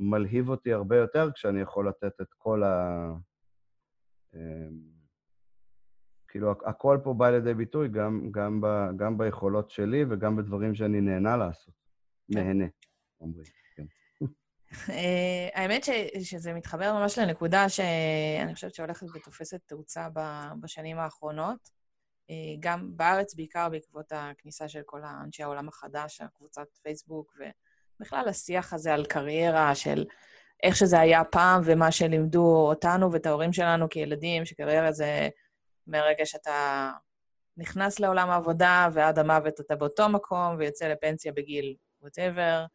אמ, 0.00 0.48
אותי 0.48 0.72
הרבה 0.72 0.96
יותר 0.96 1.30
כשאני 1.34 1.60
יכול 1.60 1.88
לתת 1.88 2.20
את 2.20 2.32
כל 2.38 2.62
ה... 2.62 3.06
אמ, 4.34 4.98
כאילו, 6.28 6.52
הכל 6.66 6.98
פה 7.04 7.14
בא 7.14 7.30
לידי 7.30 7.54
ביטוי 7.54 7.88
גם, 7.88 8.28
גם, 8.30 8.60
ב, 8.60 8.66
גם 8.96 9.18
ביכולות 9.18 9.70
שלי 9.70 10.04
וגם 10.10 10.36
בדברים 10.36 10.74
שאני 10.74 11.00
נהנה 11.00 11.36
לעשות. 11.36 11.74
כן. 12.32 12.38
נהנה, 12.38 12.64
אומרים. 13.20 13.44
אה, 14.90 15.48
האמת 15.54 15.84
ש, 15.84 15.90
שזה 16.22 16.52
מתחבר 16.52 16.92
ממש 16.92 17.18
לנקודה 17.18 17.68
שאני 17.68 18.54
חושבת 18.54 18.74
שהולכת 18.74 19.06
ותופסת 19.14 19.60
תאוצה 19.66 20.08
בשנים 20.60 20.98
האחרונות. 20.98 21.70
אה, 22.30 22.34
גם 22.60 22.96
בארץ, 22.96 23.34
בעיקר 23.34 23.68
בעקבות 23.68 24.12
הכניסה 24.12 24.68
של 24.68 24.82
כל 24.86 25.04
אנשי 25.04 25.42
העולם 25.42 25.68
החדש, 25.68 26.20
הקבוצת 26.20 26.66
פייסבוק, 26.82 27.36
ובכלל 28.00 28.28
השיח 28.28 28.72
הזה 28.72 28.94
על 28.94 29.04
קריירה, 29.04 29.74
של 29.74 30.04
איך 30.62 30.76
שזה 30.76 31.00
היה 31.00 31.24
פעם 31.24 31.62
ומה 31.64 31.92
שלימדו 31.92 32.66
אותנו 32.68 33.12
ואת 33.12 33.26
ההורים 33.26 33.52
שלנו 33.52 33.88
כילדים, 33.88 34.44
שקריירה 34.44 34.92
זה 34.92 35.28
מרגע 35.86 36.26
שאתה 36.26 36.90
נכנס 37.56 38.00
לעולם 38.00 38.30
העבודה 38.30 38.88
ועד 38.92 39.18
המוות 39.18 39.60
אתה 39.60 39.76
באותו 39.76 40.08
מקום 40.08 40.56
ויוצא 40.58 40.88
לפנסיה 40.88 41.32
בגיל 41.32 41.74
whatever. 42.04 42.66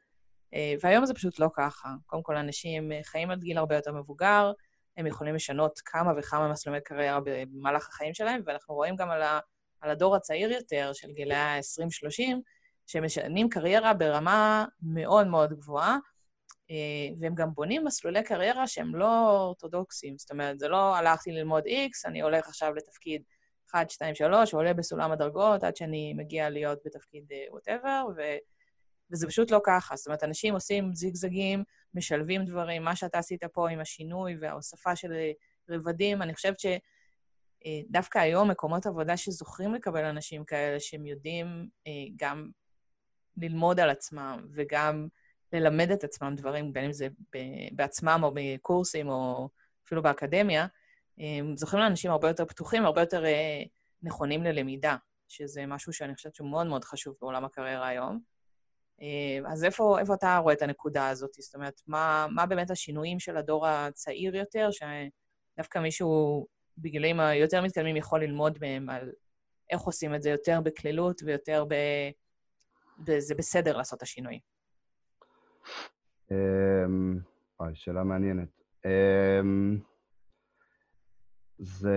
אה, 0.54 0.74
והיום 0.82 1.06
זה 1.06 1.14
פשוט 1.14 1.40
לא 1.40 1.50
ככה. 1.54 1.90
קודם 2.06 2.24
כל, 2.24 2.36
אנשים 2.36 2.92
אה, 2.92 3.00
חיים 3.04 3.32
עד 3.32 3.44
גיל 3.44 3.58
הרבה 3.58 3.76
יותר 3.76 3.92
מבוגר, 3.92 4.52
הם 4.98 5.08
יכולים 5.08 5.36
לשנות 5.36 5.80
כמה 5.86 6.12
וכמה 6.18 6.48
מסלולי 6.48 6.82
קריירה 6.82 7.20
במהלך 7.26 7.90
החיים 7.90 8.14
שלהם, 8.14 8.42
ואנחנו 8.46 8.76
רואים 8.76 8.96
גם 8.96 9.10
על, 9.10 9.22
ה, 9.22 9.40
על 9.82 9.92
הדור 9.92 10.16
הצעיר 10.16 10.52
יותר, 10.52 10.92
של 10.94 11.12
גילי 11.12 11.36
ה-20-30, 11.36 12.36
שהם 12.88 13.06
משנים 13.06 13.50
קריירה 13.50 13.94
ברמה 13.94 14.66
מאוד 14.82 15.28
מאוד 15.28 15.54
גבוהה, 15.54 15.98
אה, 16.72 17.16
והם 17.20 17.36
גם 17.36 17.54
בונים 17.54 17.86
מסלולי 17.86 18.24
קריירה 18.24 18.68
שהם 18.68 18.96
לא 18.96 19.30
אורתודוקסיים. 19.30 20.18
זאת 20.18 20.32
אומרת, 20.32 20.60
זה 20.60 20.68
לא 20.68 20.96
הלכתי 20.96 21.32
ללמוד 21.32 21.64
X, 21.66 22.10
אני 22.10 22.22
הולך 22.22 22.48
עכשיו 22.48 22.74
לתפקיד 22.74 23.24
1, 23.72 23.90
2, 23.90 24.16
3, 24.16 24.54
ועולה 24.54 24.74
בסולם 24.74 25.12
הדרגות 25.12 25.64
עד 25.64 25.76
שאני 25.76 26.14
מגיע 26.14 26.50
להיות 26.50 26.80
בתפקיד 26.86 27.24
whatever, 27.52 28.06
ו... 28.18 28.22
וזה 29.12 29.28
פשוט 29.28 29.52
לא 29.52 29.60
ככה. 29.66 29.96
זאת 29.96 30.08
אומרת, 30.08 30.24
אנשים 30.24 30.54
עושים 30.54 30.96
זיגזגים, 30.96 31.64
משלבים 31.94 32.46
דברים, 32.46 32.84
מה 32.84 32.96
שאתה 32.96 33.18
עשית 33.18 33.44
פה 33.44 33.70
עם 33.70 33.80
השינוי 33.80 34.38
וההוספה 34.42 34.96
של 34.96 35.12
רבדים, 35.70 36.22
אני 36.22 36.34
חושבת 36.34 36.58
שדווקא 36.60 38.20
היום 38.20 38.52
מקומות 38.52 38.86
עבודה 38.86 39.18
שזוכים 39.18 39.74
לקבל 39.74 40.06
אנשים 40.06 40.46
כאלה, 40.46 40.80
שהם 40.80 41.06
יודעים 41.06 41.68
אה, 41.88 41.92
גם 42.16 42.50
ללמוד 43.38 43.80
על 43.80 43.90
עצמם 43.90 44.46
וגם 44.52 45.08
ללמד 45.54 45.92
את 45.92 46.04
עצמם 46.04 46.34
דברים, 46.38 46.74
בין 46.74 46.86
אם 46.86 46.94
זה 46.94 47.08
בעצמם 47.72 48.20
או 48.24 48.32
בקורסים 48.34 49.10
או 49.10 49.50
אפילו 49.86 50.04
באקדמיה, 50.04 50.68
זוכים 51.56 51.80
לאנשים 51.80 52.12
הרבה 52.12 52.28
יותר 52.28 52.46
פתוחים, 52.46 52.86
הרבה 52.86 53.02
יותר 53.02 53.24
נכונים 54.02 54.44
ללמידה, 54.44 54.96
שזה 55.28 55.66
משהו 55.66 55.94
שאני 55.94 56.16
חושבת 56.16 56.36
שהוא 56.36 56.50
מאוד 56.50 56.68
מאוד 56.68 56.84
חשוב 56.84 57.16
בעולם 57.22 57.46
הקריירה 57.46 57.88
היום. 57.88 58.20
אז 59.48 59.64
איפה, 59.64 60.00
איפה 60.00 60.14
אתה 60.14 60.38
רואה 60.38 60.54
את 60.54 60.62
הנקודה 60.62 61.10
הזאת? 61.10 61.34
זאת 61.34 61.56
אומרת, 61.56 61.82
מה, 61.88 62.28
מה 62.32 62.46
באמת 62.46 62.72
השינויים 62.72 63.20
של 63.20 63.38
הדור 63.38 63.68
הצעיר 63.68 64.36
יותר, 64.36 64.70
שדווקא 64.72 65.80
מישהו 65.80 66.46
בגילאים 66.78 67.20
היותר 67.20 67.62
מתקדמים 67.62 67.96
יכול 67.96 68.24
ללמוד 68.24 68.58
מהם 68.62 68.90
על 68.90 69.12
איך 69.70 69.82
עושים 69.82 70.16
את 70.16 70.22
זה 70.22 70.30
יותר 70.30 70.62
בקלילות 70.62 71.22
ויותר 71.26 71.66
ב... 71.70 71.76
זה 73.18 73.36
בסדר 73.36 73.78
לעשות 73.78 73.98
את 73.98 74.04
השינוי. 74.04 74.40
אמ, 76.32 77.20
אוי, 77.60 77.76
שאלה 77.76 78.04
מעניינת. 78.04 78.62
אמ, 78.86 79.78
זה... 81.58 81.96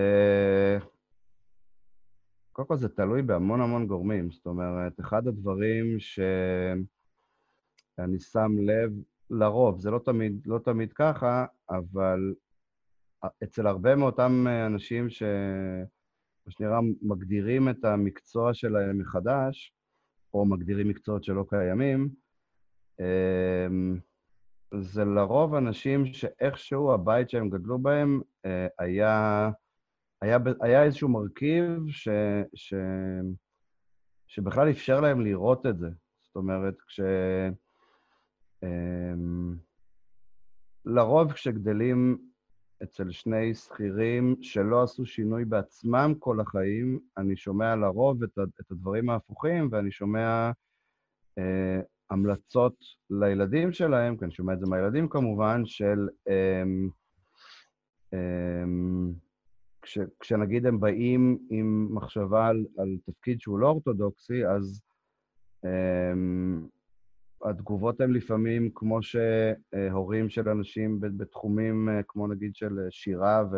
קודם 2.52 2.68
כל 2.68 2.76
זה 2.76 2.88
תלוי 2.88 3.22
בהמון 3.22 3.60
המון 3.60 3.86
גורמים. 3.86 4.30
זאת 4.30 4.46
אומרת, 4.46 5.00
אחד 5.00 5.26
הדברים 5.26 5.98
שאני 5.98 6.84
שם 8.18 8.52
לב, 8.58 8.92
לרוב, 9.30 9.80
זה 9.80 9.90
לא 9.90 9.98
תמיד, 9.98 10.42
לא 10.46 10.58
תמיד 10.58 10.92
ככה, 10.92 11.46
אבל 11.70 12.34
אצל 13.42 13.66
הרבה 13.66 13.96
מאותם 13.96 14.46
אנשים 14.66 15.10
ש... 15.10 15.22
מה 16.46 16.52
שנראה, 16.52 16.78
מגדירים 17.02 17.68
את 17.68 17.84
המקצוע 17.84 18.54
שלהם 18.54 18.98
מחדש, 18.98 19.75
או 20.36 20.44
מגדירים 20.44 20.88
מקצועות 20.88 21.24
שלא 21.24 21.44
קיימים, 21.48 22.08
אמ, 23.00 23.98
זה 24.74 25.04
לרוב 25.04 25.54
אנשים 25.54 26.06
שאיכשהו 26.06 26.92
הבית 26.92 27.30
שהם 27.30 27.50
גדלו 27.50 27.78
בהם 27.78 28.20
אה, 28.46 28.66
היה, 28.78 29.50
היה, 30.22 30.38
היה 30.60 30.82
איזשהו 30.82 31.08
מרכיב 31.08 31.88
ש, 31.88 32.08
ש, 32.54 32.74
שבכלל 34.26 34.70
אפשר 34.70 35.00
להם 35.00 35.20
לראות 35.20 35.66
את 35.66 35.78
זה. 35.78 35.88
זאת 36.26 36.36
אומרת, 36.36 36.74
כש... 36.88 37.00
אמ, 38.62 39.56
לרוב 40.84 41.32
כשגדלים 41.32 42.18
אצל 42.82 43.10
שני 43.10 43.54
שכירים 43.54 44.36
שלא 44.40 44.82
עשו 44.82 45.06
שינוי 45.06 45.44
בעצמם 45.44 46.12
כל 46.18 46.40
החיים, 46.40 47.00
אני 47.16 47.36
שומע 47.36 47.76
לרוב 47.76 48.22
את, 48.22 48.38
את 48.60 48.70
הדברים 48.70 49.10
ההפוכים, 49.10 49.68
ואני 49.72 49.90
שומע 49.90 50.50
אה, 51.38 51.80
המלצות 52.10 52.74
לילדים 53.10 53.72
שלהם, 53.72 54.16
כי 54.16 54.24
אני 54.24 54.32
שומע 54.32 54.52
את 54.52 54.60
זה 54.60 54.66
מהילדים 54.66 55.08
כמובן, 55.08 55.62
של... 55.64 56.08
אה, 56.28 56.62
אה, 58.14 58.64
כש, 59.82 59.98
כשנגיד 60.20 60.66
הם 60.66 60.80
באים 60.80 61.38
עם 61.50 61.88
מחשבה 61.90 62.46
על, 62.46 62.64
על 62.78 62.96
תפקיד 63.06 63.40
שהוא 63.40 63.58
לא 63.58 63.68
אורתודוקסי, 63.68 64.46
אז 64.46 64.80
אה, 65.64 66.12
התגובות 67.44 68.00
הן 68.00 68.12
לפעמים 68.12 68.70
כמו 68.74 68.98
שהורים 69.02 70.28
של 70.28 70.48
אנשים 70.48 71.00
בתחומים 71.00 71.88
אה, 71.88 72.00
כמו 72.08 72.26
נגיד 72.26 72.54
של 72.54 72.78
שירה 72.90 73.44
ו... 73.52 73.56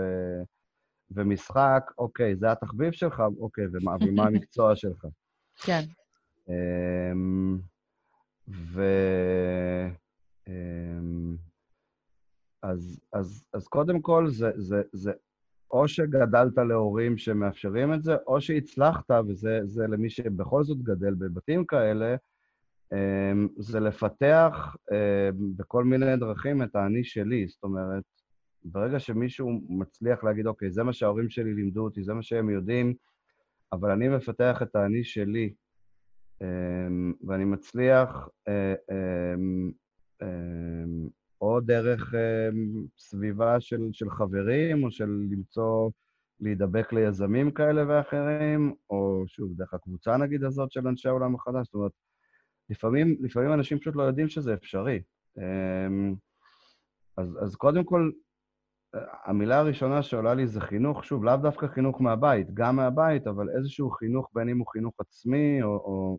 ומשחק, 1.11 1.91
אוקיי, 1.99 2.37
זה 2.37 2.53
התחביב 2.53 2.93
שלך, 2.93 3.23
אוקיי, 3.41 3.65
ומה, 3.73 3.97
ומה 4.01 4.23
המקצוע 4.29 4.77
שלך? 4.77 5.07
כן. 5.57 5.81
אמ, 6.49 7.59
ו... 8.49 8.83
אמ, 10.49 11.37
אז, 12.63 13.01
אז, 13.13 13.45
אז 13.53 13.69
קודם 13.69 14.01
כל, 14.01 14.31
זה, 14.31 14.51
זה, 14.57 14.83
זה 14.93 15.13
או 15.71 15.89
שגדלת 15.89 16.59
להורים 16.69 17.19
שמאפשרים 17.19 17.95
את 17.95 18.03
זה, 18.03 18.17
או 18.27 18.41
שהצלחת, 18.41 19.11
וזה 19.29 19.87
למי 19.89 20.11
שבכל 20.11 20.65
זאת 20.65 20.83
גדל 20.83 21.15
בבתים 21.15 21.65
כאלה, 21.65 22.17
זה 23.59 23.81
לפתח 23.81 24.77
אמ, 24.93 25.57
בכל 25.57 25.85
מיני 25.85 26.17
דרכים 26.17 26.63
את 26.63 26.77
האני 26.77 27.05
שלי. 27.05 27.47
זאת 27.49 27.63
אומרת, 27.63 28.03
ברגע 28.65 28.99
שמישהו 28.99 29.61
מצליח 29.69 30.25
להגיד, 30.25 30.47
אוקיי, 30.47 30.71
זה 30.71 30.83
מה 30.83 30.93
שההורים 30.93 31.31
שלי 31.31 31.55
לימדו 31.55 31.85
אותי, 31.85 32.03
זה 32.03 32.15
מה 32.15 32.23
שהם 32.23 32.51
יודעים, 32.51 32.95
אבל 33.73 33.91
אני 33.91 34.09
מפתח 34.09 34.63
את 34.63 34.77
האני 34.77 35.05
שלי, 35.05 35.55
אמ, 36.43 37.13
ואני 37.27 37.45
מצליח 37.45 38.29
אה, 38.49 38.75
או 41.41 41.61
דרך 41.61 42.15
סביבה 42.99 43.61
של, 43.61 43.89
של 43.93 44.11
חברים, 44.11 44.85
או 44.85 44.91
של 44.91 45.09
למצוא, 45.31 45.91
להידבק 46.41 46.93
ליזמים 46.93 47.51
כאלה 47.51 47.85
ואחרים, 47.89 48.75
או 48.91 49.25
שוב, 49.27 49.53
דרך 49.57 49.75
הקבוצה 49.75 50.17
נגיד 50.17 50.45
הזאת 50.45 50.73
של 50.73 50.89
אנשי 50.89 51.09
העולם 51.09 51.35
החדש, 51.35 51.67
זאת 51.67 51.75
אומרת, 51.75 51.93
לפעמים, 52.71 53.17
לפעמים 53.21 53.53
אנשים 53.53 53.79
פשוט 53.79 53.97
לא 53.97 54.03
יודעים 54.03 54.29
שזה 54.29 54.55
אפשרי. 54.55 55.03
אמ, 55.39 56.15
אז, 57.17 57.39
אז 57.43 57.57
קודם 57.57 57.85
כל, 57.85 58.11
המילה 59.25 59.59
הראשונה 59.59 60.03
שעולה 60.03 60.35
לי 60.35 60.47
זה 60.47 60.61
חינוך, 60.61 61.05
שוב, 61.05 61.25
לאו 61.25 61.37
דווקא 61.37 61.67
חינוך 61.67 62.01
מהבית, 62.01 62.55
גם 62.55 62.77
מהבית, 62.77 63.27
אבל 63.27 63.51
איזשהו 63.57 63.91
חינוך, 63.91 64.29
בין 64.35 64.49
אם 64.49 64.59
הוא 64.59 64.67
חינוך 64.73 64.95
עצמי, 64.99 65.63
או, 65.63 65.69
או 65.69 66.19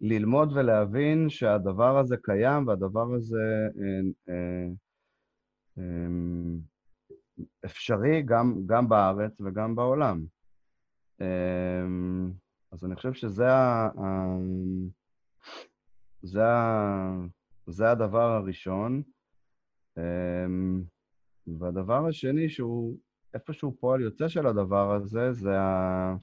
ללמוד 0.00 0.52
ולהבין 0.52 1.28
שהדבר 1.28 1.98
הזה 1.98 2.16
קיים 2.22 2.68
והדבר 2.68 3.14
הזה 3.14 3.68
אה, 3.80 4.34
אה, 4.34 4.66
אה, 5.78 6.08
אפשרי 7.64 8.22
גם, 8.22 8.54
גם 8.66 8.88
בארץ 8.88 9.40
וגם 9.40 9.74
בעולם. 9.74 10.24
אה, 11.20 11.84
אז 12.72 12.84
אני 12.84 12.96
חושב 12.96 13.12
שזה 13.12 13.52
ה... 13.52 13.88
זה, 16.22 16.42
זה 17.66 17.90
הדבר 17.90 18.30
הראשון. 18.32 19.02
אמ, 19.98 20.82
והדבר 21.58 22.06
השני, 22.06 22.48
שהוא 22.48 22.96
איפשהו 23.34 23.76
פועל 23.80 24.00
יוצא 24.00 24.28
של 24.28 24.46
הדבר 24.46 24.94
הזה, 24.94 25.32
זה 25.32 25.60
ה... 25.60 26.16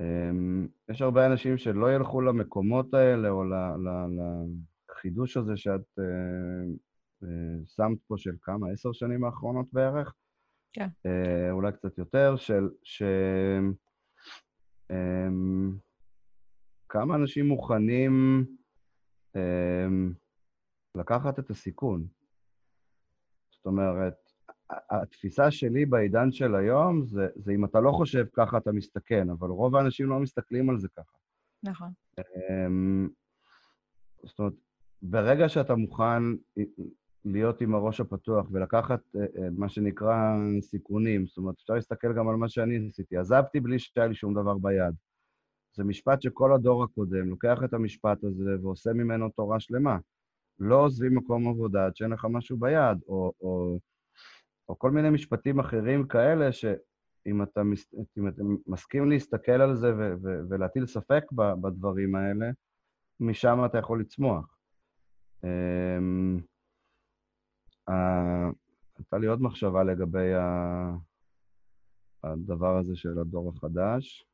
אמ, 0.00 0.68
יש 0.88 1.02
הרבה 1.02 1.26
אנשים 1.26 1.58
שלא 1.58 1.94
ילכו 1.94 2.20
למקומות 2.20 2.94
האלה, 2.94 3.28
או 3.28 3.44
לחידוש 4.90 5.36
הזה 5.36 5.56
שאת 5.56 5.98
אה, 5.98 6.04
אה, 7.22 7.64
שמת 7.66 7.98
פה 8.06 8.14
של 8.18 8.34
כמה, 8.42 8.70
עשר 8.72 8.92
שנים 8.92 9.24
האחרונות 9.24 9.66
בערך? 9.72 10.14
כן. 10.72 10.88
אה, 11.06 11.50
אולי 11.50 11.72
קצת 11.72 11.98
יותר, 11.98 12.36
של... 12.36 12.68
ש... 12.82 13.02
אמ, 14.90 15.72
כמה 16.88 17.14
אנשים 17.14 17.46
מוכנים 17.46 18.44
לקחת 20.94 21.38
את 21.38 21.50
הסיכון. 21.50 22.06
זאת 23.50 23.66
אומרת, 23.66 24.14
התפיסה 24.70 25.50
שלי 25.50 25.86
בעידן 25.86 26.32
של 26.32 26.54
היום 26.54 27.06
זה, 27.06 27.28
זה 27.36 27.52
אם 27.52 27.64
אתה 27.64 27.80
לא 27.80 27.92
חושב 27.92 28.26
ככה, 28.32 28.58
אתה 28.58 28.72
מסתכן, 28.72 29.30
אבל 29.30 29.48
רוב 29.48 29.76
האנשים 29.76 30.08
לא 30.08 30.20
מסתכלים 30.20 30.70
על 30.70 30.78
זה 30.78 30.88
ככה. 30.88 31.16
נכון. 31.62 31.88
אמ, 32.18 33.08
זאת 34.24 34.38
אומרת, 34.38 34.52
ברגע 35.02 35.48
שאתה 35.48 35.74
מוכן 35.74 36.22
להיות 37.24 37.60
עם 37.60 37.74
הראש 37.74 38.00
הפתוח 38.00 38.46
ולקחת 38.52 39.00
אה, 39.16 39.20
אה, 39.20 39.48
מה 39.56 39.68
שנקרא 39.68 40.36
סיכונים, 40.60 41.26
זאת 41.26 41.36
אומרת, 41.36 41.54
אפשר 41.54 41.74
להסתכל 41.74 42.12
גם 42.12 42.28
על 42.28 42.36
מה 42.36 42.48
שאני 42.48 42.88
עשיתי. 42.88 43.16
עזבתי 43.16 43.60
בלי 43.60 43.78
שהיה 43.78 44.06
לי 44.06 44.14
שום 44.14 44.34
דבר 44.34 44.58
ביד. 44.58 44.94
זה 45.76 45.84
משפט 45.84 46.22
שכל 46.22 46.52
הדור 46.52 46.84
הקודם 46.84 47.28
לוקח 47.28 47.58
את 47.64 47.74
המשפט 47.74 48.24
הזה 48.24 48.56
ועושה 48.62 48.92
ממנו 48.92 49.28
תורה 49.28 49.60
שלמה. 49.60 49.98
לא 50.58 50.84
עוזבים 50.84 51.14
מקום 51.14 51.48
עבודה 51.48 51.86
עד 51.86 51.96
שאין 51.96 52.10
לך 52.10 52.26
משהו 52.30 52.56
ביד, 52.56 52.98
או, 53.08 53.32
או, 53.40 53.78
או 54.68 54.78
כל 54.78 54.90
מיני 54.90 55.10
משפטים 55.10 55.60
אחרים 55.60 56.08
כאלה, 56.08 56.52
שאם 56.52 57.42
אתה, 57.42 57.62
מס, 57.62 57.94
אם 58.18 58.28
אתה 58.28 58.42
מסכים 58.66 59.10
להסתכל 59.10 59.52
על 59.52 59.76
זה 59.76 59.94
ו, 59.94 60.14
ו, 60.22 60.40
ולהטיל 60.48 60.86
ספק 60.86 61.24
בדברים 61.32 62.14
האלה, 62.14 62.46
משם 63.20 63.58
אתה 63.66 63.78
יכול 63.78 64.00
לצמוח. 64.00 64.58
אמ, 65.44 66.40
הייתה 68.98 69.18
לי 69.18 69.26
עוד 69.26 69.42
מחשבה 69.42 69.84
לגבי 69.84 70.32
הדבר 72.22 72.78
הזה 72.78 72.96
של 72.96 73.18
הדור 73.18 73.52
החדש. 73.56 74.26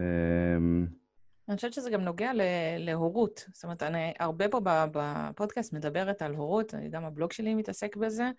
אמ, 0.00 0.86
אני 1.48 1.56
חושבת 1.56 1.72
שזה 1.72 1.90
גם 1.90 2.00
נוגע 2.00 2.30
להורות. 2.78 3.44
זאת 3.52 3.64
אומרת, 3.64 3.82
אני 3.82 4.12
הרבה 4.18 4.48
פה 4.48 4.60
בפודקאסט 4.64 5.72
מדברת 5.72 6.22
על 6.22 6.34
הורות, 6.34 6.74
גם 6.90 7.04
הבלוג 7.04 7.32
שלי 7.32 7.54
מתעסק 7.54 7.96
בזה. 7.96 8.30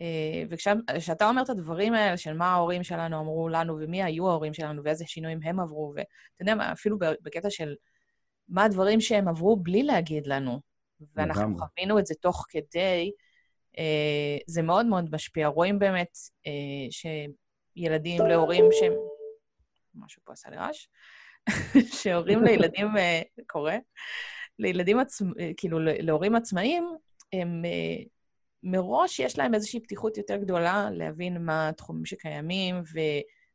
אה, 0.00 0.42
וכשאתה 0.50 1.28
אומר 1.28 1.42
את 1.42 1.50
הדברים 1.50 1.94
האלה 1.94 2.16
של 2.16 2.36
מה 2.36 2.52
ההורים 2.52 2.82
שלנו 2.82 3.20
אמרו 3.20 3.48
לנו, 3.48 3.76
ומי 3.80 4.02
היו 4.02 4.28
ההורים 4.28 4.54
שלנו, 4.54 4.84
ואיזה 4.84 5.04
שינויים 5.06 5.40
הם 5.42 5.60
עברו, 5.60 5.92
ואתה 5.96 6.42
יודע 6.42 6.54
מה, 6.54 6.72
אפילו 6.72 6.98
בקטע 6.98 7.50
של 7.50 7.74
מה 8.48 8.64
הדברים 8.64 9.00
שהם 9.00 9.28
עברו 9.28 9.56
בלי 9.56 9.82
להגיד 9.82 10.26
לנו, 10.26 10.60
ואנחנו 11.16 11.56
חווינו 11.58 11.98
את 11.98 12.06
זה 12.06 12.14
תוך 12.14 12.46
כדי, 12.48 13.12
אה, 13.78 14.36
זה 14.46 14.62
מאוד 14.62 14.86
מאוד 14.86 15.14
משפיע. 15.14 15.46
רואים 15.46 15.78
באמת 15.78 16.18
אה, 16.46 16.88
שילדים 16.90 18.26
להורים 18.26 18.64
שהם... 18.72 18.92
משהו 19.94 20.22
פה 20.24 20.32
עשה 20.32 20.50
לי 20.50 20.56
רעש. 20.56 20.86
שהורים 22.02 22.44
לילדים, 22.44 22.96
אה, 22.96 23.22
קורה, 23.46 23.76
לילדים 24.58 24.98
עצמאים, 24.98 25.54
כאילו 25.56 25.78
להורים 25.80 26.34
עצמאים, 26.34 26.96
הם 27.32 27.62
מראש 28.62 29.18
יש 29.18 29.38
להם 29.38 29.54
איזושהי 29.54 29.80
פתיחות 29.80 30.16
יותר 30.16 30.36
גדולה 30.36 30.90
להבין 30.90 31.44
מה 31.44 31.68
התחומים 31.68 32.04
שקיימים, 32.04 32.80
ו, 32.80 32.98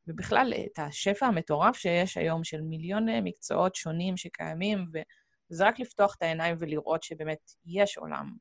ובכלל 0.07 0.53
את 0.65 0.79
השפע 0.79 1.25
המטורף 1.25 1.77
שיש 1.77 2.17
היום 2.17 2.43
של 2.43 2.61
מיליון 2.61 3.05
מקצועות 3.23 3.75
שונים 3.75 4.17
שקיימים, 4.17 4.85
וזה 5.51 5.67
רק 5.67 5.79
לפתוח 5.79 6.15
את 6.17 6.21
העיניים 6.21 6.55
ולראות 6.59 7.03
שבאמת 7.03 7.51
יש 7.65 7.97
עולם. 7.97 8.31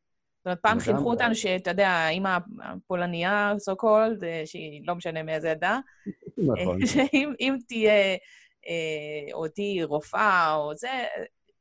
זאת 0.44 0.46
אומרת, 0.46 0.60
פעם 0.62 0.80
חינכו 0.80 1.10
אותנו 1.10 1.34
שאתה 1.34 1.70
יודע, 1.70 2.08
אימא 2.08 2.38
הפולניה, 2.62 3.54
so 3.70 3.72
called, 3.82 4.24
אה, 4.24 4.42
שהיא 4.44 4.82
לא 4.86 4.94
משנה 4.94 5.22
מאיזה 5.22 5.50
עדה, 5.50 5.78
נכון. 6.48 6.86
שאם 6.86 7.56
תהיה, 7.68 8.16
אה, 8.66 9.32
או 9.32 9.48
תהיי 9.48 9.84
רופאה, 9.84 10.54
או 10.54 10.74
זה, 10.76 11.04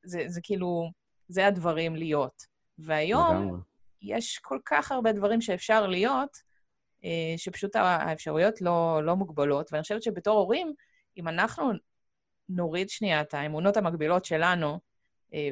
זה, 0.04 0.24
זה 0.28 0.40
כאילו, 0.44 0.90
זה 1.28 1.48
הדברים 1.48 1.96
להיות. 1.96 2.44
והיום 2.78 3.62
יש 4.02 4.38
כל 4.38 4.60
כך 4.66 4.92
הרבה 4.92 5.12
דברים 5.12 5.42
שאפשר 5.42 5.88
להיות, 5.88 6.38
אה, 7.04 7.34
שפשוט 7.38 7.76
האפשרויות 7.76 8.62
לא, 8.62 9.02
לא 9.04 9.16
מוגבלות. 9.16 9.70
ואני 9.72 9.82
חושבת 9.82 10.04
שבתור 10.04 10.40
הורים, 10.40 10.74
אם 11.18 11.28
אנחנו 11.28 11.72
נוריד 12.50 12.90
שנייה 12.90 13.22
את 13.22 13.34
האמונות 13.34 13.78
המקבילות 13.78 14.26
שלנו, 14.26 14.80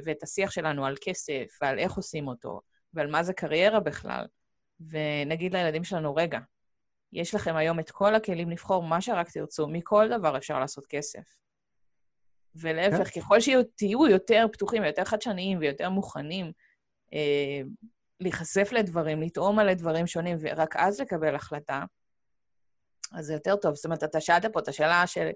ואת 0.04 0.24
השיח 0.24 0.52
שלנו 0.52 0.86
על 0.86 0.96
כסף 1.02 1.46
ועל 1.62 1.80
איך 1.80 1.94
עושים 1.94 2.28
אותו, 2.28 2.62
ועל 2.94 3.08
מה 3.08 3.24
זה 3.24 3.34
קריירה 3.34 3.80
בכלל, 3.80 4.26
ונגיד 4.80 5.54
לילדים 5.54 5.84
שלנו, 5.84 6.16
רגע, 6.16 6.40
יש 7.14 7.36
לכם 7.36 7.56
היום 7.56 7.80
את 7.80 7.92
כל 7.92 8.16
הכלים 8.16 8.50
לבחור 8.50 8.84
מה 8.84 9.02
שרק 9.02 9.32
תרצו, 9.32 9.68
מכל 9.68 10.10
דבר 10.18 10.38
אפשר 10.38 10.60
לעשות 10.60 10.86
כסף. 10.86 11.42
ולהפך, 12.56 13.14
כן. 13.14 13.22
ככל 13.22 13.40
שתהיו 13.40 14.08
יותר 14.08 14.46
פתוחים 14.52 14.84
ויותר 14.84 15.06
חדשניים 15.06 15.58
ויותר 15.60 15.90
מוכנים 15.90 16.52
אה, 17.14 17.62
להיחשף 18.20 18.72
לדברים, 18.72 19.22
לטעום 19.22 19.60
על 19.60 19.74
דברים 19.74 20.08
שונים, 20.08 20.38
ורק 20.42 20.76
אז 20.76 21.02
לקבל 21.02 21.36
החלטה, 21.36 21.84
אז 23.12 23.26
זה 23.26 23.34
יותר 23.34 23.56
טוב. 23.56 23.76
זאת 23.76 23.86
אומרת, 23.86 24.04
אתה 24.04 24.22
שאלת 24.22 24.46
פה 24.46 24.60
את 24.60 24.68
השאלה 24.68 25.08
של... 25.08 25.30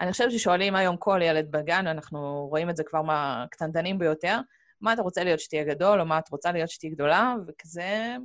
אני 0.00 0.12
חושבת 0.12 0.32
ששואלים 0.32 0.76
היום 0.76 0.96
כל 0.96 1.20
ילד 1.22 1.50
בגן, 1.50 1.86
אנחנו 1.86 2.46
רואים 2.50 2.70
את 2.70 2.76
זה 2.76 2.84
כבר 2.84 3.02
מהקטנטנים 3.02 3.98
ביותר, 3.98 4.38
מה 4.80 4.92
אתה 4.92 5.02
רוצה 5.02 5.24
להיות 5.24 5.40
שתהיה 5.40 5.64
גדול, 5.64 6.00
או 6.00 6.06
מה 6.06 6.18
את 6.18 6.28
רוצה 6.28 6.52
להיות 6.52 6.70
שתהיה 6.70 6.92
גדולה, 6.92 7.34
וכזה... 7.46 8.16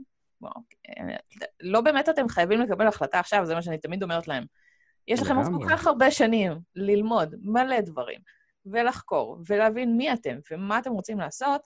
בוא, 0.41 0.49
לא 1.59 1.81
באמת 1.81 2.09
אתם 2.09 2.29
חייבים 2.29 2.59
לקבל 2.59 2.87
החלטה 2.87 3.19
עכשיו, 3.19 3.45
זה 3.45 3.55
מה 3.55 3.61
שאני 3.61 3.77
תמיד 3.77 4.03
אומרת 4.03 4.27
להם. 4.27 4.45
יש 5.07 5.21
לכם 5.21 5.35
עוד 5.35 5.45
כל 5.59 5.69
כך 5.69 5.87
הרבה 5.87 6.11
שנים 6.11 6.59
ללמוד 6.75 7.35
מלא 7.41 7.81
דברים, 7.81 8.19
ולחקור, 8.65 9.37
ולהבין 9.47 9.97
מי 9.97 10.13
אתם 10.13 10.37
ומה 10.51 10.79
אתם 10.79 10.91
רוצים 10.91 11.19
לעשות, 11.19 11.61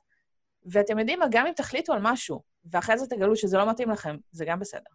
ואתם 0.66 1.00
יודעים 1.00 1.20
מה, 1.20 1.26
גם 1.32 1.48
אם 1.48 1.54
תחליטו 1.54 1.94
על 1.94 2.00
משהו, 2.02 2.42
ואחרי 2.72 2.98
זה 2.98 3.08
תגלו 3.08 3.36
שזה 3.36 3.58
לא 3.58 3.70
מתאים 3.70 3.90
לכם, 3.90 4.18
זה 4.32 4.46
גם 4.46 4.60
בסדר. 4.60 4.90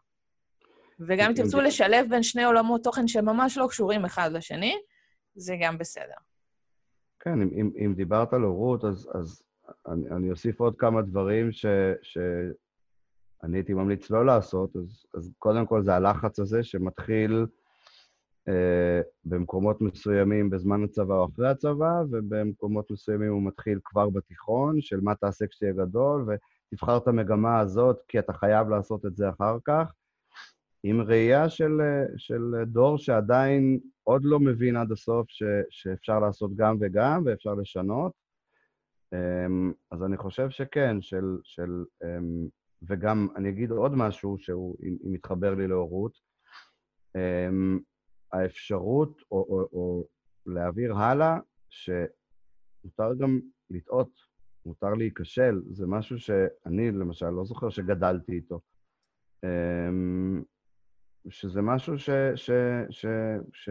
וגם 1.01 1.31
אם 1.31 1.37
תרצו 1.37 1.61
לשלב 1.61 2.07
בין 2.11 2.23
שני 2.23 2.45
עולמות 2.45 2.85
תוכן 2.85 3.09
שממש 3.09 3.59
לא 3.59 3.67
קשורים 3.71 4.05
אחד 4.05 4.33
לשני, 4.33 4.77
זה 5.35 5.57
גם 5.61 5.79
בסדר. 5.79 6.15
כן, 7.21 7.43
אם, 7.43 7.51
אם, 7.61 7.71
אם 7.85 7.95
דיברת 7.95 8.33
על 8.33 8.43
הורות, 8.43 8.85
אז, 8.85 9.09
אז 9.15 9.43
אני, 9.89 10.11
אני 10.11 10.31
אוסיף 10.31 10.61
עוד 10.61 10.77
כמה 10.77 11.03
דברים 11.03 11.53
ש, 11.53 11.67
שאני 12.03 13.57
הייתי 13.57 13.75
ממליץ 13.75 14.11
לא 14.11 14.27
לעשות, 14.27 14.77
אז, 14.77 15.07
אז 15.15 15.33
קודם 15.39 15.67
כל 15.67 15.83
זה 15.83 15.95
הלחץ 15.95 16.39
הזה 16.39 16.63
שמתחיל 16.63 17.47
אה, 18.49 19.01
במקומות 19.25 19.81
מסוימים 19.81 20.51
בזמן 20.51 20.85
הצבא 20.85 21.15
או 21.15 21.27
אחרי 21.27 21.49
הצבא, 21.49 22.03
ובמקומות 22.11 22.91
מסוימים 22.91 23.33
הוא 23.33 23.43
מתחיל 23.43 23.79
כבר 23.85 24.11
בתיכון, 24.11 24.81
של 24.81 25.01
מה 25.01 25.15
תעשה 25.15 25.47
כשתהיה 25.47 25.73
גדול, 25.73 26.27
ותבחר 26.73 26.97
את 26.97 27.09
המגמה 27.09 27.61
הזאת 27.61 28.03
כי 28.09 28.19
אתה 28.19 28.33
חייב 28.33 28.69
לעשות 28.69 29.07
את 29.07 29.17
זה 29.17 29.29
אחר 29.29 29.57
כך, 29.65 29.93
עם 30.83 31.01
ראייה 31.01 31.49
של, 31.49 31.81
של 32.17 32.55
דור 32.67 32.99
שעדיין 32.99 33.79
עוד 34.05 34.25
לא 34.25 34.41
מבין 34.41 34.77
עד 34.77 34.93
הסוף 34.93 35.27
ש, 35.29 35.43
שאפשר 35.71 36.21
לעשות 36.21 36.57
גם 36.57 36.77
וגם 36.81 37.23
ואפשר 37.27 37.55
לשנות. 37.55 38.28
אמ, 39.15 39.73
אז 39.91 40.03
אני 40.05 40.17
חושב 40.17 40.51
שכן, 40.51 41.01
של... 41.01 41.39
של 41.45 41.85
אמ, 42.05 42.49
וגם 42.83 43.29
אני 43.37 43.49
אגיד 43.49 43.71
עוד 43.71 43.93
משהו 43.95 44.39
שהוא 44.39 44.77
מתחבר 45.05 45.55
לי 45.55 45.67
להורות. 45.67 46.19
אמ, 47.17 47.79
האפשרות, 48.33 49.23
או, 49.31 49.37
או, 49.37 49.69
או 49.73 50.07
להעביר 50.47 50.95
הלאה, 50.95 51.39
שמותר 51.71 53.15
גם 53.19 53.41
לטעות, 53.71 54.11
מותר 54.67 54.95
להיכשל, 54.95 55.63
זה 55.71 55.87
משהו 55.87 56.19
שאני, 56.19 56.91
למשל, 56.91 57.31
לא 57.31 57.45
זוכר 57.45 57.71
שגדלתי 57.71 58.33
איתו. 58.33 58.61
שזה 61.29 61.63
משהו 61.63 61.99
ש... 61.99 62.11
ש, 62.35 62.51
ש, 62.91 63.07
ש 63.53 63.69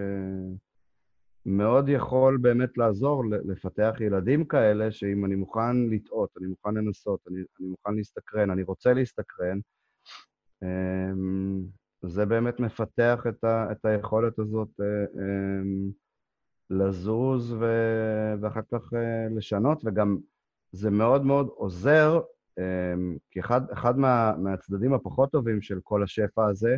מאוד 1.47 1.89
יכול 1.89 2.37
באמת 2.37 2.77
לעזור 2.77 3.23
לפתח 3.45 3.95
ילדים 3.99 4.45
כאלה, 4.45 4.91
שאם 4.91 5.25
אני 5.25 5.35
מוכן 5.35 5.89
לטעות, 5.89 6.29
אני 6.37 6.47
מוכן 6.47 6.73
לנסות, 6.73 7.19
אני, 7.27 7.39
אני 7.59 7.67
מוכן 7.67 7.95
להסתקרן, 7.95 8.49
אני 8.49 8.63
רוצה 8.63 8.93
להסתקרן, 8.93 9.59
אמ, 10.63 11.61
זה 12.01 12.25
באמת 12.25 12.59
מפתח 12.59 13.23
את, 13.29 13.43
ה, 13.43 13.71
את 13.71 13.85
היכולת 13.85 14.39
הזאת 14.39 14.69
אה, 14.81 15.05
אמ, 15.15 15.91
לזוז 16.69 17.53
ו, 17.53 17.65
ואחר 18.41 18.61
כך 18.71 18.93
אה, 18.93 19.27
לשנות, 19.35 19.81
וגם 19.85 20.17
זה 20.71 20.89
מאוד 20.89 21.25
מאוד 21.25 21.47
עוזר, 21.47 22.19
אמ, 22.59 23.17
כי 23.31 23.39
אחד, 23.39 23.71
אחד 23.71 23.97
מה, 23.97 24.33
מהצדדים 24.37 24.93
הפחות 24.93 25.31
טובים 25.31 25.61
של 25.61 25.79
כל 25.83 26.03
השפע 26.03 26.45
הזה, 26.45 26.77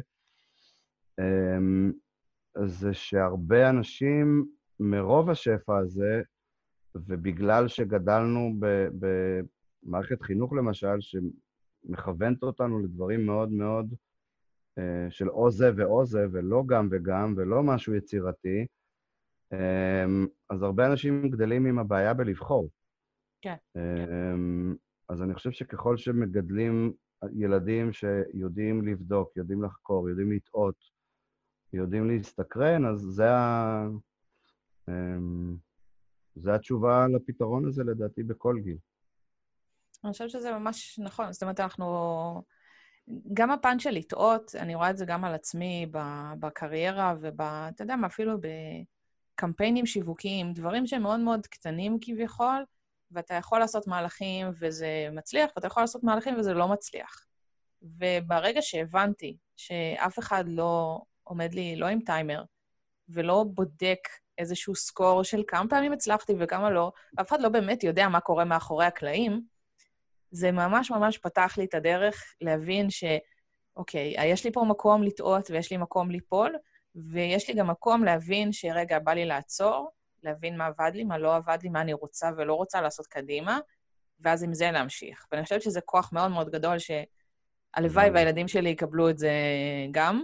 זה 2.66 2.94
שהרבה 2.94 3.70
אנשים 3.70 4.46
מרוב 4.80 5.30
השפע 5.30 5.78
הזה, 5.78 6.22
ובגלל 6.96 7.68
שגדלנו 7.68 8.54
במערכת 9.00 10.22
חינוך, 10.22 10.54
למשל, 10.54 10.98
שמכוונת 11.00 12.44
אותנו 12.44 12.80
לדברים 12.80 13.26
מאוד 13.26 13.52
מאוד 13.52 13.94
אה, 14.78 15.08
של 15.10 15.30
או 15.30 15.52
זה 15.52 15.72
ואו 15.76 16.06
זה, 16.06 16.26
ולא 16.32 16.64
גם 16.68 16.88
וגם, 16.92 17.34
ולא 17.38 17.64
משהו 17.64 17.96
יצירתי, 17.96 18.66
אה, 19.54 20.06
אז 20.50 20.64
הרבה 20.64 20.88
אנשים 20.88 21.30
גדלים 21.30 21.66
עם 21.66 21.80
הבעיה 21.80 22.14
בלבחור. 22.14 22.70
כן. 23.42 23.56
אז 25.10 25.22
אני 25.22 25.34
חושב 25.34 25.52
שככל 25.52 25.98
שמגדלים 25.98 26.94
ילדים 27.36 27.92
שיודעים 27.92 28.88
לבדוק, 28.88 29.38
יודעים 29.38 29.64
לחקור, 29.64 30.10
יודעים 30.10 30.32
לטעות, 30.32 30.76
יודעים 31.74 32.08
להסתקרן, 32.08 32.86
אז 32.86 33.00
זה 33.00 33.32
ה... 33.32 33.88
אמ, 34.90 35.56
זו 36.36 36.52
התשובה 36.52 37.08
לפתרון 37.08 37.68
הזה, 37.68 37.84
לדעתי, 37.84 38.24
בכל 38.24 38.56
גיל. 38.64 38.78
אני 40.04 40.12
חושבת 40.12 40.30
שזה 40.30 40.52
ממש 40.52 41.00
נכון. 41.04 41.34
זאת 41.34 41.44
אומרת, 41.44 41.60
אנחנו... 41.60 42.44
גם 43.34 43.52
הפן 43.52 43.80
של 43.80 43.90
לטעות, 43.90 44.56
אני 44.56 44.76
רואה 44.76 44.90
את 44.90 44.98
זה 44.98 45.06
גם 45.06 45.26
על 45.26 45.34
עצמי 45.34 45.86
בקריירה 46.40 47.14
וב... 47.22 47.42
אתה 47.42 47.84
יודע 47.84 47.96
מה, 47.96 48.08
אפילו 48.08 48.38
בקמפיינים 49.36 49.86
שיווקיים, 49.86 50.54
דברים 50.54 50.88
שהם 50.88 51.02
מאוד 51.02 51.20
מאוד 51.20 51.48
קטנים 51.48 51.98
כביכול, 52.02 52.66
ואתה 53.12 53.34
יכול 53.34 53.60
לעשות 53.60 53.88
מהלכים 53.88 54.48
וזה 54.60 55.08
מצליח, 55.12 55.52
ואתה 55.56 55.68
יכול 55.68 55.84
לעשות 55.84 56.04
מהלכים 56.04 56.40
וזה 56.40 56.54
לא 56.54 56.68
מצליח. 56.68 57.26
וברגע 57.82 58.62
שהבנתי 58.62 59.38
שאף 59.58 60.20
אחד 60.20 60.44
לא 60.48 61.02
עומד 61.24 61.54
לי 61.54 61.76
לא 61.76 61.86
עם 61.86 62.00
טיימר, 62.00 62.44
ולא 63.10 63.46
בודק 63.54 64.00
איזשהו 64.40 64.76
סקור 64.76 65.24
של 65.24 65.44
כמה 65.48 65.70
פעמים 65.70 65.94
הצלחתי 65.94 66.34
וכמה 66.40 66.70
לא, 66.70 66.92
ואף 67.18 67.30
אחד 67.30 67.42
לא 67.42 67.50
באמת 67.50 67.84
יודע 67.84 68.08
מה 68.08 68.20
קורה 68.20 68.46
מאחורי 68.46 68.86
הקלעים, 68.86 69.42
זה 70.32 70.52
ממש 70.52 70.92
ממש 70.92 71.18
פתח 71.18 71.56
לי 71.58 71.66
את 71.66 71.74
הדרך 71.74 72.34
להבין 72.42 72.90
ש... 72.90 73.04
אוקיי, 73.76 74.16
יש 74.26 74.46
לי 74.46 74.52
פה 74.52 74.64
מקום 74.64 75.04
לטעות 75.04 75.50
ויש 75.52 75.72
לי 75.72 75.78
מקום 75.78 76.12
ליפול, 76.12 76.56
ויש 76.96 77.48
לי 77.50 77.56
גם 77.56 77.68
מקום 77.68 78.04
להבין 78.04 78.52
שרגע, 78.52 79.00
בא 79.00 79.14
לי 79.14 79.26
לעצור, 79.26 79.92
להבין 80.24 80.58
מה 80.58 80.66
עבד 80.66 80.92
לי, 80.94 81.04
מה 81.04 81.18
לא 81.18 81.36
עבד 81.36 81.58
לי, 81.64 81.70
מה 81.70 81.82
אני 81.82 81.94
רוצה 81.94 82.30
ולא 82.38 82.54
רוצה 82.54 82.82
לעשות 82.82 83.08
קדימה, 83.08 83.60
ואז 84.20 84.44
עם 84.44 84.54
זה 84.54 84.72
להמשיך. 84.72 85.28
ואני 85.32 85.44
חושבת 85.44 85.62
שזה 85.62 85.82
כוח 85.82 86.14
מאוד 86.14 86.32
מאוד 86.32 86.50
גדול, 86.50 86.78
שהלוואי 86.80 88.10
והילדים 88.10 88.48
שלי 88.48 88.70
יקבלו 88.70 89.10
את 89.10 89.18
זה 89.18 89.32
גם. 89.92 90.24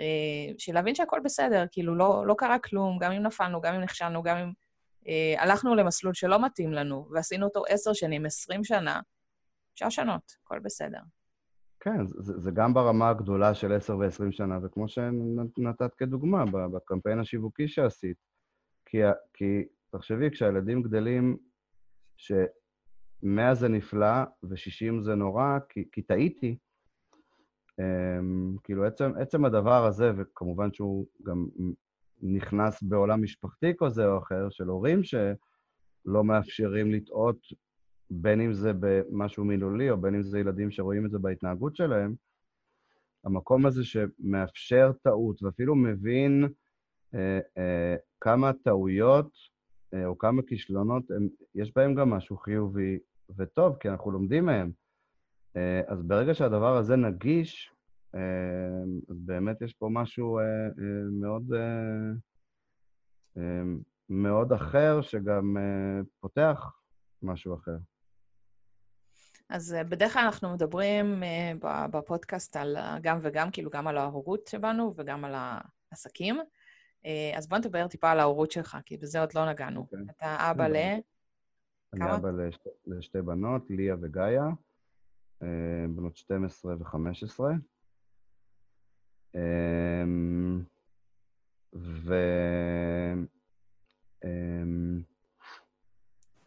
אה, 0.00 0.54
של 0.58 0.74
להבין 0.74 0.94
שהכל 0.94 1.20
בסדר, 1.24 1.64
כאילו, 1.72 1.94
לא, 1.94 2.26
לא 2.26 2.34
קרה 2.38 2.58
כלום, 2.58 2.98
גם 2.98 3.12
אם 3.12 3.22
נפלנו, 3.22 3.60
גם 3.60 3.74
אם 3.74 3.80
נכשלנו, 3.80 4.22
גם 4.22 4.36
אם 4.36 4.52
אה, 5.08 5.42
הלכנו 5.42 5.74
למסלול 5.74 6.14
שלא 6.14 6.44
מתאים 6.44 6.72
לנו, 6.72 7.08
ועשינו 7.10 7.46
אותו 7.46 7.62
עשר 7.68 7.92
שנים, 7.92 8.26
עשרים 8.26 8.64
שנה, 8.64 9.00
אפשר 9.74 9.86
לשנות, 9.86 10.36
הכל 10.44 10.58
בסדר. 10.58 11.00
כן, 11.80 12.06
זה, 12.06 12.38
זה 12.38 12.50
גם 12.50 12.74
ברמה 12.74 13.08
הגדולה 13.08 13.54
של 13.54 13.72
10 13.72 13.96
ו-20 13.96 14.30
שנה, 14.32 14.58
וכמו 14.62 14.88
שנתת 14.88 15.94
כדוגמה, 15.94 16.44
בקמפיין 16.46 17.18
השיווקי 17.18 17.68
שעשית. 17.68 18.16
כי, 18.86 18.98
כי 19.34 19.64
תחשבי, 19.90 20.30
כשהילדים 20.30 20.82
גדלים, 20.82 21.36
ש-100 22.16 23.54
זה 23.54 23.68
נפלא 23.68 24.22
ו-60 24.42 25.00
זה 25.00 25.14
נורא, 25.14 25.58
כי, 25.68 25.84
כי 25.92 26.02
טעיתי, 26.02 26.56
כאילו, 28.64 28.84
עצם, 28.84 29.12
עצם 29.20 29.44
הדבר 29.44 29.86
הזה, 29.86 30.12
וכמובן 30.16 30.72
שהוא 30.72 31.06
גם 31.22 31.46
נכנס 32.22 32.82
בעולם 32.82 33.22
משפחתי 33.22 33.72
כזה 33.78 34.06
או 34.06 34.18
אחר, 34.18 34.50
של 34.50 34.64
הורים 34.64 35.04
שלא 35.04 36.24
מאפשרים 36.24 36.92
לטעות 36.92 37.38
בין 38.10 38.40
אם 38.40 38.52
זה 38.52 38.72
במשהו 38.80 39.44
מילולי, 39.44 39.90
או 39.90 39.96
בין 39.96 40.14
אם 40.14 40.22
זה 40.22 40.38
ילדים 40.38 40.70
שרואים 40.70 41.06
את 41.06 41.10
זה 41.10 41.18
בהתנהגות 41.18 41.76
שלהם, 41.76 42.14
המקום 43.24 43.66
הזה 43.66 43.84
שמאפשר 43.84 44.92
טעות, 45.02 45.42
ואפילו 45.42 45.74
מבין 45.74 46.48
אה, 47.14 47.40
אה, 47.58 47.96
כמה 48.20 48.52
טעויות 48.64 49.30
אה, 49.94 50.06
או 50.06 50.18
כמה 50.18 50.42
כישלונות, 50.42 51.10
הם, 51.10 51.28
יש 51.54 51.72
בהם 51.76 51.94
גם 51.94 52.10
משהו 52.10 52.36
חיובי 52.36 52.98
וטוב, 53.36 53.76
כי 53.76 53.88
אנחנו 53.88 54.10
לומדים 54.10 54.46
מהם. 54.46 54.70
אה, 55.56 55.80
אז 55.86 56.02
ברגע 56.02 56.34
שהדבר 56.34 56.76
הזה 56.76 56.96
נגיש, 56.96 57.72
אה, 58.14 58.20
אז 59.10 59.20
באמת 59.20 59.62
יש 59.62 59.72
פה 59.72 59.88
משהו 59.92 60.38
אה, 60.38 60.44
מאוד, 61.20 61.52
מאוד 64.08 64.52
אחר, 64.52 65.00
שגם 65.02 65.56
פותח 66.20 66.72
משהו 67.22 67.54
אחר. 67.54 67.76
אז 69.48 69.76
בדרך 69.88 70.12
כלל 70.12 70.22
אנחנו 70.24 70.52
מדברים 70.52 71.22
בפודקאסט 71.90 72.56
על 72.56 72.76
גם 73.02 73.18
וגם, 73.22 73.50
כאילו 73.50 73.70
גם 73.70 73.86
על 73.86 73.98
ההורות 73.98 74.46
שבנו 74.46 74.94
וגם 74.96 75.24
על 75.24 75.34
העסקים. 75.34 76.40
אז 77.36 77.48
בוא 77.48 77.58
נדבר 77.58 77.88
טיפה 77.88 78.10
על 78.10 78.20
ההורות 78.20 78.50
שלך, 78.50 78.76
כי 78.84 78.96
בזה 78.96 79.20
עוד 79.20 79.34
לא 79.34 79.50
נגענו. 79.50 79.80
Okay. 79.80 79.84
אוקיי. 79.84 80.14
אתה 80.16 80.50
אבא 80.50 80.68
ל... 80.68 80.76
אני 81.94 82.14
אבא 82.14 82.30
לשתי, 82.30 82.68
לשתי 82.86 83.22
בנות, 83.22 83.62
ליה 83.70 83.96
וגאיה, 84.02 84.44
בנות 85.94 86.16
12 86.16 86.74
ו-15. 86.78 87.40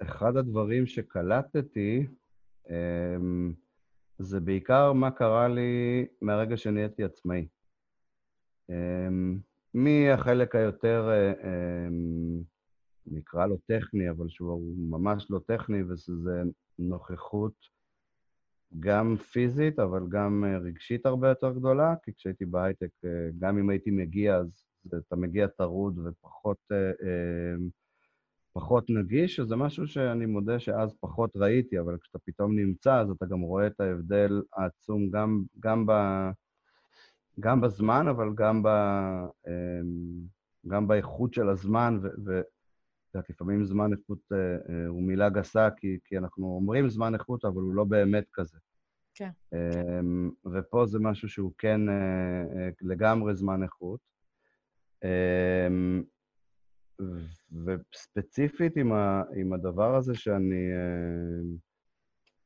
ואחד 0.01 0.37
הדברים 0.37 0.85
שקלטתי, 0.85 2.07
אמ, 2.69 3.53
זה 4.19 4.39
בעיקר 4.39 4.93
מה 4.93 5.11
קרה 5.11 5.47
לי 5.47 6.05
מהרגע 6.21 6.57
שנהייתי 6.57 7.03
עצמאי. 7.03 7.47
אמ, 8.69 9.39
מהחלק 9.73 10.55
היותר, 10.55 11.09
נקרא 13.05 13.45
לו 13.45 13.57
טכני, 13.57 14.09
אבל 14.09 14.29
שהוא 14.29 14.75
ממש 14.77 15.27
לא 15.29 15.39
טכני, 15.47 15.83
וזה 15.83 16.43
נוכחות 16.79 17.74
גם 18.79 19.15
פיזית, 19.31 19.79
אבל 19.79 20.03
גם 20.09 20.43
אה, 20.47 20.57
רגשית 20.57 21.05
הרבה 21.05 21.29
יותר 21.29 21.51
גדולה, 21.51 21.93
כי 22.03 22.11
כשהייתי 22.13 22.45
בהייטק, 22.45 22.89
אה, 23.05 23.29
גם 23.39 23.57
אם 23.57 23.69
הייתי 23.69 23.91
מגיע, 23.91 24.35
אז 24.35 24.65
אתה 25.07 25.15
מגיע 25.15 25.47
טרוד 25.47 25.99
ופחות... 25.99 26.57
אה, 26.71 27.55
פחות 28.53 28.89
נגיש, 28.89 29.35
שזה 29.35 29.55
משהו 29.55 29.87
שאני 29.87 30.25
מודה 30.25 30.59
שאז 30.59 30.95
פחות 30.99 31.31
ראיתי, 31.35 31.79
אבל 31.79 31.97
כשאתה 32.01 32.19
פתאום 32.25 32.59
נמצא, 32.59 32.99
אז 32.99 33.09
אתה 33.09 33.25
גם 33.25 33.41
רואה 33.41 33.67
את 33.67 33.79
ההבדל 33.79 34.41
העצום 34.53 35.09
גם, 35.09 35.43
גם, 35.59 35.85
ב, 35.85 35.91
גם 37.39 37.61
בזמן, 37.61 38.07
אבל 38.07 38.29
גם, 38.35 38.63
ב, 38.63 38.69
גם 40.67 40.87
באיכות 40.87 41.33
של 41.33 41.49
הזמן, 41.49 41.99
ואת 43.15 43.29
לפעמים 43.29 43.65
זמן 43.65 43.93
איכות 43.93 44.19
אה, 44.31 44.37
אה, 44.37 44.87
הוא 44.87 45.03
מילה 45.03 45.29
גסה, 45.29 45.69
כי, 45.77 45.99
כי 46.05 46.17
אנחנו 46.17 46.55
אומרים 46.55 46.89
זמן 46.89 47.13
איכות, 47.13 47.45
אבל 47.45 47.61
הוא 47.61 47.73
לא 47.73 47.83
באמת 47.83 48.25
כזה. 48.33 48.57
כן. 49.15 49.29
אמ, 49.53 50.31
ופה 50.53 50.85
זה 50.85 50.99
משהו 50.99 51.29
שהוא 51.29 51.51
כן 51.57 51.89
אה, 51.89 52.69
לגמרי 52.81 53.35
זמן 53.35 53.63
איכות. 53.63 53.99
אמ, 55.03 56.03
וספציפית 57.65 58.77
עם, 58.77 58.93
ה, 58.93 59.23
עם 59.35 59.53
הדבר 59.53 59.95
הזה 59.95 60.15
שאני, 60.15 60.71
אה, 60.73 61.57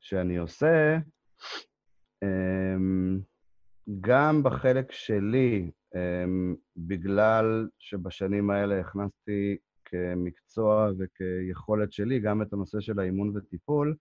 שאני 0.00 0.36
עושה, 0.36 0.98
אמ, 2.22 3.20
גם 4.00 4.42
בחלק 4.42 4.92
שלי, 4.92 5.70
בגלל 6.76 7.68
שבשנים 7.78 8.50
האלה 8.50 8.80
הכנסתי 8.80 9.56
כמקצוע 9.90 10.90
וכיכולת 10.98 11.92
שלי 11.92 12.20
גם 12.20 12.42
את 12.42 12.52
הנושא 12.52 12.80
של 12.80 12.98
האימון 12.98 13.36
וטיפול, 13.36 13.94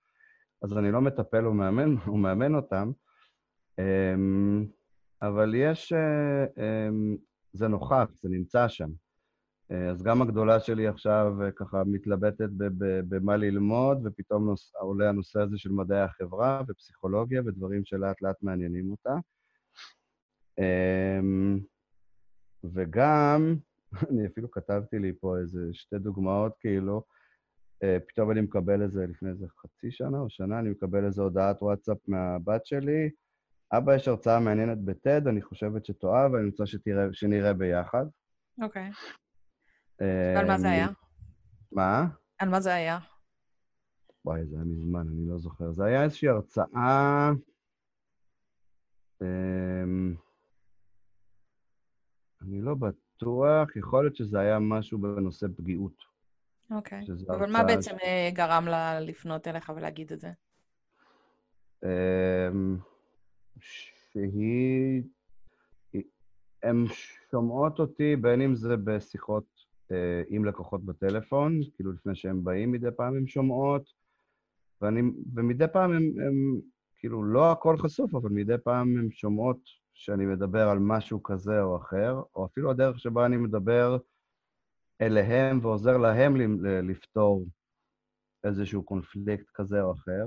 אז 0.61 0.77
אני 0.77 0.91
לא 0.91 1.01
מטפל 1.01 1.47
ומאמן, 1.47 1.95
ומאמן 2.13 2.55
אותם, 2.55 2.91
אמ, 3.79 4.65
אבל 5.21 5.55
יש, 5.55 5.93
אה, 5.93 6.89
זה 7.53 7.67
נוכח, 7.67 8.07
זה 8.13 8.29
נמצא 8.29 8.67
שם. 8.67 8.89
אה, 9.71 9.89
אז 9.89 10.03
גם 10.03 10.21
הגדולה 10.21 10.59
שלי 10.59 10.87
עכשיו 10.87 11.33
אה, 11.43 11.51
ככה 11.51 11.83
מתלבטת 11.85 12.49
במה 13.09 13.37
ללמוד, 13.37 13.97
ופתאום 14.05 14.45
נוס, 14.45 14.71
עולה 14.75 15.09
הנושא 15.09 15.39
הזה 15.41 15.57
של 15.57 15.71
מדעי 15.71 16.01
החברה 16.01 16.61
ופסיכולוגיה 16.67 17.41
ודברים 17.45 17.85
שלאט 17.85 18.21
לאט 18.21 18.35
מעניינים 18.41 18.91
אותה. 18.91 19.15
אמ, 20.59 21.59
וגם, 22.63 23.55
אני 24.09 24.27
אפילו 24.27 24.51
כתבתי 24.51 24.99
לי 24.99 25.13
פה 25.19 25.37
איזה 25.37 25.59
שתי 25.73 25.99
דוגמאות, 25.99 26.53
כאילו, 26.59 27.03
אה, 27.83 27.97
פתאום 28.07 28.31
אני 28.31 28.41
מקבל 28.41 28.81
איזה, 28.81 29.05
לפני 29.07 29.29
איזה 29.29 29.45
חצי 29.61 29.91
שנה 29.91 30.19
או 30.19 30.29
שנה, 30.29 30.59
אני 30.59 30.69
מקבל 30.69 31.05
איזה 31.05 31.21
הודעת 31.21 31.61
וואטסאפ 31.61 31.97
מהבת 32.07 32.65
שלי, 32.65 33.09
אבא, 33.73 33.95
יש 33.95 34.07
הרצאה 34.07 34.39
מעניינת 34.39 34.77
בטד, 34.85 35.27
אני 35.27 35.41
חושבת 35.41 35.85
שתאהב, 35.85 36.33
ואני 36.33 36.49
רוצה 36.49 36.65
שתראה, 36.65 37.05
שנראה 37.11 37.53
ביחד. 37.53 38.05
אוקיי. 38.61 38.89
Okay. 38.89 40.03
ועל 40.35 40.47
מה 40.47 40.57
זה 40.57 40.69
היה? 40.69 40.87
מה? 41.71 42.07
על 42.39 42.49
מה 42.49 42.61
זה 42.61 42.73
היה? 42.73 42.99
וואי, 44.25 44.45
זה 44.45 44.55
היה 44.55 44.65
מזמן, 44.65 45.07
אני 45.07 45.27
לא 45.29 45.37
זוכר. 45.37 45.71
זה 45.71 45.85
היה 45.85 46.03
איזושהי 46.03 46.29
הרצאה... 46.29 47.31
אמ, 49.21 50.15
אני 52.41 52.61
לא 52.61 52.75
בטוח, 52.75 53.08
יכול 53.75 54.03
להיות 54.03 54.15
שזה 54.15 54.39
היה 54.39 54.59
משהו 54.59 54.97
בנושא 54.97 55.47
פגיעות. 55.57 55.93
אוקיי. 56.71 57.05
אבל 57.29 57.51
מה 57.51 57.63
בעצם 57.63 57.91
ש... 57.91 58.03
אה, 58.03 58.29
גרם 58.33 58.65
לה 58.67 58.99
לפנות 58.99 59.47
אליך 59.47 59.71
ולהגיד 59.75 60.13
את 60.13 60.19
זה? 60.19 60.31
אמ, 61.83 62.77
שהיא... 63.59 65.03
הן 66.63 66.85
שומעות 67.31 67.79
אותי, 67.79 68.15
בין 68.15 68.41
אם 68.41 68.55
זה 68.55 68.77
בשיחות 68.77 69.45
אה, 69.91 70.23
עם 70.27 70.45
לקוחות 70.45 70.85
בטלפון, 70.85 71.59
כאילו 71.75 71.91
לפני 71.91 72.15
שהם 72.15 72.43
באים 72.43 72.71
מדי 72.71 72.91
פעם 72.95 73.15
הן 73.15 73.27
שומעות, 73.27 73.93
ואני, 74.81 75.01
ומדי 75.35 75.65
פעם 75.73 75.91
הן, 75.91 76.11
כאילו, 76.97 77.23
לא 77.23 77.51
הכל 77.51 77.77
חשוף, 77.77 78.15
אבל 78.15 78.29
מדי 78.29 78.57
פעם 78.63 78.97
הן 78.97 79.11
שומעות 79.11 79.59
שאני 79.99 80.25
מדבר 80.25 80.69
על 80.69 80.79
משהו 80.79 81.23
כזה 81.23 81.61
או 81.61 81.77
אחר, 81.77 82.21
או 82.35 82.45
אפילו 82.45 82.71
הדרך 82.71 82.99
שבה 82.99 83.25
אני 83.25 83.37
מדבר 83.37 83.97
אליהם 85.01 85.59
ועוזר 85.61 85.97
להם 85.97 86.61
לפתור 86.61 87.45
איזשהו 88.43 88.83
קונפליקט 88.83 89.49
כזה 89.53 89.81
או 89.81 89.93
אחר. 89.93 90.25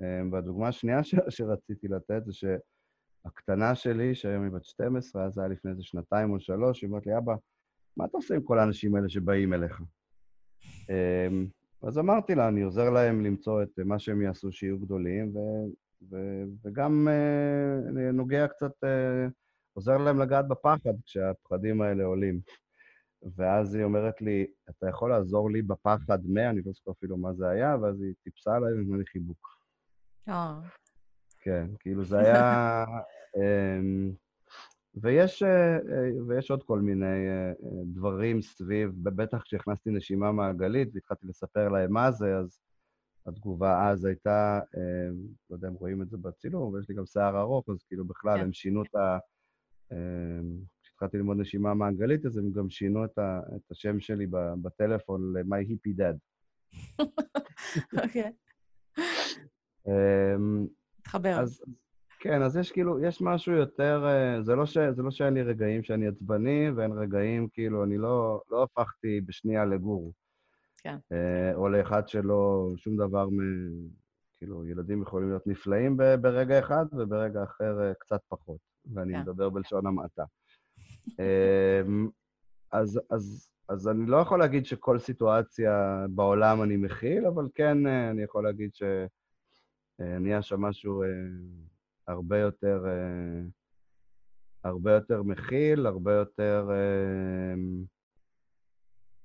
אה, 0.00 0.20
והדוגמה 0.32 0.68
השנייה 0.68 1.04
ש, 1.04 1.14
שרציתי 1.28 1.88
לתת 1.88 2.22
זה 2.24 2.32
שהקטנה 2.32 3.74
שלי, 3.74 4.14
שהיום 4.14 4.44
היא 4.44 4.52
בת 4.52 4.64
12, 4.64 5.24
אז 5.24 5.32
זה 5.34 5.40
היה 5.40 5.48
לפני 5.48 5.70
איזה 5.70 5.82
שנתיים 5.82 6.30
או 6.30 6.40
שלוש, 6.40 6.82
היא 6.82 6.88
אומרת 6.88 7.06
לי, 7.06 7.18
אבא, 7.18 7.34
מה 7.96 8.04
אתה 8.04 8.16
עושה 8.16 8.34
עם 8.34 8.42
כל 8.42 8.58
האנשים 8.58 8.94
האלה 8.94 9.08
שבאים 9.08 9.54
אליך? 9.54 9.82
אמ, 10.90 11.46
אז 11.82 11.98
אמרתי 11.98 12.34
לה, 12.34 12.48
אני 12.48 12.62
עוזר 12.62 12.90
להם 12.90 13.24
למצוא 13.24 13.62
את 13.62 13.78
מה 13.78 13.98
שהם 13.98 14.22
יעשו 14.22 14.52
שיהיו 14.52 14.78
גדולים, 14.78 15.32
ו, 16.10 16.16
וגם 16.64 17.08
uh, 17.08 18.12
נוגע 18.12 18.48
קצת, 18.48 18.72
uh, 18.84 19.30
עוזר 19.72 19.96
להם 19.96 20.20
לגעת 20.20 20.48
בפחד 20.48 20.94
כשהפחדים 21.04 21.82
האלה 21.82 22.04
עולים. 22.04 22.40
ואז 23.36 23.74
היא 23.74 23.84
אומרת 23.84 24.20
לי, 24.20 24.46
אתה 24.70 24.88
יכול 24.88 25.10
לעזור 25.10 25.50
לי 25.50 25.62
בפחד 25.62 26.18
מה, 26.26 26.50
אני 26.50 26.62
לא 26.66 26.72
זוכר 26.72 26.90
אפילו 26.90 27.16
מה 27.16 27.32
זה 27.32 27.48
היה, 27.48 27.76
ואז 27.82 28.02
היא 28.02 28.14
טיפסה 28.24 28.56
עליי 28.56 28.72
ונתנה 28.72 28.96
לי 28.96 29.06
חיבוק. 29.06 29.58
אה. 30.28 30.60
כן, 31.40 31.66
כאילו 31.78 32.04
זה 32.04 32.18
היה... 32.18 32.84
um, 33.36 34.14
ויש, 35.02 35.42
ויש 36.28 36.50
עוד 36.50 36.62
כל 36.62 36.80
מיני 36.80 37.26
דברים 37.84 38.42
סביב, 38.42 38.92
בטח 39.02 39.42
כשהכנסתי 39.42 39.90
נשימה 39.90 40.32
מעגלית 40.32 40.88
והתחלתי 40.94 41.26
לספר 41.26 41.68
להם 41.68 41.92
מה 41.92 42.10
זה, 42.10 42.36
אז, 42.36 42.60
התגובה 43.28 43.90
אז 43.90 44.04
הייתה, 44.04 44.60
אה, 44.76 45.08
לא 45.50 45.56
יודע 45.56 45.68
אם 45.68 45.74
רואים 45.74 46.02
את 46.02 46.10
זה 46.10 46.16
בצילום, 46.16 46.70
אבל 46.70 46.80
יש 46.80 46.88
לי 46.88 46.94
גם 46.94 47.06
שיער 47.06 47.40
ארוך, 47.40 47.68
אז 47.68 47.82
כאילו 47.88 48.04
בכלל 48.04 48.38
כן. 48.38 48.44
הם 48.44 48.52
שינו 48.52 48.82
את 48.82 48.94
ה... 48.94 49.18
אה, 49.92 50.40
כשהתחלתי 50.82 51.16
ללמוד 51.16 51.36
נשימה 51.40 51.74
מאנגלית, 51.74 52.26
אז 52.26 52.38
הם 52.38 52.52
גם 52.52 52.70
שינו 52.70 53.04
את, 53.04 53.18
ה, 53.18 53.40
את 53.56 53.70
השם 53.70 54.00
שלי 54.00 54.26
בטלפון 54.62 55.32
ל-My 55.32 55.70
Hippie 55.70 56.00
Dad. 56.00 56.16
אוקיי, 58.04 58.32
אמ, 59.86 60.66
תחבר. 61.02 61.40
אז 61.40 61.62
כן, 62.20 62.42
אז 62.42 62.56
יש 62.56 62.72
כאילו, 62.72 63.00
יש 63.00 63.22
משהו 63.22 63.52
יותר, 63.52 64.04
אה, 64.06 64.42
זה 64.42 64.54
לא, 64.54 64.66
ש, 64.66 64.78
זה 64.78 65.02
לא 65.02 65.10
שאין 65.10 65.34
לי 65.34 65.42
רגעים 65.42 65.82
שאני 65.82 66.08
עצבני, 66.08 66.70
ואין 66.70 66.92
רגעים, 66.92 67.48
כאילו, 67.48 67.84
אני 67.84 67.98
לא, 67.98 68.40
לא 68.50 68.62
הפכתי 68.62 69.20
בשנייה 69.20 69.64
לגורו. 69.64 70.12
כן. 70.82 70.96
אה, 71.12 71.54
או 71.54 71.68
לאחד 71.68 72.08
שלא, 72.08 72.70
שום 72.76 72.96
דבר 72.96 73.28
מ... 73.28 73.38
כאילו, 74.36 74.66
ילדים 74.66 75.02
יכולים 75.02 75.28
להיות 75.28 75.46
נפלאים 75.46 75.96
ברגע 75.96 76.58
אחד, 76.58 76.86
וברגע 76.92 77.42
אחר 77.42 77.82
אה, 77.82 77.94
קצת 77.94 78.20
פחות. 78.28 78.58
ואני 78.94 79.12
כן. 79.12 79.20
מדבר 79.20 79.50
בלשון 79.50 79.86
המעטה. 79.86 80.24
אמ, 81.18 82.08
אז, 82.72 83.00
אז, 83.10 83.50
אז 83.68 83.88
אני 83.88 84.06
לא 84.06 84.16
יכול 84.16 84.38
להגיד 84.38 84.66
שכל 84.66 84.98
סיטואציה 84.98 86.04
בעולם 86.10 86.62
אני 86.62 86.76
מכיל, 86.76 87.26
אבל 87.26 87.48
כן, 87.54 87.86
אה, 87.86 88.10
אני 88.10 88.22
יכול 88.22 88.44
להגיד 88.44 88.70
שנהיה 88.74 90.42
שם 90.42 90.60
משהו 90.60 91.02
הרבה 92.06 92.38
יותר, 92.38 92.84
הרבה 94.64 94.92
יותר 94.92 95.22
מכיל, 95.22 95.86
הרבה 95.86 96.12
יותר... 96.12 96.70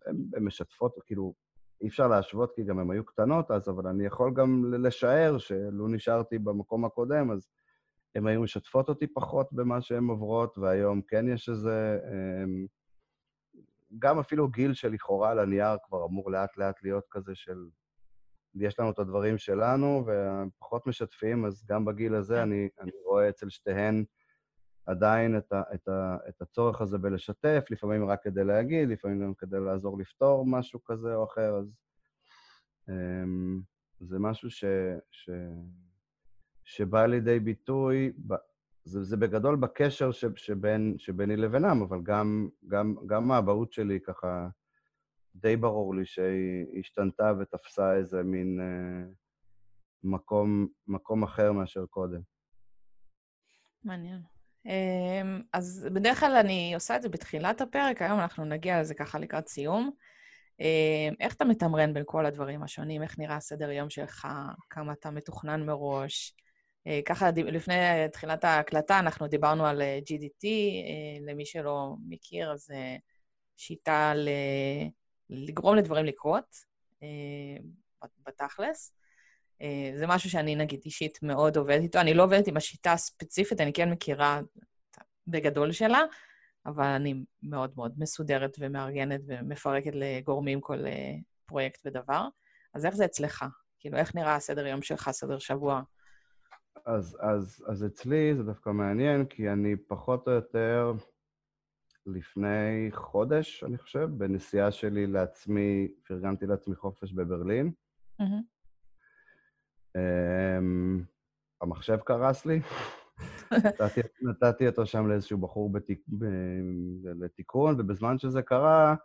הן 0.08 0.44
משתפות, 0.44 0.96
כאילו, 1.06 1.34
אי 1.82 1.88
אפשר 1.88 2.08
להשוות 2.08 2.52
כי 2.56 2.64
גם 2.64 2.80
הן 2.80 2.92
היו 2.92 3.06
קטנות 3.06 3.52
אז, 3.52 3.70
אבל 3.70 3.88
אני 3.88 4.06
יכול 4.06 4.34
גם 4.34 4.74
לשער 4.74 5.38
שלו 5.38 5.88
נשארתי 5.88 6.40
במקום 6.40 6.86
הקודם, 6.86 7.32
אז 7.32 7.48
הן 8.16 8.28
היו 8.28 8.42
משתפות 8.42 8.90
אותי 8.90 9.08
פחות 9.08 9.48
במה 9.52 9.82
שהן 9.82 10.08
עוברות, 10.08 10.58
והיום 10.58 11.02
כן 11.02 11.28
יש 11.28 11.50
איזה... 11.50 12.00
אמ, 12.12 12.66
גם 14.00 14.20
אפילו 14.20 14.48
גיל 14.48 14.74
שלכאורה 14.74 15.32
על 15.32 15.40
הנייר 15.40 15.78
כבר 15.84 16.06
אמור 16.06 16.32
לאט-לאט 16.32 16.84
להיות 16.84 17.04
כזה 17.12 17.36
של... 17.36 17.66
יש 18.56 18.80
לנו 18.80 18.92
את 18.92 19.00
הדברים 19.00 19.38
שלנו, 19.38 20.06
ופחות 20.06 20.88
משתפים, 20.88 21.46
אז 21.46 21.66
גם 21.70 21.86
בגיל 21.86 22.16
הזה 22.16 22.36
כן. 22.36 22.42
אני, 22.42 22.70
אני 22.80 22.92
רואה 23.06 23.30
אצל 23.30 23.50
שתיהן 23.50 24.04
עדיין 24.86 25.38
את, 25.38 25.54
ה, 25.54 25.62
את, 25.74 25.88
ה, 25.88 26.18
את 26.30 26.42
הצורך 26.42 26.82
הזה 26.82 26.98
בלשתף, 26.98 27.66
לפעמים 27.70 28.10
רק 28.10 28.24
כדי 28.24 28.44
להגיד, 28.44 28.90
לפעמים 28.90 29.22
גם 29.22 29.34
כדי 29.34 29.60
לעזור 29.60 29.98
לפתור 29.98 30.46
משהו 30.46 30.84
כזה 30.84 31.16
או 31.16 31.24
אחר, 31.24 31.56
אז 31.56 31.76
um, 32.90 33.62
זה 34.00 34.20
משהו 34.20 34.50
ש, 34.52 34.64
ש, 35.12 35.30
שבא 36.66 37.06
לידי 37.06 37.40
ביטוי, 37.40 38.12
ב, 38.28 38.34
זה, 38.84 39.04
זה 39.04 39.18
בגדול 39.18 39.56
בקשר 39.56 40.12
ש, 40.12 40.26
שבין, 40.36 40.96
שביני 40.98 41.36
לבינם, 41.36 41.82
אבל 41.82 42.00
גם, 42.04 42.50
גם, 42.68 42.96
גם 43.06 43.32
האבהות 43.32 43.74
שלי 43.74 44.00
ככה, 44.00 44.48
די 45.36 45.58
ברור 45.58 45.96
לי 45.96 46.06
שהיא 46.06 46.80
השתנתה 46.80 47.34
ותפסה 47.40 47.96
איזה 47.96 48.24
מין 48.24 48.60
uh, 48.60 49.14
מקום, 50.04 50.68
מקום 50.88 51.24
אחר 51.24 51.52
מאשר 51.52 51.86
קודם. 51.86 52.22
מעניין. 53.84 54.33
אמ, 54.66 55.42
אז 55.54 55.88
בדרך 55.94 56.20
כלל 56.20 56.36
אני 56.36 56.74
עושה 56.76 56.96
את 56.96 57.02
זה 57.02 57.10
בתחילת 57.10 57.62
הפרק, 57.62 58.02
היום 58.02 58.20
אנחנו 58.20 58.46
נגיע 58.46 58.82
לזה 58.82 58.94
ככה 58.94 59.20
לקראת 59.20 59.48
סיום. 59.48 59.92
אמ, 60.60 61.14
איך 61.20 61.34
אתה 61.36 61.46
מתמרן 61.46 61.94
בין 61.94 62.04
כל 62.06 62.26
הדברים 62.26 62.64
השונים? 62.64 63.04
איך 63.04 63.20
נראה 63.20 63.36
הסדר 63.36 63.72
יום 63.72 63.90
שלך? 63.90 64.28
כמה 64.70 64.94
אתה 64.94 65.12
מתוכנן 65.12 65.66
מראש? 65.66 66.36
אה, 66.88 67.00
ככה, 67.06 67.30
לפני 67.36 67.74
תחילת 68.12 68.44
ההקלטה 68.44 69.00
אנחנו 69.00 69.28
דיברנו 69.28 69.66
על 69.66 69.82
אה, 69.82 70.00
GDT, 70.10 70.44
אה, 70.46 71.32
למי 71.32 71.46
שלא 71.46 71.96
מכיר, 72.08 72.52
אז 72.52 72.72
שיטה. 73.58 74.14
לגרום 75.30 75.76
לדברים 75.76 76.06
לקרות, 76.06 76.56
בתכלס. 78.28 78.94
אה, 79.62 79.92
זה 79.98 80.08
משהו 80.08 80.30
שאני, 80.30 80.56
נגיד, 80.56 80.82
אישית 80.86 81.20
מאוד 81.24 81.58
עובדת 81.58 81.82
איתו. 81.82 82.00
אני 82.00 82.14
לא 82.14 82.24
עובדת 82.24 82.48
עם 82.48 82.58
השיטה 82.58 82.94
הספציפית, 82.94 83.62
אני 83.62 83.74
כן 83.74 83.90
מכירה 83.92 84.42
בגדול 85.28 85.72
שלה, 85.72 86.02
אבל 86.66 86.86
אני 86.86 87.24
מאוד 87.44 87.72
מאוד 87.76 87.94
מסודרת 87.98 88.58
ומארגנת 88.60 89.22
ומפרקת 89.28 89.92
לגורמים 89.94 90.62
כל 90.62 90.86
אה, 90.86 91.16
פרויקט 91.46 91.82
ודבר. 91.86 92.28
אז 92.74 92.86
איך 92.86 92.96
זה 92.96 93.06
אצלך? 93.06 93.46
כאילו, 93.80 93.98
איך 93.98 94.16
נראה 94.16 94.36
הסדר 94.36 94.68
יום 94.68 94.82
שלך, 94.82 95.12
סדר 95.12 95.40
שבוע? 95.40 95.82
אז, 96.86 97.18
אז, 97.22 97.66
אז 97.68 97.86
אצלי 97.86 98.36
זה 98.36 98.44
דווקא 98.44 98.70
מעניין, 98.70 99.26
כי 99.26 99.50
אני 99.50 99.76
פחות 99.88 100.28
או 100.28 100.32
יותר 100.34 100.94
לפני 102.06 102.90
חודש, 102.92 103.64
אני 103.64 103.78
חושב, 103.78 104.10
בנסיעה 104.18 104.72
שלי 104.72 105.08
לעצמי, 105.08 105.88
פרגנתי 106.08 106.46
לעצמי 106.46 106.76
חופש 106.76 107.14
בברלין. 107.14 107.72
מהמם. 108.20 108.53
Um, 109.98 111.04
המחשב 111.62 111.98
קרס 111.98 112.46
לי, 112.46 112.60
נתתי, 113.52 114.02
נתתי 114.22 114.68
אותו 114.68 114.86
שם 114.86 115.08
לאיזשהו 115.08 115.38
בחור 115.38 115.72
בתיק, 115.72 116.02
לתיקון, 117.20 117.76
ובזמן 117.80 118.18
שזה 118.18 118.42
קרה, 118.42 118.96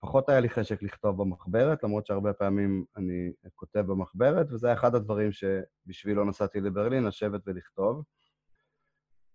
פחות 0.00 0.28
היה 0.28 0.40
לי 0.40 0.48
חשק 0.48 0.82
לכתוב 0.82 1.22
במחברת, 1.22 1.84
למרות 1.84 2.06
שהרבה 2.06 2.32
פעמים 2.32 2.84
אני 2.96 3.32
כותב 3.54 3.80
במחברת, 3.80 4.52
וזה 4.52 4.66
היה 4.66 4.76
אחד 4.76 4.94
הדברים 4.94 5.30
שבשבילו 5.32 6.24
נסעתי 6.24 6.60
לברלין, 6.60 7.04
לשבת 7.04 7.40
ולכתוב. 7.46 8.04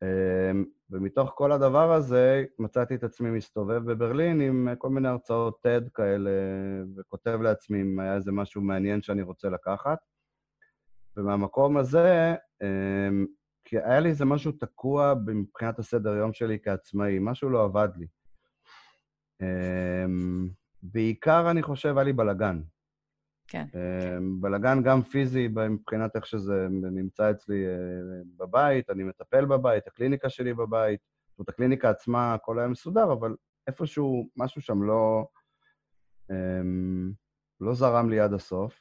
אמ, 0.01 0.65
ומתוך 0.89 1.32
כל 1.36 1.51
הדבר 1.51 1.93
הזה, 1.93 2.45
מצאתי 2.59 2.95
את 2.95 3.03
עצמי 3.03 3.30
מסתובב 3.30 3.91
בברלין 3.91 4.41
עם 4.41 4.67
כל 4.78 4.89
מיני 4.89 5.07
הרצאות 5.07 5.65
TED 5.67 5.89
כאלה, 5.93 6.32
וכותב 6.97 7.39
לעצמי 7.41 7.82
אם 7.82 7.99
היה 7.99 8.15
איזה 8.15 8.32
משהו 8.32 8.61
מעניין 8.61 9.01
שאני 9.01 9.22
רוצה 9.22 9.49
לקחת. 9.49 9.97
ומהמקום 11.18 11.78
הזה, 11.78 12.36
אמ, 12.64 13.26
כי 13.66 13.78
היה 13.78 13.99
לי 13.99 14.09
איזה 14.09 14.26
משהו 14.26 14.51
תקוע 14.51 15.14
מבחינת 15.26 15.80
הסדר 15.80 16.16
יום 16.16 16.34
שלי 16.34 16.57
כעצמאי, 16.64 17.18
משהו 17.22 17.49
לא 17.49 17.64
עבד 17.64 17.89
לי. 17.97 18.07
אמ, 19.41 20.49
בעיקר, 20.84 21.51
אני 21.51 21.64
חושב, 21.64 21.97
היה 21.97 22.03
לי 22.03 22.14
בלאגן. 22.14 22.62
כן. 23.47 23.66
אמ, 23.76 24.41
בלאגן 24.41 24.84
גם 24.84 25.01
פיזי 25.01 25.47
מבחינת 25.47 26.16
איך 26.16 26.26
שזה 26.26 26.68
נמצא 26.70 27.32
אצלי 27.32 27.66
אה, 27.66 27.72
בבית, 28.38 28.89
אני 28.89 29.03
מטפל 29.03 29.45
בבית, 29.45 29.88
הקליניקה 29.88 30.30
שלי 30.30 30.53
בבית. 30.53 30.99
זאת 31.30 31.39
אומרת, 31.39 31.49
הקליניקה 31.49 31.89
עצמה, 31.89 32.34
הכל 32.34 32.59
היה 32.59 32.68
מסודר, 32.68 33.14
אבל 33.14 33.36
איפשהו, 33.68 34.30
משהו 34.38 34.62
שם 34.62 34.84
לא, 34.84 35.27
לא 37.61 37.73
זרם 37.73 38.10
לי 38.10 38.19
עד 38.19 38.34
הסוף. 38.34 38.80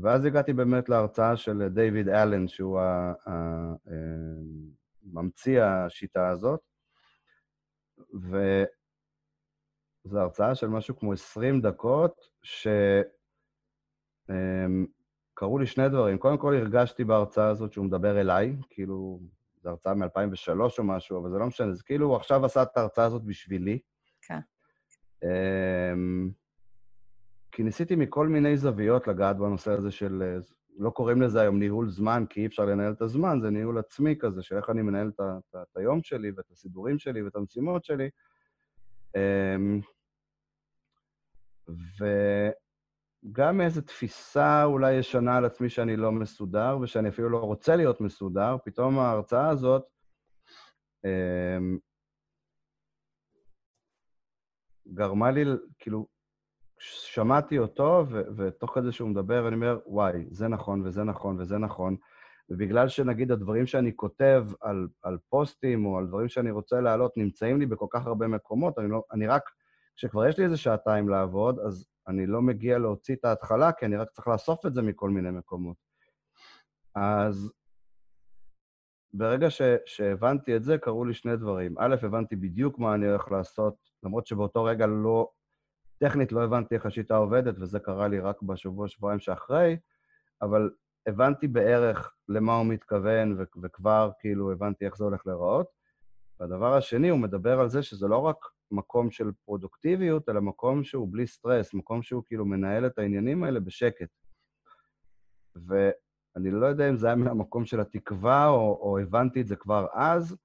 אמ, 0.00 0.04
ואז 0.04 0.24
הגעתי 0.24 0.52
באמת 0.52 0.88
להרצאה 0.88 1.36
של 1.36 1.68
דיוויד 1.68 2.08
אלן, 2.08 2.48
שהוא 2.48 2.80
ה- 2.80 3.12
ה- 3.26 3.74
אמ, 3.88 4.70
ממציא 5.02 5.62
השיטה 5.62 6.28
הזאת, 6.28 6.60
וזו 8.14 8.66
הרצאה 10.18 10.54
של 10.54 10.68
משהו 10.68 10.96
כמו 10.96 11.12
20 11.12 11.60
דקות, 11.60 12.20
שקרו 12.42 12.78
לי 15.58 15.66
שני 15.66 15.88
דברים. 15.88 16.18
קודם 16.18 16.38
כל 16.38 16.54
הרגשתי 16.54 17.04
בהרצאה 17.04 17.48
הזאת 17.48 17.72
שהוא 17.72 17.86
מדבר 17.86 18.20
אליי, 18.20 18.56
כאילו, 18.70 19.20
זו 19.62 19.70
הרצאה 19.70 19.94
מ-2003 19.94 20.50
או 20.78 20.84
משהו, 20.84 21.20
אבל 21.20 21.30
זה 21.30 21.38
לא 21.38 21.46
משנה, 21.46 21.74
זה 21.74 21.82
כאילו 21.82 22.06
הוא 22.06 22.16
עכשיו 22.16 22.44
עשה 22.44 22.62
את 22.62 22.76
ההרצאה 22.76 23.04
הזאת 23.04 23.22
בשבילי. 23.24 23.78
כן. 24.22 24.38
אמ, 25.24 26.30
כי 27.52 27.62
ניסיתי 27.62 27.96
מכל 27.96 28.28
מיני 28.28 28.56
זוויות 28.56 29.08
לגעת 29.08 29.36
בנושא 29.36 29.70
הזה 29.70 29.90
של, 29.90 30.22
אה, 30.22 30.38
לא 30.78 30.90
קוראים 30.90 31.22
לזה 31.22 31.40
היום 31.40 31.58
ניהול 31.58 31.88
זמן, 31.88 32.24
כי 32.30 32.40
אי 32.40 32.46
אפשר 32.46 32.64
לנהל 32.64 32.92
את 32.92 33.02
הזמן, 33.02 33.40
זה 33.40 33.50
ניהול 33.50 33.78
עצמי 33.78 34.16
כזה, 34.18 34.42
של 34.42 34.56
איך 34.56 34.70
אני 34.70 34.82
מנהל 34.82 35.08
את, 35.08 35.20
את, 35.20 35.56
את 35.62 35.76
היום 35.76 36.02
שלי 36.02 36.30
ואת 36.36 36.50
הסידורים 36.50 36.98
שלי 36.98 37.22
ואת 37.22 37.36
המשימות 37.36 37.84
שלי. 37.84 38.10
אמ, 39.16 39.80
וגם 43.28 43.58
מאיזו 43.58 43.80
תפיסה 43.80 44.64
אולי 44.64 44.92
ישנה 44.92 45.36
על 45.36 45.44
עצמי 45.44 45.68
שאני 45.68 45.96
לא 45.96 46.12
מסודר, 46.12 46.78
ושאני 46.82 47.08
אפילו 47.08 47.28
לא 47.28 47.38
רוצה 47.38 47.76
להיות 47.76 48.00
מסודר, 48.00 48.56
פתאום 48.64 48.98
ההרצאה 48.98 49.48
הזאת, 49.48 49.82
אמ, 51.04 51.78
גרמה 54.94 55.30
לי, 55.30 55.44
כאילו, 55.78 56.06
שמעתי 56.80 57.58
אותו, 57.58 58.04
ו- 58.08 58.22
ותוך 58.36 58.74
כדי 58.74 58.92
שהוא 58.92 59.08
מדבר, 59.08 59.48
אני 59.48 59.54
אומר, 59.54 59.78
וואי, 59.86 60.24
זה 60.30 60.48
נכון, 60.48 60.86
וזה 60.86 61.04
נכון, 61.04 61.40
וזה 61.40 61.58
נכון. 61.58 61.96
ובגלל 62.50 62.88
שנגיד 62.88 63.32
הדברים 63.32 63.66
שאני 63.66 63.96
כותב 63.96 64.46
על, 64.60 64.88
על 65.02 65.18
פוסטים 65.28 65.86
או 65.86 65.98
על 65.98 66.06
דברים 66.06 66.28
שאני 66.28 66.50
רוצה 66.50 66.80
להעלות 66.80 67.16
נמצאים 67.16 67.60
לי 67.60 67.66
בכל 67.66 67.86
כך 67.90 68.06
הרבה 68.06 68.26
מקומות, 68.28 68.78
אני, 68.78 68.88
לא, 68.88 69.02
אני 69.12 69.26
רק, 69.26 69.42
כשכבר 69.96 70.26
יש 70.26 70.38
לי 70.38 70.44
איזה 70.44 70.56
שעתיים 70.56 71.08
לעבוד, 71.08 71.58
אז 71.58 71.88
אני 72.08 72.26
לא 72.26 72.42
מגיע 72.42 72.78
להוציא 72.78 73.14
את 73.14 73.24
ההתחלה, 73.24 73.72
כי 73.72 73.86
אני 73.86 73.96
רק 73.96 74.10
צריך 74.10 74.28
לאסוף 74.28 74.66
את 74.66 74.74
זה 74.74 74.82
מכל 74.82 75.10
מיני 75.10 75.30
מקומות. 75.30 75.76
אז 76.94 77.52
ברגע 79.12 79.50
ש, 79.50 79.62
שהבנתי 79.86 80.56
את 80.56 80.64
זה, 80.64 80.78
קרו 80.78 81.04
לי 81.04 81.14
שני 81.14 81.36
דברים. 81.36 81.74
א', 81.78 81.96
הבנתי 82.02 82.36
בדיוק 82.36 82.78
מה 82.78 82.94
אני 82.94 83.06
הולך 83.06 83.30
לעשות, 83.30 83.74
למרות 84.02 84.26
שבאותו 84.26 84.64
רגע 84.64 84.86
לא, 84.86 85.30
טכנית 86.02 86.32
לא 86.32 86.44
הבנתי 86.44 86.74
איך 86.74 86.86
השיטה 86.86 87.16
עובדת, 87.16 87.54
וזה 87.58 87.78
קרה 87.78 88.08
לי 88.08 88.20
רק 88.20 88.42
בשבוע, 88.42 88.88
שבועיים 88.88 89.20
שאחרי, 89.20 89.76
אבל 90.42 90.70
הבנתי 91.06 91.48
בערך 91.48 92.14
למה 92.28 92.56
הוא 92.56 92.66
מתכוון, 92.66 93.32
ו- 93.32 93.60
וכבר 93.62 94.10
כאילו 94.18 94.52
הבנתי 94.52 94.86
איך 94.86 94.96
זה 94.96 95.04
הולך 95.04 95.26
להיראות. 95.26 95.66
והדבר 96.40 96.74
השני, 96.74 97.08
הוא 97.08 97.18
מדבר 97.18 97.60
על 97.60 97.68
זה 97.68 97.82
שזה 97.82 98.08
לא 98.08 98.18
רק 98.18 98.36
מקום 98.70 99.10
של 99.10 99.30
פרודוקטיביות, 99.44 100.28
אלא 100.28 100.40
מקום 100.40 100.84
שהוא 100.84 101.08
בלי 101.12 101.26
סטרס, 101.26 101.74
מקום 101.74 102.02
שהוא 102.02 102.22
כאילו 102.26 102.44
מנהל 102.44 102.86
את 102.86 102.98
העניינים 102.98 103.44
האלה 103.44 103.60
בשקט. 103.60 104.08
ואני 105.56 106.50
לא 106.50 106.66
יודע 106.66 106.88
אם 106.88 106.96
זה 106.96 107.06
היה 107.06 107.16
מהמקום 107.16 107.64
של 107.64 107.80
התקווה, 107.80 108.48
או, 108.48 108.78
או 108.82 108.98
הבנתי 108.98 109.40
את 109.40 109.46
זה 109.46 109.56
כבר 109.56 109.86
אז, 109.92 110.36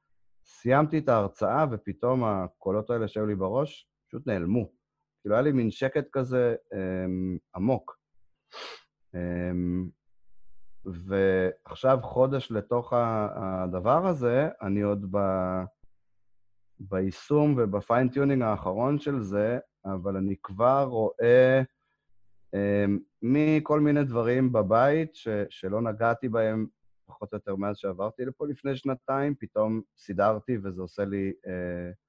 סיימתי 0.46 0.98
את 0.98 1.10
ההרצאה, 1.10 1.66
ופתאום 1.72 2.24
הקולות 2.24 2.90
האלה 2.90 3.08
שהיו 3.08 3.26
לי 3.26 3.36
בראש 3.36 3.90
פשוט 4.08 4.28
נעלמו. 4.28 4.75
כאילו, 5.26 5.36
היה 5.36 5.42
לי 5.42 5.52
מין 5.52 5.72
שקט 5.72 6.08
כזה 6.12 6.56
אמ, 6.74 7.38
עמוק. 7.56 7.98
אמ, 9.16 9.90
ועכשיו, 10.86 12.00
חודש 12.02 12.52
לתוך 12.52 12.94
הדבר 13.36 14.08
הזה, 14.08 14.50
אני 14.62 14.82
עוד 14.82 15.06
ב... 15.12 15.18
ביישום 16.80 17.56
וב 17.58 17.71
fine-tuning 17.71 18.42
האחרון 18.42 19.00
של 19.00 19.22
זה, 19.22 19.60
אבל 19.86 20.18
אני 20.18 20.36
כבר 20.44 20.84
רואה 20.84 21.62
אמ, 22.56 23.00
מכל 23.22 23.80
מיני 23.80 24.04
דברים 24.04 24.52
בבית 24.52 25.16
ש, 25.16 25.28
שלא 25.50 25.82
נגעתי 25.82 26.30
בהם 26.30 26.68
פחות 27.06 27.34
או 27.34 27.38
יותר 27.38 27.56
מאז 27.56 27.78
שעברתי 27.78 28.26
לפה 28.26 28.48
לפני 28.48 28.76
שנתיים, 28.76 29.36
פתאום 29.40 29.82
סידרתי 29.98 30.58
וזה 30.64 30.82
עושה 30.82 31.06
לי, 31.06 31.34
אה, 31.46 32.05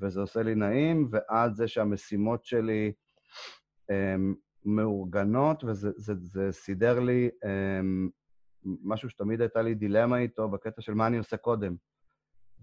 וזה 0.00 0.20
עושה 0.20 0.42
לי 0.42 0.54
נעים, 0.54 1.08
ועד 1.10 1.54
זה 1.54 1.68
שהמשימות 1.68 2.44
שלי 2.44 2.92
אמ, 3.90 3.94
מאורגנות, 4.64 5.64
וזה 5.64 5.90
זה, 5.96 6.14
זה 6.18 6.48
סידר 6.52 7.00
לי 7.00 7.30
אמ, 7.44 8.10
משהו 8.64 9.10
שתמיד 9.10 9.40
הייתה 9.40 9.62
לי 9.62 9.74
דילמה 9.74 10.18
איתו 10.18 10.48
בקטע 10.48 10.82
של 10.82 10.94
מה 10.94 11.06
אני 11.06 11.18
עושה 11.18 11.36
קודם. 11.36 11.76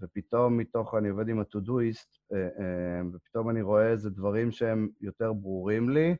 ופתאום 0.01 0.57
מתוך, 0.57 0.95
אני 0.95 1.09
עובד 1.09 1.29
עם 1.29 1.39
הטודויסט, 1.39 2.17
אה, 2.33 2.37
אה, 2.39 3.01
ופתאום 3.13 3.49
אני 3.49 3.61
רואה 3.61 3.91
איזה 3.91 4.09
דברים 4.09 4.51
שהם 4.51 4.89
יותר 5.01 5.33
ברורים 5.33 5.89
לי, 5.89 6.15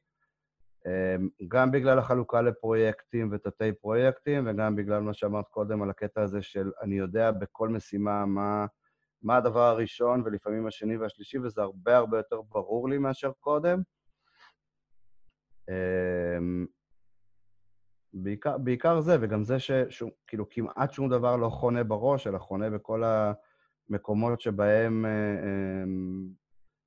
אה, 0.88 1.16
גם 1.48 1.72
בגלל 1.72 2.00
החלוקה 2.00 2.42
לפרויקטים 2.42 3.30
ותתי 3.32 3.72
פרויקטים, 3.74 4.48
וגם 4.48 4.76
בגלל 4.76 5.02
מה 5.02 5.14
שאמרת 5.14 5.48
קודם 5.48 5.82
על 5.82 5.90
הקטע 5.90 6.22
הזה 6.22 6.42
של 6.42 6.72
אני 6.82 6.96
יודע 6.96 7.32
בכל 7.32 7.70
משימה 7.70 8.26
מה, 8.26 8.66
מה 9.22 9.38
הדבר 9.38 9.64
הראשון, 9.64 10.22
ולפעמים 10.26 10.68
השני 10.68 10.98
והשלישי, 10.98 11.38
וזה 11.40 11.62
הרבה 11.62 11.98
הרבה 11.98 12.18
יותר 12.18 12.42
ברור 12.42 12.90
לי 12.90 12.98
מאשר 12.98 13.32
קודם. 13.40 13.82
בעיקר, 18.14 18.58
בעיקר 18.58 19.02
זה, 19.02 19.18
וגם 19.22 19.44
זה 19.44 19.58
שכאילו 19.60 20.50
כמעט 20.50 20.94
שום 20.94 21.10
דבר 21.10 21.36
לא 21.36 21.50
חונה 21.50 21.84
בראש, 21.84 22.28
אלא 22.28 22.38
חונה 22.38 22.70
בכל 22.70 23.04
ה... 23.04 23.34
מקומות 23.90 24.42
שבהם, 24.42 25.06
אה, 25.06 25.84
אמ, 25.84 26.30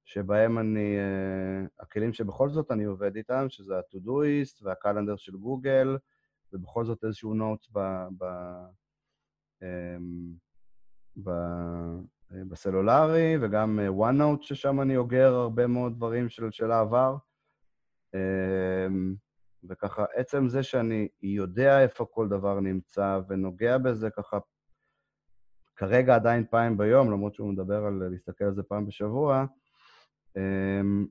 שבהם 0.05 0.59
אני, 0.59 0.97
אה, 0.99 1.67
הכלים 1.81 2.13
שבכל 2.13 2.49
זאת 2.51 2.71
אני 2.71 2.85
עובד 2.85 3.17
איתם, 3.17 3.47
שזה 3.49 3.77
ה-Todoist 3.79 4.59
והקלנדר 4.63 5.17
של 5.17 5.37
גוגל, 5.37 5.99
ובכל 6.53 6.85
זאת 6.85 7.05
איזשהו 7.05 7.35
נוטס 7.35 7.69
ב, 7.73 7.79
ב, 8.19 8.25
אמ, 9.63 10.35
ב, 11.25 11.31
בסלולרי, 12.31 13.37
וגם 13.41 13.81
OneNote, 13.99 14.43
ששם 14.43 14.81
אני 14.81 14.97
אוגר 14.97 15.35
הרבה 15.35 15.67
מאוד 15.67 15.97
דברים 15.97 16.29
של, 16.29 16.51
של 16.51 16.71
העבר. 16.71 17.17
אמ, 18.15 19.15
וככה, 19.69 20.05
עצם 20.15 20.49
זה 20.49 20.63
שאני 20.63 21.09
יודע 21.23 21.83
איפה 21.83 22.07
כל 22.11 22.29
דבר 22.29 22.61
נמצא 22.61 23.21
ונוגע 23.29 23.79
בזה 23.79 24.11
ככה 24.11 24.39
כרגע 25.77 26.15
עדיין 26.15 26.45
פעם 26.51 26.79
ביום, 26.79 27.11
למרות 27.11 27.35
שהוא 27.35 27.53
מדבר 27.53 27.85
על 27.85 28.09
להסתכל 28.11 28.45
על 28.45 28.55
זה 28.55 28.63
פעם 28.63 28.87
בשבוע, 28.87 29.45
אמ, 30.37 31.07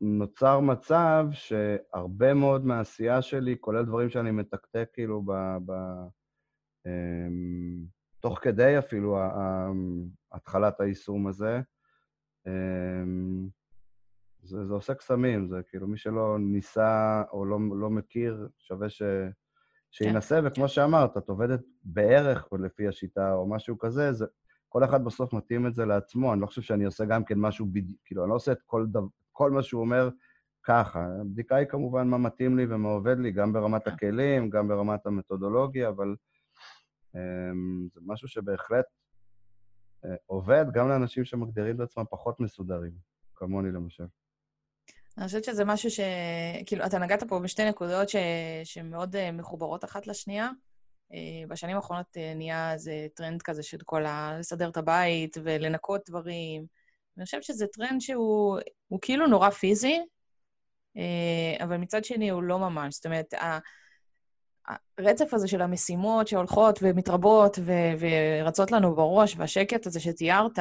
נוצר 0.00 0.60
מצב 0.60 1.26
שהרבה 1.32 2.34
מאוד 2.34 2.66
מהעשייה 2.66 3.22
שלי, 3.22 3.56
כולל 3.60 3.84
דברים 3.84 4.08
שאני 4.08 4.30
מתקתק 4.30 4.88
כאילו 4.92 5.22
ב... 5.22 5.32
ב 5.66 5.72
אמ, 6.86 7.97
תוך 8.20 8.38
כדי 8.42 8.78
אפילו 8.78 9.18
התחלת 10.32 10.80
היישום 10.80 11.26
הזה, 11.26 11.60
אמ, 12.46 13.48
זה, 14.42 14.66
זה 14.66 14.74
עושה 14.74 14.94
קסמים, 14.94 15.48
זה 15.48 15.60
כאילו 15.68 15.88
מי 15.88 15.98
שלא 15.98 16.38
ניסה 16.38 17.22
או 17.32 17.44
לא, 17.44 17.58
לא 17.80 17.90
מכיר, 17.90 18.48
שווה 18.58 18.88
ש... 18.88 19.02
שינסה, 19.90 20.40
כן. 20.40 20.46
וכמו 20.46 20.68
שאמרת, 20.68 21.16
את 21.16 21.28
עובדת 21.28 21.60
בערך 21.84 22.48
לפי 22.60 22.88
השיטה 22.88 23.32
או 23.34 23.48
משהו 23.48 23.78
כזה, 23.78 24.12
זה, 24.12 24.26
כל 24.68 24.84
אחד 24.84 25.04
בסוף 25.04 25.32
מתאים 25.32 25.66
את 25.66 25.74
זה 25.74 25.84
לעצמו. 25.84 26.32
אני 26.32 26.40
לא 26.40 26.46
חושב 26.46 26.62
שאני 26.62 26.84
עושה 26.84 27.04
גם 27.04 27.24
כן 27.24 27.38
משהו 27.38 27.66
בדיוק, 27.72 28.00
כאילו, 28.04 28.22
אני 28.22 28.30
לא 28.30 28.34
עושה 28.34 28.52
את 28.52 28.62
כל, 28.66 28.86
דו, 28.86 29.08
כל 29.32 29.50
מה 29.50 29.62
שהוא 29.62 29.80
אומר 29.80 30.10
ככה. 30.62 31.06
הבדיקה 31.20 31.56
היא 31.56 31.66
כמובן 31.66 32.08
מה 32.08 32.18
מתאים 32.18 32.56
לי 32.56 32.66
ומה 32.68 32.88
עובד 32.88 33.18
לי, 33.18 33.32
גם 33.32 33.52
ברמת 33.52 33.84
כן. 33.84 33.90
הכלים, 33.90 34.50
גם 34.50 34.68
ברמת 34.68 35.06
המתודולוגיה, 35.06 35.88
אבל 35.88 36.16
זה 37.94 38.00
משהו 38.06 38.28
שבהחלט 38.28 38.84
אה, 40.04 40.08
עובד 40.26 40.64
גם 40.72 40.88
לאנשים 40.88 41.24
שמגדירים 41.24 41.76
את 41.76 41.80
עצמם 41.80 42.04
פחות 42.10 42.40
מסודרים, 42.40 42.92
כמוני 43.34 43.72
למשל. 43.72 44.06
אני 45.18 45.26
חושבת 45.26 45.44
שזה 45.44 45.64
משהו 45.64 45.90
ש... 45.90 46.00
כאילו, 46.66 46.86
אתה 46.86 46.98
נגעת 46.98 47.24
פה 47.24 47.38
בשתי 47.38 47.64
נקודות 47.64 48.08
ש... 48.08 48.16
שמאוד 48.64 49.16
אה, 49.16 49.32
מחוברות 49.32 49.84
אחת 49.84 50.06
לשנייה. 50.06 50.50
אה, 51.12 51.46
בשנים 51.48 51.76
האחרונות 51.76 52.06
אה, 52.16 52.34
נהיה 52.34 52.72
איזה 52.72 53.06
טרנד 53.14 53.42
כזה 53.42 53.62
של 53.62 53.78
כל 53.84 54.06
ה... 54.06 54.36
לסדר 54.38 54.68
את 54.68 54.76
הבית 54.76 55.36
ולנקות 55.42 56.00
דברים. 56.08 56.66
אני 57.16 57.24
חושבת 57.24 57.42
שזה 57.42 57.66
טרנד 57.66 58.00
שהוא 58.00 58.58
כאילו 59.00 59.26
נורא 59.26 59.50
פיזי, 59.50 60.00
אבל 61.60 61.76
מצד 61.76 62.04
שני 62.04 62.30
הוא 62.30 62.42
לא 62.42 62.58
ממש. 62.58 62.94
זאת 62.94 63.06
אומרת, 63.06 63.34
הרצף 64.98 65.34
הזה 65.34 65.48
של 65.48 65.62
המשימות 65.62 66.28
שהולכות 66.28 66.78
ומתרבות 66.82 67.58
ו... 67.64 67.72
ורצות 67.98 68.72
לנו 68.72 68.96
בראש, 68.96 69.36
והשקט 69.36 69.86
הזה 69.86 70.00
שתיארת, 70.00 70.58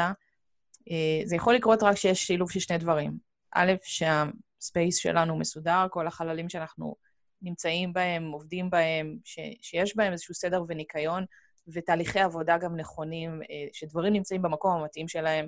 זה 1.25 1.35
יכול 1.35 1.55
לקרות 1.55 1.83
רק 1.83 1.95
כשיש 1.95 2.27
שילוב 2.27 2.51
של 2.51 2.59
שני 2.59 2.77
דברים. 2.77 3.17
א', 3.55 3.73
שה... 3.83 4.23
הספייס 4.61 4.97
שלנו 4.97 5.39
מסודר, 5.39 5.87
כל 5.91 6.07
החללים 6.07 6.49
שאנחנו 6.49 6.95
נמצאים 7.41 7.93
בהם, 7.93 8.31
עובדים 8.31 8.69
בהם, 8.69 9.17
ש, 9.23 9.39
שיש 9.61 9.95
בהם 9.95 10.11
איזשהו 10.11 10.33
סדר 10.33 10.63
וניקיון, 10.67 11.25
ותהליכי 11.67 12.19
עבודה 12.19 12.57
גם 12.57 12.75
נכונים, 12.75 13.41
אה, 13.41 13.67
שדברים 13.73 14.13
נמצאים 14.13 14.41
במקום 14.41 14.71
המתאים 14.71 15.07
שלהם, 15.07 15.47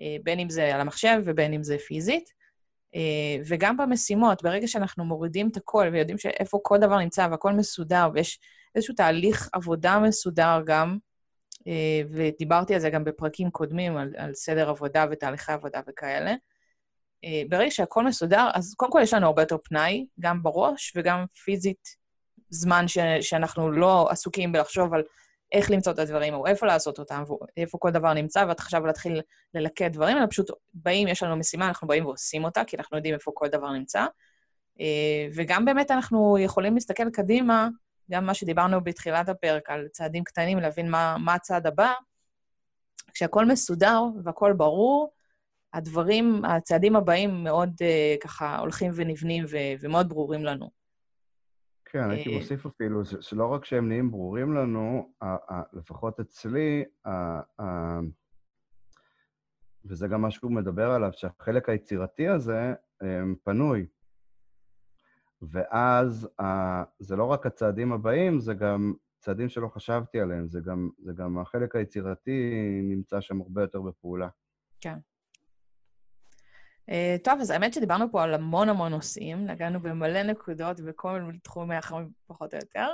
אה, 0.00 0.16
בין 0.22 0.38
אם 0.38 0.50
זה 0.50 0.74
על 0.74 0.80
המחשב 0.80 1.22
ובין 1.24 1.52
אם 1.52 1.64
זה 1.64 1.78
פיזית. 1.78 2.41
אה, 2.94 3.42
וגם 3.46 3.76
במשימות, 3.76 4.42
ברגע 4.42 4.68
שאנחנו 4.68 5.04
מורידים 5.04 5.48
את 5.48 5.56
הכל 5.56 5.88
ויודעים 5.92 6.18
שאיפה 6.18 6.58
כל 6.62 6.78
דבר 6.78 6.98
נמצא 6.98 7.28
והכל 7.30 7.52
מסודר, 7.52 8.08
ויש 8.14 8.40
איזשהו 8.74 8.94
תהליך 8.94 9.48
עבודה 9.52 9.98
מסודר 9.98 10.60
גם, 10.66 10.98
ודיברתי 12.10 12.74
על 12.74 12.80
זה 12.80 12.90
גם 12.90 13.04
בפרקים 13.04 13.50
קודמים, 13.50 13.96
על, 13.96 14.12
על 14.16 14.34
סדר 14.34 14.68
עבודה 14.68 15.06
ותהליכי 15.10 15.52
עבודה 15.52 15.80
וכאלה, 15.88 16.34
אה, 17.24 17.42
ברגע 17.48 17.70
שהכל 17.70 18.04
מסודר, 18.04 18.48
אז 18.54 18.74
קודם 18.74 18.92
כל 18.92 19.00
יש 19.02 19.14
לנו 19.14 19.26
הרבה 19.26 19.42
יותר 19.42 19.56
פנאי, 19.64 20.06
גם 20.20 20.42
בראש 20.42 20.92
וגם 20.96 21.24
פיזית, 21.44 22.02
זמן 22.50 22.88
ש, 22.88 22.98
שאנחנו 23.20 23.70
לא 23.72 24.10
עסוקים 24.10 24.52
בלחשוב 24.52 24.94
על 24.94 25.02
איך 25.52 25.70
למצוא 25.70 25.92
את 25.92 25.98
הדברים, 25.98 26.34
או 26.34 26.46
איפה 26.46 26.66
לעשות 26.66 26.98
אותם, 26.98 27.22
ואיפה 27.56 27.78
כל 27.78 27.90
דבר 27.90 28.12
נמצא, 28.12 28.44
ואת 28.48 28.60
עכשיו 28.60 28.86
להתחיל 28.86 29.20
ללקט 29.54 29.92
דברים, 29.92 30.16
אלא 30.16 30.26
פשוט 30.26 30.50
באים, 30.74 31.08
יש 31.08 31.22
לנו 31.22 31.36
משימה, 31.36 31.68
אנחנו 31.68 31.88
באים 31.88 32.06
ועושים 32.06 32.44
אותה, 32.44 32.64
כי 32.64 32.76
אנחנו 32.76 32.96
יודעים 32.96 33.14
איפה 33.14 33.30
כל 33.34 33.48
דבר 33.48 33.70
נמצא. 33.70 34.06
אה, 34.80 35.28
וגם 35.34 35.64
באמת 35.64 35.90
אנחנו 35.90 36.38
יכולים 36.38 36.74
להסתכל 36.74 37.10
קדימה, 37.10 37.68
גם 38.10 38.26
מה 38.26 38.34
שדיברנו 38.34 38.84
בתחילת 38.84 39.28
הפרק, 39.28 39.70
על 39.70 39.88
צעדים 39.88 40.24
קטנים, 40.24 40.58
להבין 40.58 40.90
מה, 40.90 41.16
מה 41.18 41.34
הצעד 41.34 41.66
הבא. 41.66 41.92
כשהכול 43.14 43.44
מסודר 43.44 44.02
והכול 44.24 44.52
ברור, 44.52 45.12
הדברים, 45.74 46.44
הצעדים 46.44 46.96
הבאים 46.96 47.44
מאוד 47.44 47.70
uh, 47.70 48.22
ככה 48.22 48.58
הולכים 48.58 48.92
ונבנים 48.94 49.44
ו- 49.48 49.74
ומאוד 49.80 50.08
ברורים 50.08 50.44
לנו. 50.44 50.81
כן, 51.92 52.10
הייתי 52.10 52.30
אה, 52.30 52.38
מוסיף 52.38 52.66
אפילו, 52.66 53.04
שלא 53.04 53.46
רק 53.46 53.64
שהם 53.64 53.88
נהיים 53.88 54.10
ברורים 54.10 54.54
לנו, 54.54 55.12
לפחות 55.72 56.20
אצלי, 56.20 56.84
וזה 59.84 60.08
גם 60.08 60.22
מה 60.22 60.30
שהוא 60.30 60.52
מדבר 60.52 60.90
עליו, 60.90 61.10
שהחלק 61.12 61.68
היצירתי 61.68 62.28
הזה 62.28 62.74
פנוי. 63.44 63.86
ואז 65.42 66.28
זה 66.98 67.16
לא 67.16 67.24
רק 67.24 67.46
הצעדים 67.46 67.92
הבאים, 67.92 68.40
זה 68.40 68.54
גם 68.54 68.94
צעדים 69.18 69.48
שלא 69.48 69.68
חשבתי 69.68 70.20
עליהם, 70.20 70.48
זה 70.48 70.60
גם, 70.60 70.90
זה 70.98 71.12
גם 71.12 71.38
החלק 71.38 71.76
היצירתי 71.76 72.50
נמצא 72.82 73.20
שם 73.20 73.40
הרבה 73.40 73.62
יותר 73.62 73.80
בפעולה. 73.80 74.28
כן. 74.80 74.98
Uh, 76.90 77.24
טוב, 77.24 77.40
אז 77.40 77.50
האמת 77.50 77.74
שדיברנו 77.74 78.12
פה 78.12 78.22
על 78.22 78.34
המון 78.34 78.68
המון 78.68 78.92
נושאים, 78.92 79.46
נגענו 79.46 79.80
במלא 79.82 80.22
נקודות 80.22 80.80
בכל 80.80 81.20
מיני 81.20 81.38
תחומי 81.38 81.76
החיים 81.76 82.10
פחות 82.26 82.54
או 82.54 82.58
יותר. 82.58 82.88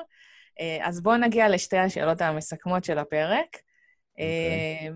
Uh, 0.60 0.88
אז 0.88 1.00
בואו 1.00 1.16
נגיע 1.16 1.48
לשתי 1.48 1.78
השאלות 1.78 2.20
המסכמות 2.20 2.84
של 2.84 2.98
הפרק. 2.98 3.56
Okay. 3.56 3.60
אוקיי. 4.12 4.88
Uh, 4.88 4.92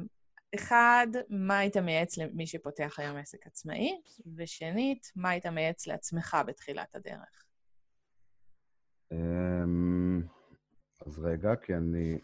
אחד, 0.54 1.06
מה 1.28 1.58
היית 1.58 1.76
מייעץ 1.76 2.18
למי 2.18 2.46
שפותח 2.46 2.94
היום 2.98 3.16
עסק 3.16 3.46
עצמאי? 3.46 4.00
ושנית, 4.36 5.12
מה 5.16 5.30
היית 5.30 5.46
מייעץ 5.46 5.86
לעצמך 5.86 6.36
בתחילת 6.46 6.94
הדרך? 6.94 7.44
Um, 9.12 10.26
אז 11.06 11.18
רגע, 11.18 11.56
כי 11.56 11.74
אני 11.74 12.18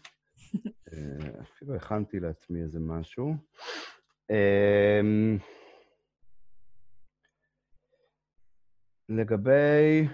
אפילו 1.41 1.75
הכנתי 1.75 2.19
לעצמי 2.19 2.61
איזה 2.61 2.79
משהו. 2.79 3.33
לגבי... 9.09 10.07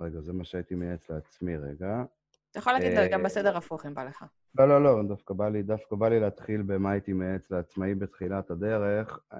רגע, 0.00 0.20
זה 0.20 0.32
מה 0.32 0.44
שהייתי 0.44 0.74
מייעץ 0.74 1.10
לעצמי 1.10 1.56
רגע. 1.56 2.04
אתה 2.50 2.58
יכול 2.58 2.72
להגיד 2.72 3.12
גם 3.12 3.22
בסדר 3.22 3.56
הפוך, 3.56 3.86
אם 3.86 3.94
בא 3.94 4.04
לך. 4.04 4.24
לא, 4.58 4.68
לא, 4.68 4.82
לא, 4.82 5.02
דווקא 5.08 5.34
בא 5.34 5.48
לי, 5.48 5.62
דווקא 5.62 5.96
בא 5.96 6.08
לי 6.08 6.20
להתחיל 6.20 6.62
במה 6.62 6.90
הייתי 6.90 7.12
מייעץ 7.12 7.50
לעצמאי 7.50 7.94
בתחילת 7.94 8.50
הדרך. 8.50 9.18
Um, 9.32 9.36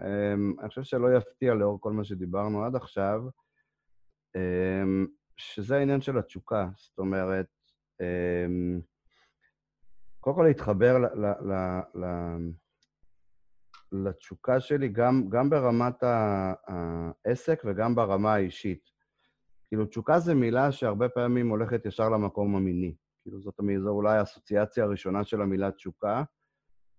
אני 0.61 0.69
חושב 0.69 0.83
שלא 0.83 1.17
יפתיע 1.17 1.55
לאור 1.55 1.81
כל 1.81 1.93
מה 1.93 2.05
שדיברנו 2.05 2.65
עד 2.65 2.77
עכשיו, 2.77 3.21
um, 4.37 5.09
שזה 5.37 5.77
העניין 5.77 6.01
של 6.01 6.19
התשוקה. 6.19 6.69
זאת 6.77 6.99
אומרת, 6.99 7.47
um, 8.03 8.83
קודם 10.21 10.37
כל 10.37 10.45
להתחבר 10.45 10.99
ל, 10.99 11.05
ל, 11.05 11.27
ל, 11.27 11.81
ל, 11.95 12.07
לתשוקה 13.93 14.61
שלי 14.61 14.89
גם, 14.89 15.29
גם 15.29 15.51
ברמת 15.51 16.03
העסק 16.03 17.63
וגם 17.65 17.95
ברמה 17.95 18.35
האישית. 18.35 18.90
כאילו, 19.71 19.87
תשוקה 19.87 20.19
זה 20.19 20.35
מילה 20.35 20.73
שהרבה 20.73 21.09
פעמים 21.09 21.49
הולכת 21.49 21.87
ישר 21.87 22.09
למקום 22.09 22.57
המיני. 22.57 22.95
כאילו, 23.23 23.41
זאת 23.41 23.55
זו 23.83 23.89
אולי 23.89 24.19
האסוציאציה 24.19 24.85
הראשונה 24.85 25.25
של 25.25 25.43
המילה 25.43 25.71
תשוקה. 25.71 26.23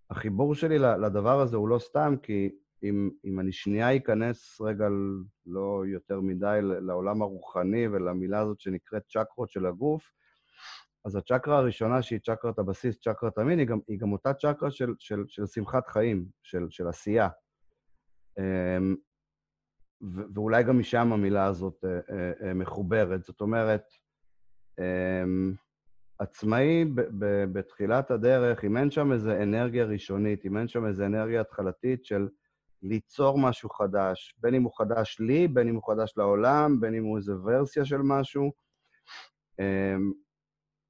החיבור 0.10 0.56
שלי 0.56 0.80
לדבר 0.80 1.40
הזה 1.42 1.58
הוא 1.58 1.70
לא 1.70 1.80
סתם, 1.80 2.16
כי 2.24 2.50
אם, 2.84 3.10
אם 3.26 3.40
אני 3.40 3.52
שנייה 3.52 3.96
אכנס 3.96 4.62
רגע 4.62 4.88
לא 5.46 5.84
יותר 5.86 6.22
מדי 6.22 6.60
לעולם 6.62 7.22
הרוחני 7.22 7.88
ולמילה 7.88 8.40
הזאת 8.40 8.60
שנקראת 8.60 9.04
צ'קרות 9.08 9.50
של 9.50 9.66
הגוף, 9.66 10.04
אז 11.06 11.16
הצ'קרה 11.16 11.58
הראשונה, 11.58 12.02
שהיא 12.02 12.20
צ'קרת 12.20 12.60
הבסיס, 12.60 13.00
צ'קרת 13.00 13.38
המין, 13.38 13.60
היא 13.60 13.68
גם, 13.68 13.80
היא 13.88 14.00
גם 14.00 14.12
אותה 14.12 14.34
צ'קרה 14.34 14.72
של, 14.72 14.94
של, 15.00 15.24
של 15.28 15.46
שמחת 15.46 15.88
חיים, 15.88 16.26
של, 16.44 16.68
של 16.70 16.88
עשייה. 16.88 17.28
ואולי 20.34 20.64
גם 20.64 20.80
משם 20.80 21.14
המילה 21.14 21.46
הזאת 21.46 21.86
אה, 21.86 22.00
אה, 22.10 22.32
אה, 22.48 22.54
מחוברת. 22.54 23.24
זאת 23.24 23.42
אומרת, 23.42 23.84
אמ, 24.80 25.54
עצמאי 26.20 26.86
בתחילת 27.54 28.12
הדרך, 28.12 28.66
אם 28.66 28.78
אין 28.78 28.92
שם 28.92 29.12
איזו 29.12 29.32
אנרגיה 29.32 29.86
ראשונית, 29.86 30.46
אם 30.46 30.58
אין 30.58 30.68
שם 30.68 30.86
איזו 30.86 31.06
אנרגיה 31.06 31.42
התחלתית 31.42 32.06
של 32.06 32.28
ליצור 32.84 33.40
משהו 33.40 33.70
חדש, 33.70 34.36
בין 34.40 34.56
אם 34.56 34.64
הוא 34.64 34.72
חדש 34.78 35.20
לי, 35.20 35.48
בין 35.48 35.68
אם 35.68 35.76
הוא 35.76 35.84
חדש 35.84 36.14
לעולם, 36.18 36.80
בין 36.80 36.96
אם 36.96 37.04
הוא 37.04 37.18
איזו 37.18 37.34
ורסיה 37.44 37.86
של 37.86 38.02
משהו, 38.04 38.52
אמ, 39.60 40.12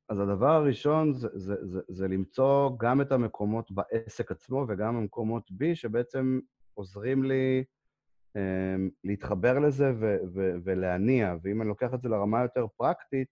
אז 0.09 0.19
הדבר 0.19 0.49
הראשון 0.49 1.13
זה, 1.13 1.27
זה, 1.33 1.55
זה, 1.61 1.79
זה 1.87 2.07
למצוא 2.07 2.69
גם 2.79 3.01
את 3.01 3.11
המקומות 3.11 3.71
בעסק 3.71 4.31
עצמו 4.31 4.65
וגם 4.69 4.95
המקומות 4.95 5.51
בי, 5.51 5.75
שבעצם 5.75 6.39
עוזרים 6.73 7.23
לי 7.23 7.63
להתחבר 9.03 9.59
לזה 9.59 9.91
ו- 9.99 10.17
ו- 10.33 10.53
ולהניע. 10.63 11.35
ואם 11.43 11.61
אני 11.61 11.69
לוקח 11.69 11.93
את 11.93 12.01
זה 12.01 12.09
לרמה 12.09 12.41
יותר 12.41 12.67
פרקטית, 12.77 13.27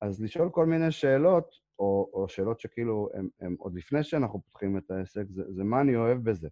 אז 0.00 0.22
לשאול 0.22 0.50
כל 0.50 0.66
מיני 0.66 0.90
שאלות, 0.90 1.50
או, 1.78 2.10
או 2.12 2.28
שאלות 2.28 2.60
שכאילו, 2.60 3.08
הם, 3.14 3.28
הם 3.40 3.56
עוד 3.58 3.74
לפני 3.74 4.02
שאנחנו 4.02 4.42
פותחים 4.42 4.78
את 4.78 4.90
העסק, 4.90 5.24
זה, 5.28 5.42
זה 5.48 5.64
מה 5.64 5.80
אני 5.80 5.96
אוהב 5.96 6.18
בזה. 6.30 6.48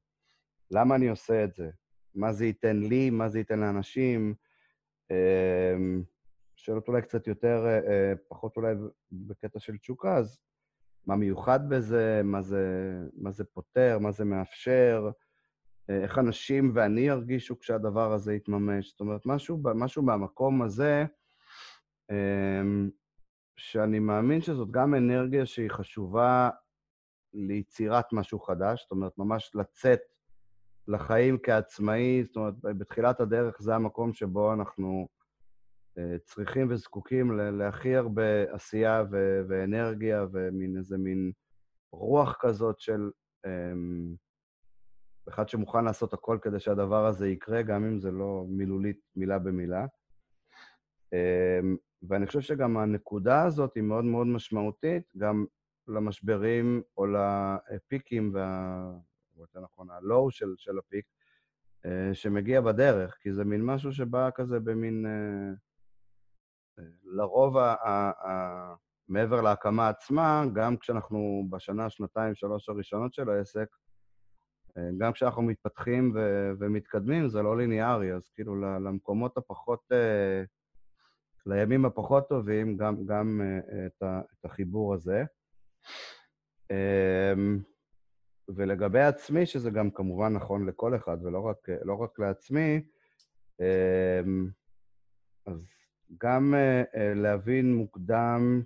למה 0.71 0.95
אני 0.95 1.09
עושה 1.09 1.45
את 1.45 1.55
זה? 1.55 1.71
מה 2.15 2.33
זה 2.33 2.47
ייתן 2.47 2.77
לי? 2.77 3.11
מה 3.11 3.29
זה 3.29 3.39
ייתן 3.39 3.61
לאנשים? 3.61 4.35
Um, 5.13 6.05
שאלות 6.57 6.89
אולי 6.89 7.03
קצת 7.03 7.27
יותר, 7.27 7.67
אה, 7.67 7.79
אה, 7.91 8.13
פחות 8.29 8.57
אולי 8.57 8.75
בקטע 9.13 9.59
של 9.59 9.77
תשוקה, 9.77 10.17
אז 10.17 10.39
מה 11.07 11.17
מיוחד 11.17 11.69
בזה, 11.69 12.21
מה 12.25 12.43
זה, 12.43 12.95
מה 13.15 13.31
זה 13.31 13.45
פותר, 13.45 13.99
מה 13.99 14.11
זה 14.11 14.25
מאפשר, 14.25 15.11
איך 15.89 16.19
אנשים 16.19 16.73
ואני 16.75 17.01
ירגישו 17.01 17.59
כשהדבר 17.59 18.13
הזה 18.13 18.35
יתממש. 18.35 18.91
זאת 18.91 19.01
אומרת, 19.01 19.27
משהו, 19.27 19.63
משהו 19.75 20.03
מהמקום 20.03 20.63
הזה, 20.63 21.05
שאני 23.57 23.99
מאמין 23.99 24.41
שזאת 24.41 24.71
גם 24.71 24.95
אנרגיה 24.95 25.47
שהיא 25.47 25.71
חשובה 25.71 26.51
ליצירת 27.35 28.13
משהו 28.13 28.41
חדש, 28.41 28.83
זאת 28.83 28.91
אומרת, 28.91 29.19
ממש 29.19 29.51
לצאת 29.55 30.01
לחיים 30.89 31.39
כעצמאי, 31.43 32.25
זאת 32.25 32.37
אומרת, 32.37 32.55
בתחילת 32.63 33.21
הדרך 33.21 33.63
זה 33.63 33.75
המקום 33.75 34.13
שבו 34.13 34.53
אנחנו 34.53 35.09
אה, 35.99 36.19
צריכים 36.25 36.67
וזקוקים 36.71 37.33
להכי 37.33 37.97
הרבה 37.97 38.53
עשייה 38.53 39.05
ו- 39.11 39.41
ואנרגיה 39.49 40.27
ומין 40.33 40.77
איזה 40.77 40.99
מין 40.99 41.33
רוח 41.93 42.37
כזאת 42.41 42.81
של 42.81 43.11
um, 43.47 44.17
אחד 45.29 45.49
שמוכן 45.49 45.85
לעשות 45.85 46.13
הכל 46.13 46.39
כדי 46.43 46.61
שהדבר 46.61 47.07
הזה 47.07 47.29
יקרה, 47.29 47.63
גם 47.63 47.85
אם 47.85 48.01
זה 48.01 48.11
לא 48.11 48.45
מילולית 48.49 49.01
מילה 49.17 49.39
במילה. 49.39 49.87
Um, 51.15 51.77
ואני 52.09 52.27
חושב 52.27 52.41
שגם 52.41 52.77
הנקודה 52.77 53.43
הזאת 53.43 53.75
היא 53.75 53.83
מאוד 53.83 54.05
מאוד 54.05 54.27
משמעותית, 54.27 55.03
גם 55.17 55.45
למשברים 55.89 56.83
או 56.97 57.07
לפיקים, 57.07 58.31
וה... 58.35 58.91
או 59.37 59.41
יותר 59.41 59.61
נכון, 59.61 59.91
הלואו 59.91 60.31
של, 60.31 60.55
של 60.57 60.79
הפיק, 60.79 61.05
uh, 61.87 61.89
שמגיע 62.15 62.61
בדרך, 62.61 63.17
כי 63.21 63.33
זה 63.33 63.45
מין 63.45 63.65
משהו 63.65 63.93
שבא 63.93 64.31
כזה 64.35 64.61
במין... 64.61 65.07
Uh, 65.07 65.59
לרוב, 67.05 67.57
ה, 67.57 67.75
ה, 67.83 68.11
ה, 68.29 68.75
מעבר 69.09 69.41
להקמה 69.41 69.89
עצמה, 69.89 70.45
גם 70.55 70.77
כשאנחנו 70.77 71.47
בשנה, 71.51 71.91
שנתיים, 71.91 72.35
שלוש 72.35 72.69
הראשונות 72.69 73.15
של 73.15 73.31
העסק, 73.31 73.69
אה, 73.73 73.84
גם 74.99 75.13
כשאנחנו 75.13 75.43
מתפתחים 75.43 76.13
ו- 76.15 76.53
ומתקדמים, 76.59 77.29
זה 77.29 77.43
לא 77.43 77.57
ליניארי, 77.57 78.15
אז 78.15 78.31
כאילו 78.35 78.61
למקומות 78.61 79.37
הפחות, 79.37 79.81
אה, 79.93 80.43
לימים 81.47 81.85
הפחות 81.85 82.29
טובים, 82.29 82.77
גם, 82.77 83.07
גם 83.07 83.41
אה, 83.43 83.87
את, 83.87 84.03
ה- 84.03 84.21
את 84.33 84.45
החיבור 84.45 84.95
הזה. 84.95 85.25
ולגבי 88.49 89.01
עצמי, 89.01 89.47
שזה 89.47 89.71
גם 89.71 89.91
כמובן 89.91 90.33
נכון 90.33 90.67
לכל 90.67 90.97
אחד 90.97 91.17
ולא 91.23 91.41
רק, 91.41 91.69
לא 91.85 91.95
רק 91.95 92.19
לעצמי, 92.19 92.83
אז 95.47 95.69
גם 96.19 96.55
uh, 96.55 96.97
להבין 97.15 97.75
מוקדם 97.75 98.63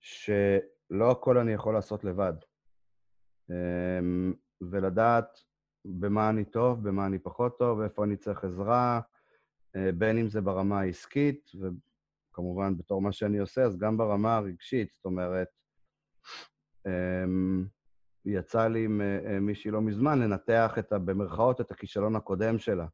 שלא 0.00 1.10
הכל 1.10 1.38
אני 1.38 1.52
יכול 1.52 1.74
לעשות 1.74 2.04
לבד, 2.04 2.32
um, 3.50 4.34
ולדעת 4.60 5.38
במה 5.84 6.30
אני 6.30 6.44
טוב, 6.44 6.88
במה 6.88 7.06
אני 7.06 7.18
פחות 7.18 7.58
טוב, 7.58 7.80
איפה 7.80 8.04
אני 8.04 8.16
צריך 8.16 8.44
עזרה, 8.44 9.00
uh, 9.76 9.80
בין 9.94 10.18
אם 10.18 10.28
זה 10.28 10.40
ברמה 10.40 10.80
העסקית, 10.80 11.50
וכמובן 11.60 12.76
בתור 12.76 13.02
מה 13.02 13.12
שאני 13.12 13.38
עושה, 13.38 13.62
אז 13.62 13.78
גם 13.78 13.96
ברמה 13.96 14.36
הרגשית, 14.36 14.92
זאת 14.92 15.04
אומרת, 15.04 15.48
um, 16.88 17.68
יצא 18.24 18.68
לי 18.68 18.84
עם 18.84 19.00
uh, 19.00 19.40
מישהי 19.40 19.70
לא 19.70 19.80
מזמן 19.80 20.18
לנתח 20.18 20.74
את 20.78 20.92
ה, 20.92 20.98
במרכאות 20.98 21.60
את 21.60 21.70
הכישלון 21.70 22.16
הקודם 22.16 22.58
שלה. 22.58 22.86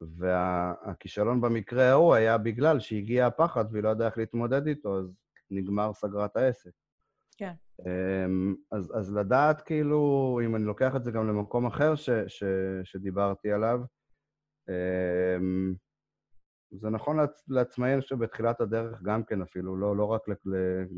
והכישלון 0.00 1.40
במקרה 1.40 1.90
ההוא 1.90 2.14
היה 2.14 2.38
בגלל 2.38 2.80
שהגיע 2.80 3.26
הפחד 3.26 3.64
והיא 3.72 3.82
לא 3.82 3.88
ידעה 3.88 4.08
איך 4.08 4.18
להתמודד 4.18 4.66
איתו, 4.66 4.98
אז 4.98 5.14
נגמר, 5.50 5.92
סגרה 5.92 6.24
את 6.24 6.36
העסק. 6.36 6.70
כן. 7.36 7.52
אמ, 7.80 8.54
אז, 8.72 8.92
אז 8.98 9.14
לדעת, 9.14 9.62
כאילו, 9.62 10.40
אם 10.44 10.56
אני 10.56 10.64
לוקח 10.64 10.96
את 10.96 11.04
זה 11.04 11.10
גם 11.10 11.28
למקום 11.28 11.66
אחר 11.66 11.94
ש, 11.94 12.10
ש, 12.10 12.44
שדיברתי 12.84 13.52
עליו, 13.52 13.80
אמ, 14.68 15.74
זה 16.70 16.90
נכון 16.90 17.16
לעצמאי, 17.48 17.92
אני 17.92 18.00
חושב, 18.00 18.18
בתחילת 18.18 18.60
הדרך 18.60 19.02
גם 19.02 19.24
כן 19.24 19.42
אפילו, 19.42 19.76
לא, 19.76 19.96
לא 19.96 20.04
רק 20.04 20.22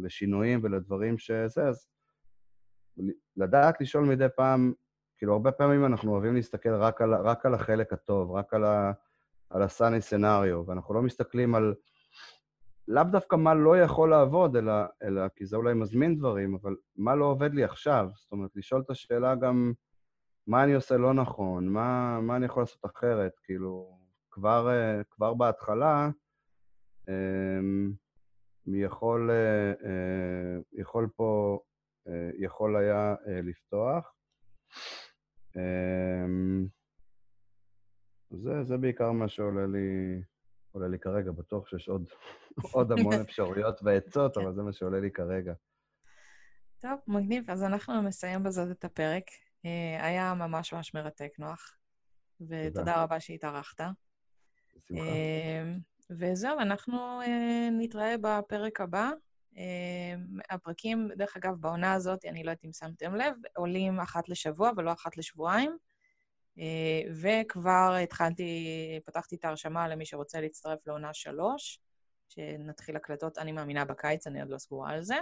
לשינויים 0.03 0.61
ולדברים 0.63 1.19
שזה, 1.19 1.69
אז 1.69 1.89
לדעת 3.37 3.81
לשאול 3.81 4.05
מדי 4.05 4.27
פעם 4.37 4.73
כאילו, 5.19 5.33
הרבה 5.33 5.53
פעמים 5.53 5.85
אנחנו 5.85 6.13
אוהבים 6.13 6.35
להסתכל 6.35 6.75
רק 6.75 7.01
על, 7.01 7.15
רק 7.15 7.47
על 7.47 7.55
החלק 7.55 7.93
הטוב, 7.93 8.31
רק 8.31 8.55
על, 8.55 8.65
ה, 8.65 8.93
על 9.51 9.63
הסאני 9.63 10.01
סנאריו, 10.01 10.67
ואנחנו 10.67 10.95
לא 10.95 11.03
מסתכלים 11.03 11.55
על 11.55 11.75
לאו 12.89 13.05
דווקא 13.05 13.37
מה 13.37 13.55
לא 13.55 13.79
יכול 13.79 14.11
לעבוד, 14.11 14.57
אלא, 14.57 14.73
אלא 15.03 15.29
כי 15.37 15.47
זה 15.47 15.57
אולי 15.57 15.75
מזמין 15.75 16.19
דברים, 16.19 16.55
אבל 16.55 16.77
מה 16.97 17.15
לא 17.15 17.25
עובד 17.25 17.55
לי 17.55 17.65
עכשיו? 17.65 18.09
זאת 18.15 18.33
אומרת, 18.33 18.51
לשאול 18.57 18.81
את 18.81 18.91
השאלה 18.91 19.35
גם 19.35 19.73
מה 20.47 20.65
אני 20.65 20.75
עושה 20.75 20.97
לא 20.97 21.15
נכון, 21.15 21.69
מה, 21.69 22.21
מה 22.21 22.37
אני 22.37 22.47
יכול 22.47 22.63
לעשות 22.63 22.85
אחרת, 22.85 23.33
כאילו, 23.45 23.99
כבר, 24.31 24.69
אה, 24.71 25.05
כבר 25.11 25.35
בהתחלה, 25.35 26.11
אמ, 27.09 27.93
יכול, 28.67 29.31
אה, 29.31 29.71
אה, 29.71 30.59
יכול 30.73 31.09
פה, 31.17 31.61
יכול 32.39 32.77
היה 32.77 33.15
לפתוח. 33.27 34.15
אמ, 35.57 36.67
זה, 38.31 38.65
זה 38.65 38.77
בעיקר 38.77 39.13
מה 39.13 39.29
שעולה 39.29 39.67
לי, 39.67 40.23
עולה 40.73 40.89
לי 40.89 40.99
כרגע, 40.99 41.31
בטוח 41.31 41.69
שיש 41.69 41.89
עוד, 41.89 42.05
עוד 42.63 42.93
המון 42.93 43.15
אפשרויות 43.27 43.81
ועצות, 43.83 44.37
אבל 44.37 44.55
זה 44.55 44.63
מה 44.63 44.73
שעולה 44.73 45.01
לי 45.01 45.11
כרגע. 45.11 45.53
טוב, 46.81 46.99
מגניב. 47.07 47.51
אז 47.51 47.63
אנחנו 47.63 48.03
נסיים 48.03 48.43
בזאת 48.43 48.71
את 48.71 48.85
הפרק. 48.85 49.25
אה, 49.65 50.07
היה 50.07 50.35
ממש 50.35 50.73
ממש 50.73 50.95
מרתק, 50.95 51.33
נוח, 51.39 51.77
ותודה 52.41 53.03
רבה 53.03 53.21
שהתארחת. 53.21 53.81
בשמחה. 54.77 55.03
אה, 55.03 55.73
וזהו, 56.11 56.59
אנחנו 56.59 57.21
אה, 57.23 57.69
נתראה 57.73 58.15
בפרק 58.21 58.81
הבא. 58.81 59.11
הפרקים, 60.51 61.09
דרך 61.17 61.37
אגב, 61.37 61.55
בעונה 61.61 61.93
הזאת, 61.93 62.25
אני 62.25 62.45
לא 62.45 62.51
יודעת 62.51 62.65
אם 62.65 62.73
שמתם 62.73 63.15
לב, 63.15 63.35
עולים 63.57 64.01
אחת 64.01 64.29
לשבוע 64.29 64.71
ולא 64.77 64.93
אחת 64.93 65.17
לשבועיים. 65.17 65.77
וכבר 67.23 67.97
התחלתי, 68.03 68.67
פתחתי 69.07 69.37
את 69.37 69.45
ההרשמה 69.45 69.89
למי 69.89 70.07
שרוצה 70.07 70.41
להצטרף 70.41 70.87
לעונה 70.87 71.15
שלוש, 71.15 71.81
שנתחיל 72.29 72.97
הקלטות, 72.97 73.39
אני 73.39 73.53
מאמינה, 73.53 73.85
בקיץ, 73.85 74.27
אני 74.27 74.41
עוד 74.41 74.51
לא 74.51 74.59
סגורה 74.59 74.91
על 74.91 75.03
זה. 75.03 75.17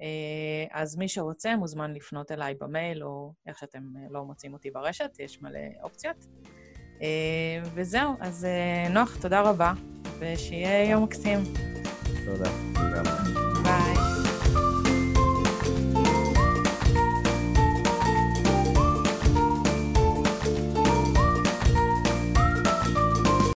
אה, 0.00 0.64
אז 0.70 0.96
מי 0.96 1.08
שרוצה 1.08 1.56
מוזמן 1.56 1.94
לפנות 1.94 2.32
אליי 2.32 2.54
במייל, 2.60 3.04
או 3.04 3.32
איך 3.46 3.58
שאתם 3.58 3.82
אה, 3.96 4.06
לא 4.10 4.24
מוצאים 4.24 4.52
אותי 4.52 4.70
ברשת, 4.70 5.10
יש 5.18 5.42
מלא 5.42 5.60
אופציות. 5.82 6.26
אה, 7.02 7.70
וזהו, 7.74 8.14
אז 8.20 8.46
נוח, 8.90 9.16
תודה 9.20 9.40
רבה, 9.40 9.72
ושיהיה 10.18 10.90
יום 10.90 11.04
מקסים. 11.04 11.38
תודה. 12.24 12.50
תודה. 12.74 13.02
ביי. 13.62 13.95